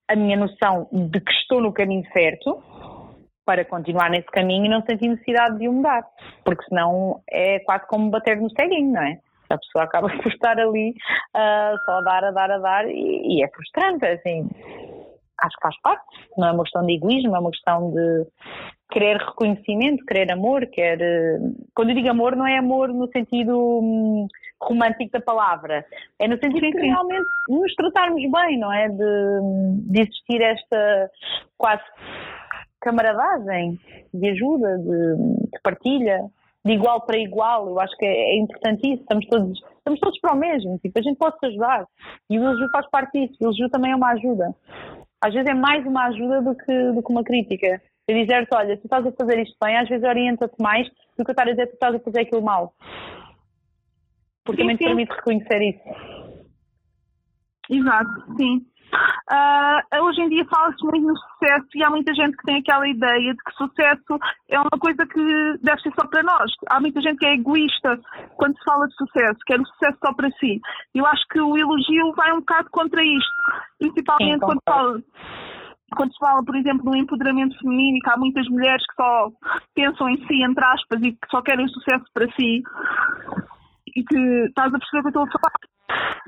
a 0.10 0.16
minha 0.18 0.36
noção 0.36 0.90
de 0.92 1.22
que 1.22 1.32
estou 1.32 1.62
no 1.62 1.72
caminho 1.72 2.04
certo, 2.12 2.62
para 3.46 3.64
continuar 3.64 4.10
nesse 4.10 4.28
caminho 4.28 4.66
e 4.66 4.70
não 4.70 4.82
sentir 4.82 5.08
necessidade 5.08 5.58
de 5.58 5.70
o 5.70 5.72
mudar. 5.72 6.06
Porque 6.44 6.66
senão 6.66 7.22
é 7.30 7.60
quase 7.60 7.88
como 7.88 8.10
bater 8.10 8.36
no 8.42 8.50
ceguinho, 8.50 8.92
não 8.92 9.04
é? 9.04 9.20
A 9.56 9.60
pessoa 9.60 9.84
acaba 9.86 10.08
por 10.22 10.32
estar 10.32 10.60
ali 10.60 10.92
uh, 10.92 11.86
só 11.86 12.00
a 12.00 12.02
dar, 12.02 12.24
a 12.26 12.32
dar, 12.32 12.52
a 12.52 12.58
dar 12.58 12.88
e, 12.88 13.38
e, 13.38 13.44
é 13.44 13.48
frustrante, 13.50 14.06
assim. 14.06 14.48
Acho 15.42 15.56
que 15.58 15.62
faz 15.64 15.82
parte, 15.82 16.06
não 16.38 16.48
é 16.48 16.52
uma 16.54 16.64
questão 16.64 16.86
de 16.86 16.94
egoísmo, 16.94 17.36
é 17.36 17.40
uma 17.40 17.52
questão 17.52 17.92
de 17.92 18.26
querer 18.90 19.18
reconhecimento, 19.18 20.06
querer 20.06 20.32
amor, 20.32 20.66
quer... 20.68 20.98
Quando 21.76 21.90
eu 21.90 21.96
digo 21.96 22.10
amor, 22.10 22.38
não 22.38 22.48
é 22.48 22.58
amor 22.58 22.88
no 22.88 23.10
sentido 23.12 23.58
hum, 23.60 24.28
romântico 24.62 25.12
da 25.12 25.20
palavra, 25.20 25.86
é 26.20 26.28
no 26.28 26.38
sentido 26.38 26.72
de 26.72 26.88
realmente 26.88 27.28
nos 27.50 27.76
tratarmos 27.76 28.22
bem, 28.22 28.58
não 28.58 28.72
é? 28.72 28.88
De, 28.88 29.92
de 29.92 30.02
existir 30.02 30.42
esta 30.42 31.12
quase 31.58 31.84
camaradagem, 32.80 33.78
de 34.14 34.30
ajuda, 34.30 34.78
de, 34.78 35.16
de 35.52 35.60
partilha 35.62 36.20
de 36.66 36.74
igual 36.74 37.06
para 37.06 37.18
igual, 37.20 37.70
eu 37.70 37.80
acho 37.80 37.96
que 37.96 38.06
é, 38.06 38.10
é 38.10 38.38
importante 38.40 38.82
isso, 38.92 39.02
estamos 39.02 39.28
todos, 39.28 39.62
estamos 39.78 40.00
todos 40.00 40.20
para 40.20 40.34
o 40.34 40.38
mesmo, 40.38 40.80
tipo, 40.80 40.98
a 40.98 41.02
gente 41.02 41.18
pode 41.18 41.38
se 41.38 41.46
ajudar 41.46 41.86
e 42.30 42.40
o 42.40 42.44
elogio 42.44 42.70
faz 42.72 42.90
parte 42.90 43.12
disso, 43.20 43.38
o 43.40 43.46
elogio 43.46 43.70
também 43.70 43.92
é 43.92 43.96
uma 43.96 44.12
ajuda. 44.14 44.56
Às 45.24 45.34
vezes 45.34 45.50
é 45.50 45.54
mais 45.54 45.86
uma 45.86 46.06
ajuda 46.06 46.42
do 46.42 46.56
que, 46.56 46.92
do 46.92 47.04
que 47.04 47.12
uma 47.12 47.24
crítica. 47.24 47.82
Eu 48.08 48.16
dizer-te, 48.16 48.54
olha, 48.54 48.78
tu 48.78 48.86
estás 48.86 49.06
a 49.06 49.12
fazer 49.12 49.42
isto 49.42 49.56
bem, 49.64 49.78
às 49.78 49.88
vezes 49.88 50.08
orienta-te 50.08 50.56
mais 50.60 50.88
do 51.18 51.24
que 51.24 51.32
eu 51.32 51.34
estar 51.34 51.48
a 51.48 51.52
dizer 51.52 51.66
que 51.66 51.72
tu 51.72 51.76
estás 51.76 51.96
a 51.96 52.00
fazer 52.00 52.22
aquilo 52.22 52.42
mal. 52.42 52.74
Porque 54.44 54.62
sim, 54.62 54.68
também 54.68 54.78
te 54.78 54.86
permite 54.86 55.12
reconhecer 55.12 55.62
isso. 55.62 56.46
Exato, 57.70 58.36
sim. 58.38 58.66
Uh, 58.94 60.04
hoje 60.04 60.22
em 60.22 60.30
dia 60.30 60.46
fala-se 60.46 60.84
muito 60.84 61.08
no 61.08 61.18
sucesso 61.18 61.68
e 61.76 61.84
há 61.84 61.90
muita 61.90 62.14
gente 62.14 62.36
que 62.38 62.44
tem 62.44 62.58
aquela 62.58 62.88
ideia 62.88 63.34
de 63.34 63.44
que 63.44 63.54
sucesso 63.54 64.20
é 64.50 64.60
uma 64.60 64.80
coisa 64.80 65.06
que 65.06 65.58
deve 65.62 65.82
ser 65.82 65.94
só 66.00 66.08
para 66.08 66.24
nós. 66.24 66.52
Há 66.70 66.80
muita 66.80 67.02
gente 67.02 67.18
que 67.18 67.26
é 67.26 67.34
egoísta 67.34 68.00
quando 68.36 68.58
se 68.58 68.64
fala 68.64 68.88
de 68.88 68.96
sucesso, 68.96 69.40
quer 69.46 69.60
o 69.60 69.66
sucesso 69.66 69.98
só 70.06 70.14
para 70.14 70.30
si. 70.32 70.62
Eu 70.94 71.06
acho 71.06 71.24
que 71.30 71.40
o 71.40 71.58
elogio 71.58 72.14
vai 72.16 72.32
um 72.34 72.40
bocado 72.40 72.70
contra 72.72 73.04
isto, 73.04 73.32
principalmente 73.80 74.40
Sim, 74.40 74.46
quando 74.46 74.62
fala 74.68 75.02
quando 75.96 76.12
se 76.12 76.20
fala, 76.20 76.44
por 76.44 76.56
exemplo, 76.56 76.86
no 76.86 76.98
empoderamento 76.98 77.58
feminino 77.60 78.00
que 78.04 78.10
há 78.10 78.18
muitas 78.18 78.48
mulheres 78.50 78.86
que 78.86 78.96
só 78.96 79.32
pensam 79.74 80.10
em 80.10 80.18
si, 80.28 80.44
entre 80.44 80.66
aspas, 80.66 81.02
e 81.02 81.12
que 81.14 81.28
só 81.32 81.42
querem 81.42 81.68
sucesso 81.70 82.04
para 82.14 82.28
si, 82.34 82.64
e 83.96 84.04
que 84.04 84.18
estás 84.48 84.74
a 84.74 84.78
perceber 84.78 85.00
o 85.00 85.12
que 85.12 85.18
eu 85.18 85.24
estou 85.24 85.24
a 85.24 85.40
falar. 85.40 85.75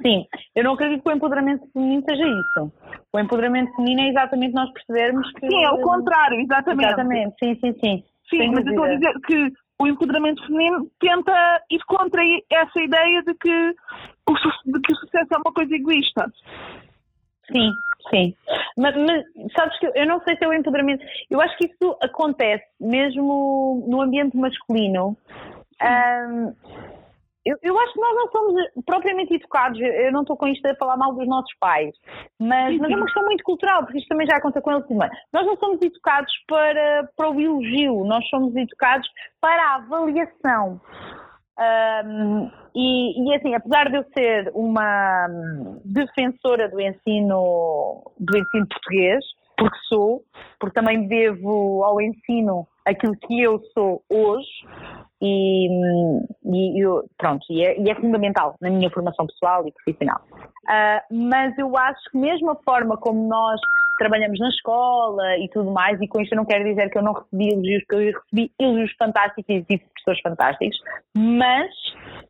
Sim, 0.01 0.25
eu 0.55 0.63
não 0.63 0.73
acredito 0.73 1.03
que 1.03 1.09
o 1.09 1.15
empoderamento 1.15 1.67
feminino 1.73 2.03
seja 2.07 2.23
isso. 2.23 2.71
O 3.11 3.19
empoderamento 3.19 3.75
feminino 3.75 4.01
é 4.01 4.09
exatamente 4.09 4.53
nós 4.53 4.71
percebermos 4.71 5.31
que. 5.33 5.49
Sim, 5.49 5.63
é 5.63 5.71
o 5.71 5.81
contrário, 5.81 6.39
exatamente. 6.39 6.85
Exatamente, 6.85 7.35
sim, 7.43 7.55
sim, 7.59 7.73
sim. 7.79 8.03
Sim, 8.29 8.51
mas 8.51 8.65
eu 8.65 8.71
estou 8.71 8.83
a 8.83 8.95
dizer 8.95 9.13
que 9.25 9.53
o 9.79 9.87
empoderamento 9.87 10.45
feminino 10.45 10.89
tenta 10.99 11.61
ir 11.71 11.79
contra 11.87 12.21
essa 12.51 12.81
ideia 12.81 13.23
de 13.23 13.33
que 13.35 13.75
o, 14.27 14.33
de 14.33 14.81
que 14.81 14.93
o 14.93 14.95
sucesso 14.97 15.33
é 15.33 15.37
uma 15.37 15.53
coisa 15.53 15.73
egoísta. 15.73 16.31
Sim, 17.51 17.71
sim. 18.09 18.35
Mas, 18.77 18.95
mas, 18.95 19.23
sabes 19.55 19.79
que 19.79 19.87
eu 19.95 20.05
não 20.05 20.21
sei 20.21 20.35
se 20.35 20.43
é 20.43 20.47
o 20.47 20.53
empoderamento. 20.53 21.03
Eu 21.29 21.41
acho 21.41 21.57
que 21.57 21.65
isso 21.65 21.97
acontece 22.01 22.65
mesmo 22.79 23.85
no 23.87 24.01
ambiente 24.01 24.35
masculino. 24.35 25.17
Um, 25.81 26.53
eu, 27.47 27.57
eu, 27.61 27.79
acho 27.79 27.93
que 27.93 27.99
nós 27.99 28.15
não 28.15 28.31
somos 28.31 28.63
propriamente 28.85 29.33
educados, 29.33 29.79
eu 29.79 30.11
não 30.11 30.21
estou 30.21 30.35
com 30.35 30.47
isto 30.47 30.65
a 30.67 30.75
falar 30.75 30.97
mal 30.97 31.13
dos 31.13 31.27
nossos 31.27 31.53
pais, 31.59 31.93
mas, 32.39 32.77
mas 32.77 32.91
é 32.91 32.95
uma 32.95 33.05
questão 33.05 33.25
muito 33.25 33.43
cultural, 33.43 33.83
porque 33.83 33.99
isto 33.99 34.07
também 34.09 34.27
já 34.27 34.37
aconteceu 34.37 34.61
com 34.61 34.71
eles. 34.71 34.85
Nós 35.33 35.45
não 35.45 35.55
somos 35.57 35.81
educados 35.81 36.33
para, 36.47 37.09
para 37.15 37.29
o 37.29 37.39
elogio, 37.39 38.03
nós 38.03 38.27
somos 38.29 38.55
educados 38.55 39.07
para 39.39 39.61
a 39.61 39.75
avaliação. 39.75 40.81
Um, 41.59 42.51
e, 42.75 43.31
e, 43.31 43.35
assim, 43.35 43.55
apesar 43.55 43.89
de 43.89 43.97
eu 43.97 44.05
ser 44.15 44.51
uma 44.53 45.27
defensora 45.83 46.69
do 46.69 46.79
ensino, 46.79 48.11
do 48.19 48.37
ensino 48.37 48.67
português, 48.67 49.25
porque 49.57 49.77
sou, 49.89 50.23
porque 50.59 50.75
também 50.75 51.07
devo 51.07 51.83
ao 51.83 51.99
ensino 51.99 52.67
aquilo 52.85 53.17
que 53.17 53.41
eu 53.41 53.59
sou 53.73 54.03
hoje, 54.07 54.47
e, 55.21 55.67
e 56.45 56.83
eu, 56.83 57.03
pronto, 57.17 57.45
e 57.49 57.63
é, 57.63 57.79
e 57.79 57.89
é, 57.89 57.95
fundamental 57.95 58.55
na 58.61 58.69
minha 58.69 58.89
formação 58.89 59.25
pessoal 59.27 59.67
e 59.67 59.71
profissional. 59.71 60.21
Uh, 60.31 61.29
mas 61.29 61.57
eu 61.57 61.75
acho 61.77 62.11
que 62.11 62.17
mesmo 62.17 62.51
a 62.51 62.55
forma 62.55 62.97
como 62.97 63.27
nós 63.27 63.59
trabalhamos 63.97 64.39
na 64.39 64.49
escola 64.49 65.37
e 65.37 65.49
tudo 65.49 65.71
mais, 65.71 65.99
e 66.01 66.07
com 66.07 66.21
isto 66.21 66.33
eu 66.33 66.37
não 66.37 66.45
quero 66.45 66.63
dizer 66.63 66.89
que 66.89 66.97
eu 66.97 67.03
não 67.03 67.13
recebi 67.13 67.53
elogios, 67.53 67.83
porque 67.87 67.95
eu 67.95 68.21
recebi 68.21 68.51
elogios 68.59 68.93
fantásticos 68.97 69.55
e 69.55 69.63
tive 69.63 69.85
professores 69.85 70.21
fantásticos, 70.21 70.77
mas 71.15 71.69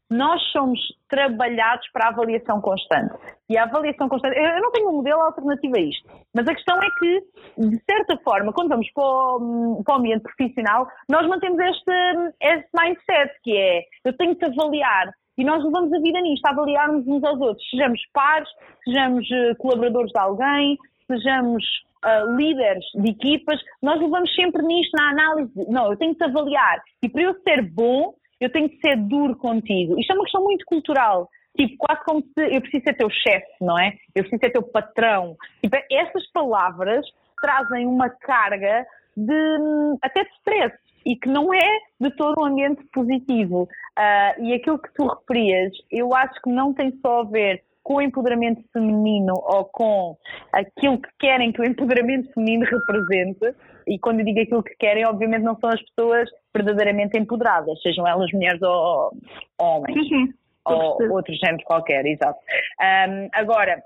nós 0.10 0.42
somos 0.52 0.80
trabalhados 1.10 1.88
para 1.92 2.08
a 2.08 2.10
avaliação 2.10 2.62
constante. 2.62 3.14
E 3.50 3.58
a 3.58 3.64
avaliação 3.64 4.08
constante, 4.10 4.38
eu 4.38 4.62
não 4.62 4.72
tenho 4.72 4.90
um 4.90 4.94
modelo 4.98 5.22
alternativo 5.22 5.76
a 5.78 5.80
isto, 5.80 6.10
mas 6.34 6.48
a 6.48 6.54
questão 6.54 6.78
é 6.78 6.88
que, 7.00 7.22
de 7.58 7.82
certa 7.90 8.18
forma, 8.24 8.54
quando 8.54 8.70
vamos 8.70 8.90
para 8.92 9.04
o, 9.04 9.84
para 9.86 9.96
o 9.96 10.00
ambiente 10.00 10.24
profissional, 10.24 10.88
nós 11.10 11.28
mantemos 11.28 11.60
este, 11.60 12.34
este 12.42 12.70
mindset 12.80 13.34
que 13.44 13.56
é 13.56 13.84
eu 14.06 14.14
tenho 14.14 14.36
que 14.36 14.46
avaliar 14.46 15.12
e 15.38 15.44
nós 15.44 15.64
levamos 15.64 15.94
a 15.94 16.00
vida 16.00 16.20
nisto, 16.22 16.46
a 16.46 16.52
avaliarmos 16.52 17.08
uns 17.08 17.24
aos 17.24 17.40
outros, 17.40 17.70
sejamos 17.70 18.02
pares, 18.12 18.50
sejamos 18.84 19.30
eh, 19.32 19.54
colaboradores 19.60 20.12
de 20.12 20.20
alguém, 20.20 20.78
sejamos 21.06 21.64
uh, 22.04 22.36
líderes 22.36 22.84
de 22.96 23.12
equipas, 23.12 23.60
nós 23.82 24.02
levamos 24.02 24.34
sempre 24.36 24.64
nisto 24.64 24.96
na 24.98 25.12
análise. 25.12 25.54
Não, 25.70 25.92
eu 25.92 25.98
tenho 25.98 26.16
que 26.16 26.24
avaliar. 26.24 26.82
E 27.04 27.08
para 27.08 27.22
eu 27.22 27.36
ser 27.48 27.62
bom, 27.62 28.14
eu 28.40 28.52
tenho 28.52 28.70
que 28.70 28.80
ser 28.80 28.98
duro 28.98 29.36
contigo. 29.38 30.00
Isto 30.00 30.12
é 30.12 30.16
uma 30.16 30.24
questão 30.24 30.44
muito 30.44 30.66
cultural. 30.66 31.30
Tipo, 31.56 31.76
quase 31.78 32.04
como 32.06 32.22
se 32.22 32.56
eu 32.56 32.62
preciso 32.62 32.84
ser 32.84 32.94
teu 32.96 33.10
chefe, 33.10 33.48
não 33.62 33.80
é? 33.80 33.94
Eu 34.16 34.24
preciso 34.24 34.40
ser 34.40 34.52
teu 34.52 34.64
patrão. 34.64 35.36
Tipo, 35.62 35.78
essas 35.92 36.30
palavras 36.32 37.06
trazem 37.42 37.86
uma 37.86 38.10
carga 38.10 38.86
de 39.16 39.58
até 40.04 40.24
de 40.24 40.30
stress 40.38 40.87
e 41.08 41.16
que 41.16 41.30
não 41.30 41.54
é 41.54 41.80
de 42.02 42.12
todo 42.18 42.42
um 42.42 42.46
ambiente 42.46 42.84
positivo. 42.94 43.64
Uh, 43.98 44.44
e 44.44 44.54
aquilo 44.54 44.78
que 44.78 44.94
tu 44.94 45.08
referias, 45.08 45.72
eu 45.90 46.14
acho 46.14 46.40
que 46.42 46.52
não 46.52 46.74
tem 46.74 46.92
só 47.02 47.22
a 47.22 47.24
ver 47.24 47.64
com 47.82 47.96
o 47.96 48.02
empoderamento 48.02 48.62
feminino 48.74 49.34
ou 49.34 49.64
com 49.64 50.18
aquilo 50.52 51.02
que 51.02 51.10
querem 51.18 51.54
que 51.54 51.62
o 51.62 51.66
empoderamento 51.66 52.30
feminino 52.34 52.66
represente, 52.70 53.56
e 53.88 53.98
quando 53.98 54.20
eu 54.20 54.26
digo 54.26 54.42
aquilo 54.42 54.62
que 54.62 54.76
querem, 54.76 55.08
obviamente 55.08 55.44
não 55.44 55.58
são 55.58 55.70
as 55.70 55.82
pessoas 55.82 56.30
verdadeiramente 56.54 57.18
empoderadas, 57.18 57.82
sejam 57.82 58.06
elas 58.06 58.30
mulheres 58.34 58.62
ou, 58.62 59.12
homens. 59.58 60.10
Sim, 60.10 60.10
sim. 60.10 60.34
Ou 60.66 61.12
outro 61.14 61.34
género 61.36 61.64
qualquer, 61.64 62.06
exato. 62.06 62.38
Um, 62.82 63.30
agora, 63.32 63.82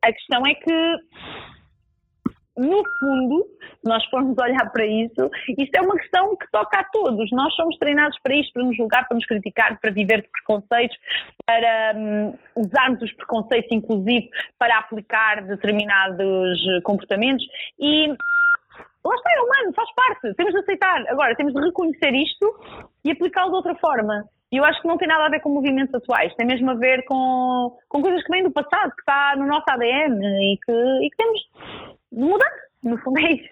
a 0.00 0.10
questão 0.10 0.46
é 0.46 0.54
que 0.54 0.96
no 2.56 2.82
fundo, 2.98 3.46
se 3.60 3.88
nós 3.88 4.04
formos 4.06 4.36
olhar 4.38 4.70
para 4.72 4.86
isso, 4.86 5.30
isto 5.58 5.74
é 5.74 5.80
uma 5.80 5.96
questão 5.96 6.36
que 6.36 6.50
toca 6.50 6.80
a 6.80 6.84
todos. 6.84 7.30
Nós 7.32 7.54
somos 7.54 7.76
treinados 7.78 8.18
para 8.22 8.34
isto, 8.34 8.52
para 8.52 8.64
nos 8.64 8.76
julgar, 8.76 9.06
para 9.08 9.16
nos 9.16 9.26
criticar, 9.26 9.78
para 9.80 9.90
viver 9.90 10.22
de 10.22 10.28
preconceitos, 10.28 10.96
para 11.44 11.94
um, 11.96 12.34
usarmos 12.56 13.02
os 13.02 13.12
preconceitos, 13.14 13.70
inclusive, 13.72 14.30
para 14.58 14.78
aplicar 14.78 15.44
determinados 15.44 16.60
comportamentos 16.82 17.44
e 17.78 18.08
lá 18.08 19.14
está, 19.14 19.30
é 19.32 19.40
humano, 19.40 19.74
faz 19.74 19.94
parte, 19.94 20.34
temos 20.34 20.52
de 20.52 20.60
aceitar. 20.60 21.04
Agora, 21.08 21.34
temos 21.36 21.52
de 21.52 21.60
reconhecer 21.60 22.14
isto 22.14 22.54
e 23.04 23.10
aplicá-lo 23.10 23.50
de 23.50 23.56
outra 23.56 23.74
forma. 23.76 24.24
E 24.52 24.56
eu 24.56 24.64
acho 24.64 24.80
que 24.80 24.86
não 24.86 24.96
tem 24.96 25.08
nada 25.08 25.26
a 25.26 25.28
ver 25.28 25.40
com 25.40 25.48
movimentos 25.48 25.92
atuais, 25.94 26.32
tem 26.36 26.46
mesmo 26.46 26.70
a 26.70 26.74
ver 26.74 27.04
com, 27.06 27.76
com 27.88 28.00
coisas 28.00 28.22
que 28.22 28.30
vêm 28.30 28.44
do 28.44 28.52
passado, 28.52 28.92
que 28.94 29.00
está 29.00 29.34
no 29.36 29.46
nosso 29.46 29.64
ADN 29.68 30.24
e 30.24 30.58
que, 30.64 30.72
e 30.72 31.10
que 31.10 31.16
temos 31.16 31.40
muda, 32.14 32.44
no 32.82 32.98
fundo 32.98 33.18
é 33.18 33.32
isso. 33.32 33.48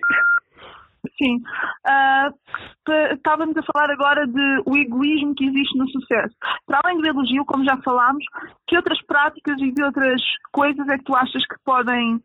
Sim. 1.19 1.37
Uh, 1.37 3.15
estávamos 3.15 3.57
a 3.57 3.63
falar 3.63 3.91
agora 3.91 4.27
de 4.27 4.63
o 4.67 4.77
egoísmo 4.77 5.35
que 5.35 5.47
existe 5.47 5.77
no 5.77 5.89
sucesso. 5.91 6.35
Para 6.67 6.81
além 6.85 7.01
do 7.01 7.09
elogio, 7.09 7.45
como 7.45 7.65
já 7.65 7.77
falámos, 7.79 8.25
que 8.69 8.77
outras 8.77 9.01
práticas 9.07 9.61
e 9.61 9.73
de 9.73 9.83
outras 9.83 10.23
coisas 10.53 10.87
é 10.89 10.99
que 10.99 11.05
tu 11.05 11.15
achas 11.15 11.45
que 11.47 11.57
podem 11.65 12.21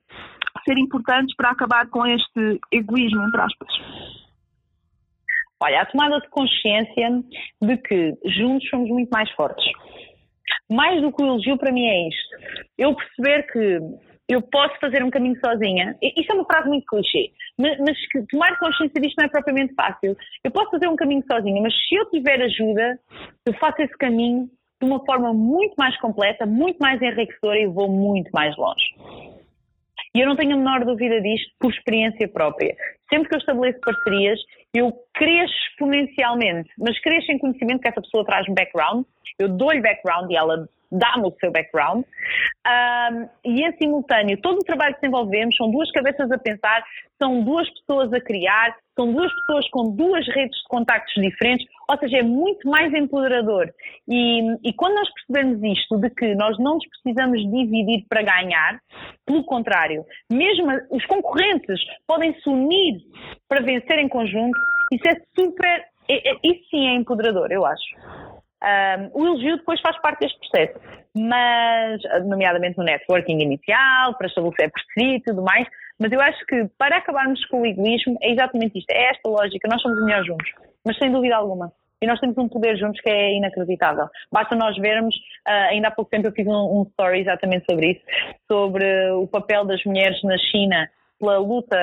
ser 0.63 0.77
importantes 0.77 1.35
para 1.35 1.51
acabar 1.51 1.87
com 1.89 2.05
este 2.05 2.59
egoísmo, 2.71 3.23
entre 3.23 3.41
aspas? 3.41 3.69
Olha, 5.59 5.81
a 5.81 5.85
tomada 5.85 6.19
de 6.19 6.29
consciência 6.29 7.23
de 7.61 7.77
que 7.77 8.13
juntos 8.25 8.69
somos 8.69 8.89
muito 8.89 9.09
mais 9.09 9.29
fortes. 9.31 9.65
Mais 10.69 11.01
do 11.01 11.11
que 11.11 11.23
o 11.23 11.25
elogio 11.25 11.57
para 11.57 11.71
mim 11.71 11.85
é 11.85 12.07
isto. 12.09 12.37
Eu 12.77 12.95
perceber 12.95 13.43
que 13.51 13.79
eu 14.27 14.41
posso 14.41 14.77
fazer 14.79 15.03
um 15.03 15.09
caminho 15.09 15.39
sozinha. 15.39 15.97
Isto 16.01 16.31
é 16.31 16.35
uma 16.35 16.45
frase 16.45 16.67
muito 16.67 16.85
clichê, 16.85 17.31
mas, 17.57 17.77
mas 17.79 17.97
tomar 18.29 18.59
consciência 18.59 19.01
disto 19.01 19.15
não 19.17 19.25
é 19.25 19.29
propriamente 19.29 19.73
fácil. 19.73 20.17
Eu 20.43 20.51
posso 20.51 20.71
fazer 20.71 20.87
um 20.87 20.95
caminho 20.95 21.23
sozinha, 21.31 21.61
mas 21.61 21.73
se 21.73 21.95
eu 21.95 22.09
tiver 22.09 22.41
ajuda, 22.41 22.99
eu 23.45 23.53
faço 23.53 23.81
esse 23.81 23.97
caminho 23.97 24.49
de 24.81 24.87
uma 24.87 25.03
forma 25.05 25.33
muito 25.33 25.75
mais 25.77 25.97
completa, 25.99 26.45
muito 26.45 26.77
mais 26.79 27.01
enriquecedora 27.01 27.59
e 27.59 27.67
vou 27.67 27.89
muito 27.89 28.29
mais 28.31 28.55
longe. 28.57 28.85
E 30.13 30.19
eu 30.19 30.27
não 30.27 30.35
tenho 30.35 30.53
a 30.53 30.57
menor 30.57 30.85
dúvida 30.85 31.21
disto 31.21 31.51
por 31.59 31.71
experiência 31.71 32.27
própria. 32.27 32.75
Sempre 33.09 33.29
que 33.29 33.35
eu 33.35 33.39
estabeleço 33.39 33.79
parcerias, 33.79 34.39
eu 34.73 34.93
cresço 35.13 35.53
exponencialmente, 35.71 36.69
mas 36.77 36.99
cresço 37.01 37.31
em 37.31 37.37
conhecimento 37.37 37.81
que 37.81 37.87
essa 37.87 38.01
pessoa 38.01 38.25
traz 38.25 38.47
um 38.49 38.53
background, 38.53 39.05
eu 39.39 39.49
dou-lhe 39.49 39.81
background 39.81 40.29
e 40.31 40.35
ela 40.35 40.67
dá-me 40.91 41.27
o 41.27 41.35
seu 41.39 41.51
background, 41.51 42.03
um, 42.03 43.29
e 43.43 43.61
em 43.61 43.77
simultâneo, 43.77 44.39
todo 44.41 44.59
o 44.59 44.63
trabalho 44.63 44.95
que 44.95 45.01
desenvolvemos 45.01 45.55
são 45.55 45.69
duas 45.69 45.91
cabeças 45.91 46.31
a 46.31 46.37
pensar, 46.37 46.83
são 47.21 47.43
duas 47.43 47.69
pessoas 47.79 48.13
a 48.13 48.21
criar, 48.21 48.75
são 48.95 49.11
duas 49.11 49.31
pessoas 49.33 49.69
com 49.69 49.95
duas 49.95 50.25
redes 50.27 50.57
de 50.57 50.67
contactos 50.69 51.13
diferentes, 51.21 51.65
ou 51.89 51.97
seja, 51.97 52.17
é 52.17 52.23
muito 52.23 52.67
mais 52.69 52.93
empoderador. 52.93 53.69
E, 54.07 54.41
e 54.63 54.73
quando 54.73 54.95
nós 54.95 55.09
percebemos 55.13 55.63
isto, 55.63 55.97
de 55.97 56.09
que 56.09 56.35
nós 56.35 56.57
não 56.57 56.75
nos 56.75 56.87
precisamos 56.89 57.39
dividir 57.41 58.05
para 58.07 58.21
ganhar, 58.21 58.79
pelo 59.25 59.43
contrário, 59.43 60.05
mesmo 60.31 60.67
os 60.89 61.05
concorrentes 61.05 61.79
podem 62.07 62.33
se 62.39 62.49
unir 62.49 62.96
para 63.47 63.61
vencer 63.61 63.99
em 63.99 64.09
conjunto, 64.09 64.57
isso 64.91 65.07
é 65.07 65.15
super, 65.37 65.85
é, 66.09 66.29
é, 66.29 66.33
isso 66.43 66.69
sim 66.69 66.87
é 66.87 66.95
empoderador, 66.95 67.51
eu 67.51 67.65
acho. 67.65 67.95
Um, 68.63 69.21
o 69.21 69.25
elogio 69.27 69.57
depois 69.57 69.79
faz 69.81 69.99
parte 70.01 70.21
deste 70.21 70.39
processo, 70.39 70.79
mas, 71.15 72.01
nomeadamente 72.25 72.77
no 72.77 72.83
networking 72.83 73.39
inicial, 73.39 74.15
para 74.15 74.27
estabelecer 74.27 74.71
parceria 74.71 75.17
e 75.17 75.21
tudo 75.21 75.43
mais, 75.43 75.67
mas 75.99 76.11
eu 76.11 76.19
acho 76.21 76.45
que 76.45 76.67
para 76.77 76.97
acabarmos 76.97 77.43
com 77.47 77.61
o 77.61 77.65
egoísmo 77.65 78.17
é 78.21 78.31
exatamente 78.31 78.79
isto, 78.79 78.89
é 78.91 79.11
esta 79.11 79.29
lógica, 79.29 79.67
nós 79.69 79.81
somos 79.81 80.03
melhores 80.03 80.25
juntos, 80.25 80.49
mas 80.85 80.97
sem 80.97 81.11
dúvida 81.11 81.35
alguma. 81.35 81.71
e 82.01 82.05
nós 82.05 82.19
temos 82.19 82.37
um 82.37 82.47
poder 82.47 82.77
juntos 82.77 83.01
que 83.01 83.09
é 83.09 83.35
inacreditável. 83.35 84.07
Basta 84.31 84.55
nós 84.55 84.77
vermos, 84.77 85.15
uh, 85.47 85.69
ainda 85.69 85.87
há 85.87 85.91
pouco 85.91 86.11
tempo 86.11 86.27
eu 86.27 86.31
fiz 86.31 86.45
um, 86.45 86.81
um 86.81 86.83
story 86.83 87.21
exatamente 87.21 87.65
sobre 87.69 87.91
isso, 87.91 88.01
sobre 88.47 89.11
o 89.11 89.27
papel 89.27 89.65
das 89.65 89.83
mulheres 89.83 90.21
na 90.23 90.37
China 90.37 90.89
pela 91.19 91.37
luta 91.37 91.77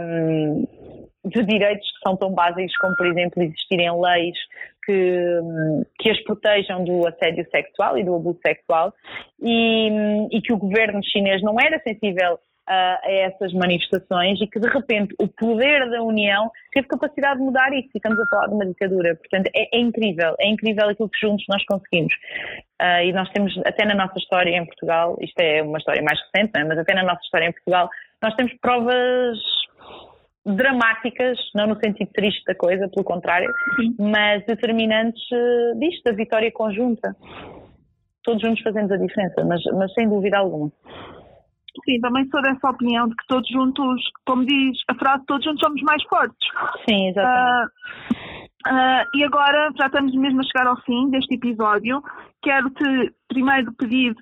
um, 0.00 0.66
de 1.24 1.42
direitos 1.44 1.86
que 1.86 2.08
são 2.08 2.16
tão 2.16 2.32
básicos 2.32 2.76
como, 2.78 2.96
por 2.96 3.06
exemplo, 3.06 3.42
existirem 3.42 3.90
leis 4.00 4.36
que, 4.84 5.40
que 5.98 6.10
as 6.10 6.20
protejam 6.24 6.84
do 6.84 7.06
assédio 7.06 7.46
sexual 7.50 7.98
e 7.98 8.04
do 8.04 8.14
abuso 8.14 8.38
sexual. 8.44 8.92
E, 9.42 9.88
e 10.32 10.40
que 10.40 10.52
o 10.52 10.58
governo 10.58 11.00
chinês 11.04 11.42
não 11.42 11.56
era 11.60 11.80
sensível 11.80 12.38
a, 12.70 13.00
essas 13.04 13.52
manifestações 13.52 14.40
e 14.40 14.46
que 14.46 14.60
de 14.60 14.68
repente 14.68 15.14
o 15.18 15.26
poder 15.26 15.90
da 15.90 16.02
União 16.02 16.50
teve 16.72 16.86
capacidade 16.86 17.38
de 17.38 17.44
mudar 17.44 17.72
isso 17.72 17.88
estamos 17.94 18.18
a 18.20 18.26
falar 18.26 18.46
de 18.46 18.54
uma 18.54 18.66
ditadura. 18.66 19.16
Portanto, 19.16 19.50
é, 19.54 19.76
é 19.76 19.80
incrível, 19.80 20.34
é 20.38 20.48
incrível 20.48 20.88
aquilo 20.88 21.08
que 21.08 21.26
juntos 21.26 21.44
nós 21.48 21.64
conseguimos. 21.66 22.14
Uh, 22.80 23.04
e 23.04 23.12
nós 23.12 23.28
temos, 23.30 23.56
até 23.66 23.84
na 23.84 23.94
nossa 23.94 24.18
história 24.18 24.56
em 24.56 24.64
Portugal, 24.64 25.16
isto 25.20 25.38
é 25.40 25.62
uma 25.62 25.78
história 25.78 26.02
mais 26.02 26.18
recente, 26.20 26.52
é? 26.56 26.64
mas 26.64 26.78
até 26.78 26.94
na 26.94 27.02
nossa 27.02 27.20
história 27.24 27.46
em 27.46 27.52
Portugal, 27.52 27.90
nós 28.22 28.34
temos 28.34 28.52
provas 28.60 29.38
dramáticas, 30.46 31.38
não 31.54 31.66
no 31.66 31.78
sentido 31.80 32.10
triste 32.12 32.42
da 32.46 32.54
coisa, 32.54 32.88
pelo 32.88 33.04
contrário, 33.04 33.52
Sim. 33.76 33.96
mas 33.98 34.44
determinantes 34.46 35.22
uh, 35.32 35.78
disto, 35.78 36.04
da 36.04 36.12
vitória 36.12 36.50
conjunta. 36.52 37.14
Todos 38.22 38.42
juntos 38.42 38.62
fazemos 38.62 38.90
a 38.92 38.96
diferença, 38.96 39.44
mas, 39.44 39.62
mas 39.74 39.92
sem 39.94 40.08
dúvida 40.08 40.38
alguma. 40.38 40.70
Sim, 41.84 42.00
também 42.00 42.28
sou 42.30 42.42
dessa 42.42 42.70
opinião 42.70 43.08
de 43.08 43.14
que 43.14 43.26
todos 43.28 43.48
juntos, 43.48 44.02
como 44.26 44.44
diz 44.44 44.78
a 44.88 44.94
frase, 44.94 45.24
todos 45.26 45.44
juntos 45.44 45.60
somos 45.60 45.80
mais 45.82 46.02
fortes. 46.04 46.48
Sim, 46.88 47.08
exatamente. 47.08 47.72
Uh, 48.66 48.72
uh, 48.72 49.16
e 49.16 49.24
agora 49.24 49.70
já 49.78 49.86
estamos 49.86 50.14
mesmo 50.14 50.40
a 50.40 50.44
chegar 50.44 50.66
ao 50.66 50.80
fim 50.82 51.10
deste 51.10 51.34
episódio. 51.34 52.02
Quero-te 52.42 53.14
primeiro 53.28 53.72
pedir, 53.74 54.14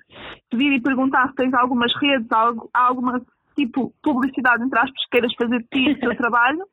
pedir 0.49 0.73
e 0.73 0.81
perguntar 0.81 1.29
se 1.29 1.35
tens 1.35 1.53
algumas 1.53 1.91
redes, 1.99 2.27
alguma 2.73 3.21
tipo 3.55 3.93
publicidade 4.01 4.63
entre 4.63 4.79
aspas 4.79 5.03
que 5.03 5.09
queiras 5.11 5.33
fazer 5.35 5.59
de 5.59 5.67
ti 5.67 5.93
do 5.95 5.99
teu 5.99 6.15
trabalho. 6.17 6.63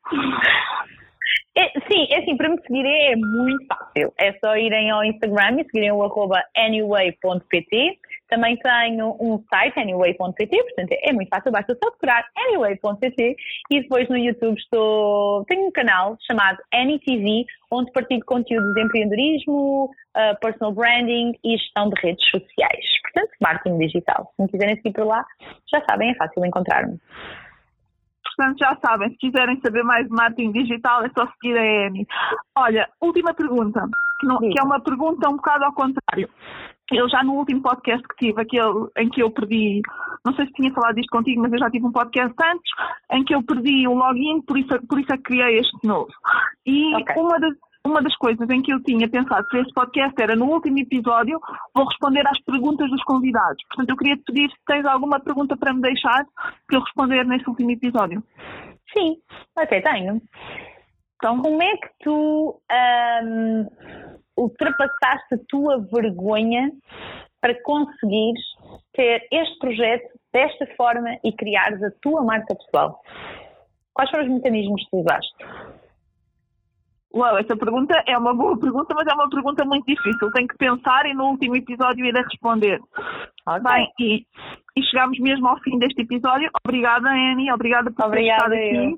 É, 1.57 1.71
sim, 1.91 2.05
é 2.11 2.19
assim, 2.19 2.37
para 2.37 2.49
me 2.49 2.61
seguir 2.61 2.85
é 2.85 3.15
muito 3.15 3.65
fácil. 3.65 4.13
É 4.19 4.31
só 4.33 4.55
irem 4.55 4.91
ao 4.91 5.03
Instagram 5.03 5.59
e 5.59 5.65
seguirem 5.65 5.91
o 5.91 6.03
arroba 6.03 6.39
anyway.pt. 6.55 7.99
Também 8.29 8.55
tenho 8.57 9.17
um 9.19 9.43
site, 9.49 9.79
anyway.pt, 9.79 10.63
portanto 10.63 10.91
é 10.91 11.13
muito 11.13 11.29
fácil, 11.29 11.51
basta 11.51 11.73
só 11.81 11.89
procurar 11.91 12.23
anyway.pt 12.35 13.35
e 13.71 13.81
depois 13.81 14.07
no 14.09 14.17
YouTube 14.17 14.57
estou, 14.57 15.45
tenho 15.45 15.67
um 15.67 15.71
canal 15.71 16.15
chamado 16.27 16.59
AnyTV, 16.71 17.45
onde 17.71 17.91
partilho 17.91 18.23
conteúdos 18.25 18.75
de 18.75 18.81
empreendedorismo, 18.83 19.85
uh, 19.85 20.39
personal 20.39 20.73
branding 20.73 21.33
e 21.43 21.57
gestão 21.57 21.89
de 21.89 21.99
redes 22.01 22.23
sociais. 22.29 22.85
Portanto, 23.01 23.31
marketing 23.41 23.79
digital. 23.79 24.31
Se 24.35 24.43
me 24.43 24.49
quiserem 24.49 24.75
seguir 24.75 24.91
por 24.91 25.07
lá, 25.07 25.25
já 25.71 25.81
sabem, 25.89 26.11
é 26.11 26.15
fácil 26.15 26.45
encontrar-me. 26.45 26.99
Portanto, 28.37 28.59
já 28.59 28.77
sabem, 28.85 29.09
se 29.09 29.17
quiserem 29.17 29.59
saber 29.61 29.83
mais 29.83 30.07
de 30.07 30.13
marketing 30.13 30.51
digital, 30.51 31.03
é 31.03 31.09
só 31.09 31.27
seguir 31.33 31.57
a 31.57 31.87
Amy. 31.87 32.05
Olha, 32.55 32.87
última 33.01 33.33
pergunta, 33.33 33.83
que, 34.19 34.27
não, 34.27 34.37
que 34.37 34.59
é 34.59 34.63
uma 34.63 34.79
pergunta 34.79 35.27
um 35.27 35.37
bocado 35.37 35.65
ao 35.65 35.73
contrário. 35.73 36.29
Eu 36.91 37.09
já 37.09 37.21
no 37.23 37.33
último 37.33 37.61
podcast 37.61 38.01
que 38.07 38.27
tive, 38.27 38.41
aquele 38.41 38.87
em 38.97 39.09
que 39.09 39.21
eu 39.21 39.29
perdi, 39.31 39.81
não 40.23 40.33
sei 40.35 40.45
se 40.45 40.53
tinha 40.53 40.71
falado 40.71 40.95
disto 40.95 41.09
contigo, 41.09 41.41
mas 41.41 41.51
eu 41.51 41.59
já 41.59 41.69
tive 41.69 41.85
um 41.85 41.91
podcast 41.91 42.33
antes, 42.41 42.71
em 43.11 43.25
que 43.25 43.35
eu 43.35 43.43
perdi 43.43 43.87
o 43.87 43.93
login, 43.93 44.41
por 44.43 44.57
isso, 44.57 44.87
por 44.87 44.99
isso 44.99 45.11
é 45.11 45.17
que 45.17 45.23
criei 45.23 45.59
este 45.59 45.75
novo. 45.85 46.07
E 46.65 46.95
okay. 46.95 47.15
uma 47.17 47.39
das, 47.39 47.53
uma 47.87 48.01
das 48.01 48.15
coisas 48.17 48.47
em 48.49 48.61
que 48.61 48.73
eu 48.73 48.83
tinha 48.83 49.09
pensado 49.09 49.47
para 49.47 49.61
este 49.61 49.73
podcast 49.73 50.13
era 50.21 50.35
no 50.35 50.45
último 50.45 50.77
episódio 50.79 51.39
vou 51.73 51.85
responder 51.85 52.27
às 52.27 52.39
perguntas 52.41 52.89
dos 52.89 53.03
convidados. 53.03 53.63
Portanto, 53.69 53.89
eu 53.89 53.97
queria 53.97 54.17
te 54.17 54.23
pedir 54.23 54.49
se 54.49 54.57
tens 54.65 54.85
alguma 54.85 55.19
pergunta 55.19 55.55
para 55.55 55.73
me 55.73 55.81
deixar 55.81 56.25
para 56.67 56.77
eu 56.77 56.81
responder 56.81 57.25
neste 57.25 57.49
último 57.49 57.71
episódio. 57.71 58.23
Sim, 58.93 59.17
ok, 59.57 59.81
tenho. 59.81 60.21
Então, 61.15 61.41
como 61.41 61.63
é 61.63 61.77
que 61.77 61.89
tu 62.03 62.61
um, 63.23 63.65
ultrapassaste 64.37 65.33
a 65.33 65.37
tua 65.47 65.79
vergonha 65.91 66.71
para 67.41 67.59
conseguires 67.63 68.43
ter 68.93 69.27
este 69.31 69.57
projeto 69.59 70.19
desta 70.31 70.67
forma 70.75 71.17
e 71.23 71.31
criares 71.31 71.81
a 71.81 71.91
tua 72.01 72.21
marca 72.23 72.53
pessoal? 72.55 73.01
Quais 73.93 74.11
foram 74.11 74.25
os 74.25 74.31
mecanismos 74.31 74.87
que 74.89 74.95
usaste? 74.95 75.35
Uau, 77.13 77.37
essa 77.37 77.55
pergunta 77.55 77.93
é 78.05 78.17
uma 78.17 78.33
boa 78.33 78.59
pergunta, 78.59 78.93
mas 78.95 79.07
é 79.07 79.13
uma 79.13 79.29
pergunta 79.29 79.65
muito 79.65 79.85
difícil. 79.85 80.31
Tenho 80.31 80.47
que 80.47 80.57
pensar 80.57 81.05
e 81.05 81.13
no 81.13 81.25
último 81.25 81.55
episódio 81.55 82.05
ir 82.05 82.17
a 82.17 82.21
responder. 82.21 82.79
Okay. 83.47 83.61
Bem, 83.63 83.91
e, 83.99 84.25
e 84.75 84.83
chegamos 84.83 85.17
mesmo 85.19 85.47
ao 85.47 85.59
fim 85.61 85.79
deste 85.79 86.01
episódio. 86.01 86.49
Obrigada, 86.65 87.09
Annie. 87.09 87.51
Obrigada 87.51 87.91
por 87.91 88.05
Obrigada 88.05 88.49
ter 88.49 88.67
estado 88.67 88.85
aqui. 88.85 88.97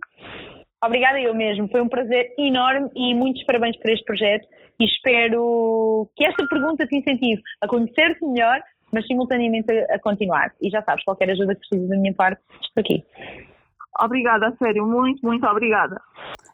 Obrigada 0.83 1.19
eu 1.19 1.35
mesmo. 1.35 1.69
Foi 1.69 1.81
um 1.81 1.89
prazer 1.89 2.33
enorme 2.37 2.89
e 2.95 3.13
muitos 3.13 3.43
parabéns 3.45 3.77
por 3.77 3.91
este 3.91 4.05
projeto. 4.05 4.47
E 4.79 4.85
espero 4.85 6.09
que 6.15 6.25
esta 6.25 6.47
pergunta 6.47 6.87
te 6.87 6.97
incentive 6.97 7.41
a 7.61 7.67
conhecer-te 7.67 8.25
melhor, 8.25 8.61
mas 8.91 9.05
simultaneamente 9.05 9.71
a, 9.71 9.99
continuar. 9.99 10.51
E 10.61 10.69
já 10.69 10.81
sabes, 10.83 11.03
qualquer 11.03 11.29
ajuda 11.29 11.53
que 11.53 11.61
precisas 11.61 11.89
da 11.89 11.97
minha 11.97 12.13
parte, 12.13 12.41
estou 12.61 12.81
aqui. 12.81 13.03
Obrigada, 14.01 14.55
sério. 14.57 14.85
Muito, 14.85 15.21
muito 15.25 15.45
obrigada. 15.45 16.01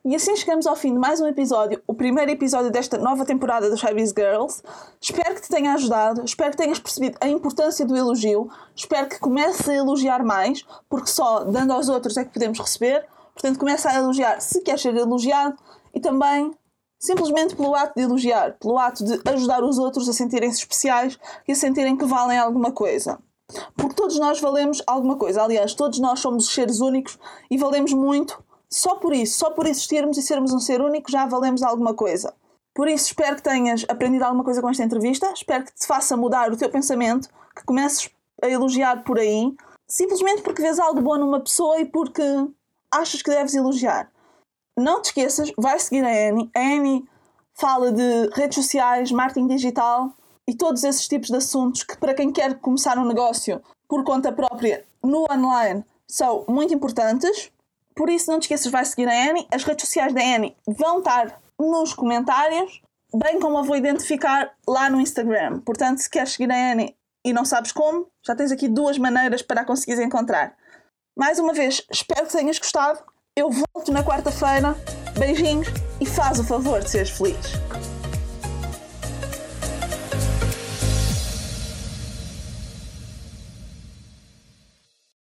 E 0.07 0.15
assim 0.15 0.35
chegamos 0.35 0.67
ao 0.67 0.75
fim 0.75 0.93
de 0.93 0.99
mais 0.99 1.19
um 1.19 1.25
episódio, 1.25 1.81
o 1.87 1.93
primeiro 1.95 2.29
episódio 2.29 2.69
desta 2.69 2.95
nova 2.95 3.25
temporada 3.25 3.71
dos 3.71 3.81
Hypebeast 3.81 4.13
Girls. 4.15 4.61
Espero 5.01 5.33
que 5.33 5.41
te 5.41 5.49
tenha 5.49 5.73
ajudado, 5.73 6.23
espero 6.23 6.51
que 6.51 6.57
tenhas 6.57 6.77
percebido 6.77 7.17
a 7.19 7.27
importância 7.27 7.83
do 7.87 7.97
elogio, 7.97 8.47
espero 8.75 9.09
que 9.09 9.17
comeces 9.17 9.67
a 9.67 9.73
elogiar 9.73 10.23
mais, 10.23 10.63
porque 10.87 11.09
só 11.09 11.43
dando 11.45 11.73
aos 11.73 11.89
outros 11.89 12.17
é 12.17 12.23
que 12.23 12.31
podemos 12.31 12.59
receber. 12.59 13.03
Portanto, 13.33 13.57
começa 13.57 13.89
a 13.89 13.95
elogiar 13.95 14.39
se 14.41 14.61
queres 14.61 14.83
ser 14.83 14.95
elogiado 14.95 15.57
e 15.91 15.99
também 15.99 16.53
simplesmente 16.99 17.55
pelo 17.55 17.73
ato 17.73 17.95
de 17.95 18.03
elogiar, 18.03 18.59
pelo 18.59 18.77
ato 18.77 19.03
de 19.03 19.19
ajudar 19.25 19.63
os 19.63 19.79
outros 19.79 20.07
a 20.07 20.13
sentirem-se 20.13 20.59
especiais 20.59 21.17
e 21.47 21.53
a 21.53 21.55
sentirem 21.55 21.97
que 21.97 22.05
valem 22.05 22.37
alguma 22.37 22.71
coisa. 22.71 23.17
Porque 23.75 23.95
todos 23.95 24.19
nós 24.19 24.39
valemos 24.39 24.83
alguma 24.85 25.17
coisa. 25.17 25.41
Aliás, 25.41 25.73
todos 25.73 25.97
nós 25.97 26.19
somos 26.19 26.53
seres 26.53 26.79
únicos 26.79 27.17
e 27.49 27.57
valemos 27.57 27.91
muito 27.91 28.44
só 28.69 28.95
por 28.95 29.13
isso, 29.13 29.37
só 29.37 29.49
por 29.49 29.65
existirmos 29.67 30.17
e 30.17 30.21
sermos 30.21 30.53
um 30.53 30.59
ser 30.59 30.81
único, 30.81 31.11
já 31.11 31.25
valemos 31.25 31.63
alguma 31.63 31.93
coisa. 31.93 32.33
Por 32.73 32.87
isso, 32.87 33.05
espero 33.05 33.37
que 33.37 33.43
tenhas 33.43 33.85
aprendido 33.87 34.23
alguma 34.23 34.43
coisa 34.43 34.61
com 34.61 34.69
esta 34.69 34.83
entrevista, 34.83 35.31
espero 35.31 35.63
que 35.63 35.73
te 35.73 35.87
faça 35.87 36.17
mudar 36.17 36.51
o 36.51 36.57
teu 36.57 36.69
pensamento, 36.69 37.29
que 37.55 37.63
comeces 37.63 38.09
a 38.41 38.49
elogiar 38.49 39.03
por 39.03 39.17
aí, 39.17 39.55
simplesmente 39.87 40.41
porque 40.41 40.61
vês 40.61 40.79
algo 40.79 41.01
bom 41.01 41.17
numa 41.17 41.39
pessoa 41.39 41.79
e 41.79 41.85
porque 41.85 42.21
achas 42.91 43.21
que 43.21 43.29
deves 43.29 43.55
elogiar. 43.55 44.11
Não 44.77 45.01
te 45.01 45.05
esqueças, 45.05 45.51
vai 45.57 45.79
seguir 45.79 46.03
a 46.03 46.09
Annie. 46.09 46.49
A 46.53 46.59
Annie 46.59 47.05
fala 47.53 47.91
de 47.91 48.29
redes 48.33 48.55
sociais, 48.55 49.11
marketing 49.11 49.47
digital 49.47 50.13
e 50.47 50.53
todos 50.53 50.83
esses 50.83 51.07
tipos 51.07 51.29
de 51.29 51.37
assuntos 51.37 51.83
que, 51.83 51.97
para 51.97 52.13
quem 52.13 52.31
quer 52.31 52.59
começar 52.59 52.97
um 52.97 53.05
negócio 53.05 53.61
por 53.87 54.03
conta 54.03 54.31
própria 54.31 54.85
no 55.01 55.25
online, 55.31 55.83
são 56.07 56.43
muito 56.47 56.73
importantes. 56.73 57.51
Por 57.95 58.09
isso, 58.09 58.29
não 58.29 58.39
te 58.39 58.43
esqueças, 58.43 58.71
vai 58.71 58.83
seguir 58.83 59.07
a 59.07 59.29
Annie. 59.29 59.47
As 59.51 59.63
redes 59.63 59.85
sociais 59.85 60.13
da 60.13 60.21
Annie 60.21 60.55
vão 60.67 60.99
estar 60.99 61.39
nos 61.57 61.93
comentários, 61.93 62.81
bem 63.13 63.39
como 63.39 63.57
a 63.57 63.61
vou 63.61 63.77
identificar 63.77 64.53
lá 64.67 64.89
no 64.89 64.99
Instagram. 64.99 65.61
Portanto, 65.61 65.99
se 65.99 66.09
queres 66.09 66.33
seguir 66.33 66.51
a 66.51 66.71
Annie 66.71 66.95
e 67.25 67.31
não 67.31 67.45
sabes 67.45 67.71
como, 67.71 68.07
já 68.25 68.35
tens 68.35 68.51
aqui 68.51 68.67
duas 68.67 68.97
maneiras 68.97 69.41
para 69.41 69.61
a 69.61 69.65
conseguires 69.65 70.03
encontrar. 70.03 70.55
Mais 71.17 71.39
uma 71.39 71.53
vez, 71.53 71.81
espero 71.89 72.27
que 72.27 72.33
tenhas 72.33 72.59
gostado. 72.59 72.99
Eu 73.35 73.49
volto 73.49 73.91
na 73.91 74.03
quarta-feira. 74.03 74.75
Beijinhos 75.17 75.67
e 76.01 76.05
faz 76.05 76.39
o 76.39 76.43
favor 76.43 76.81
de 76.81 76.89
seres 76.89 77.09
feliz. 77.09 77.94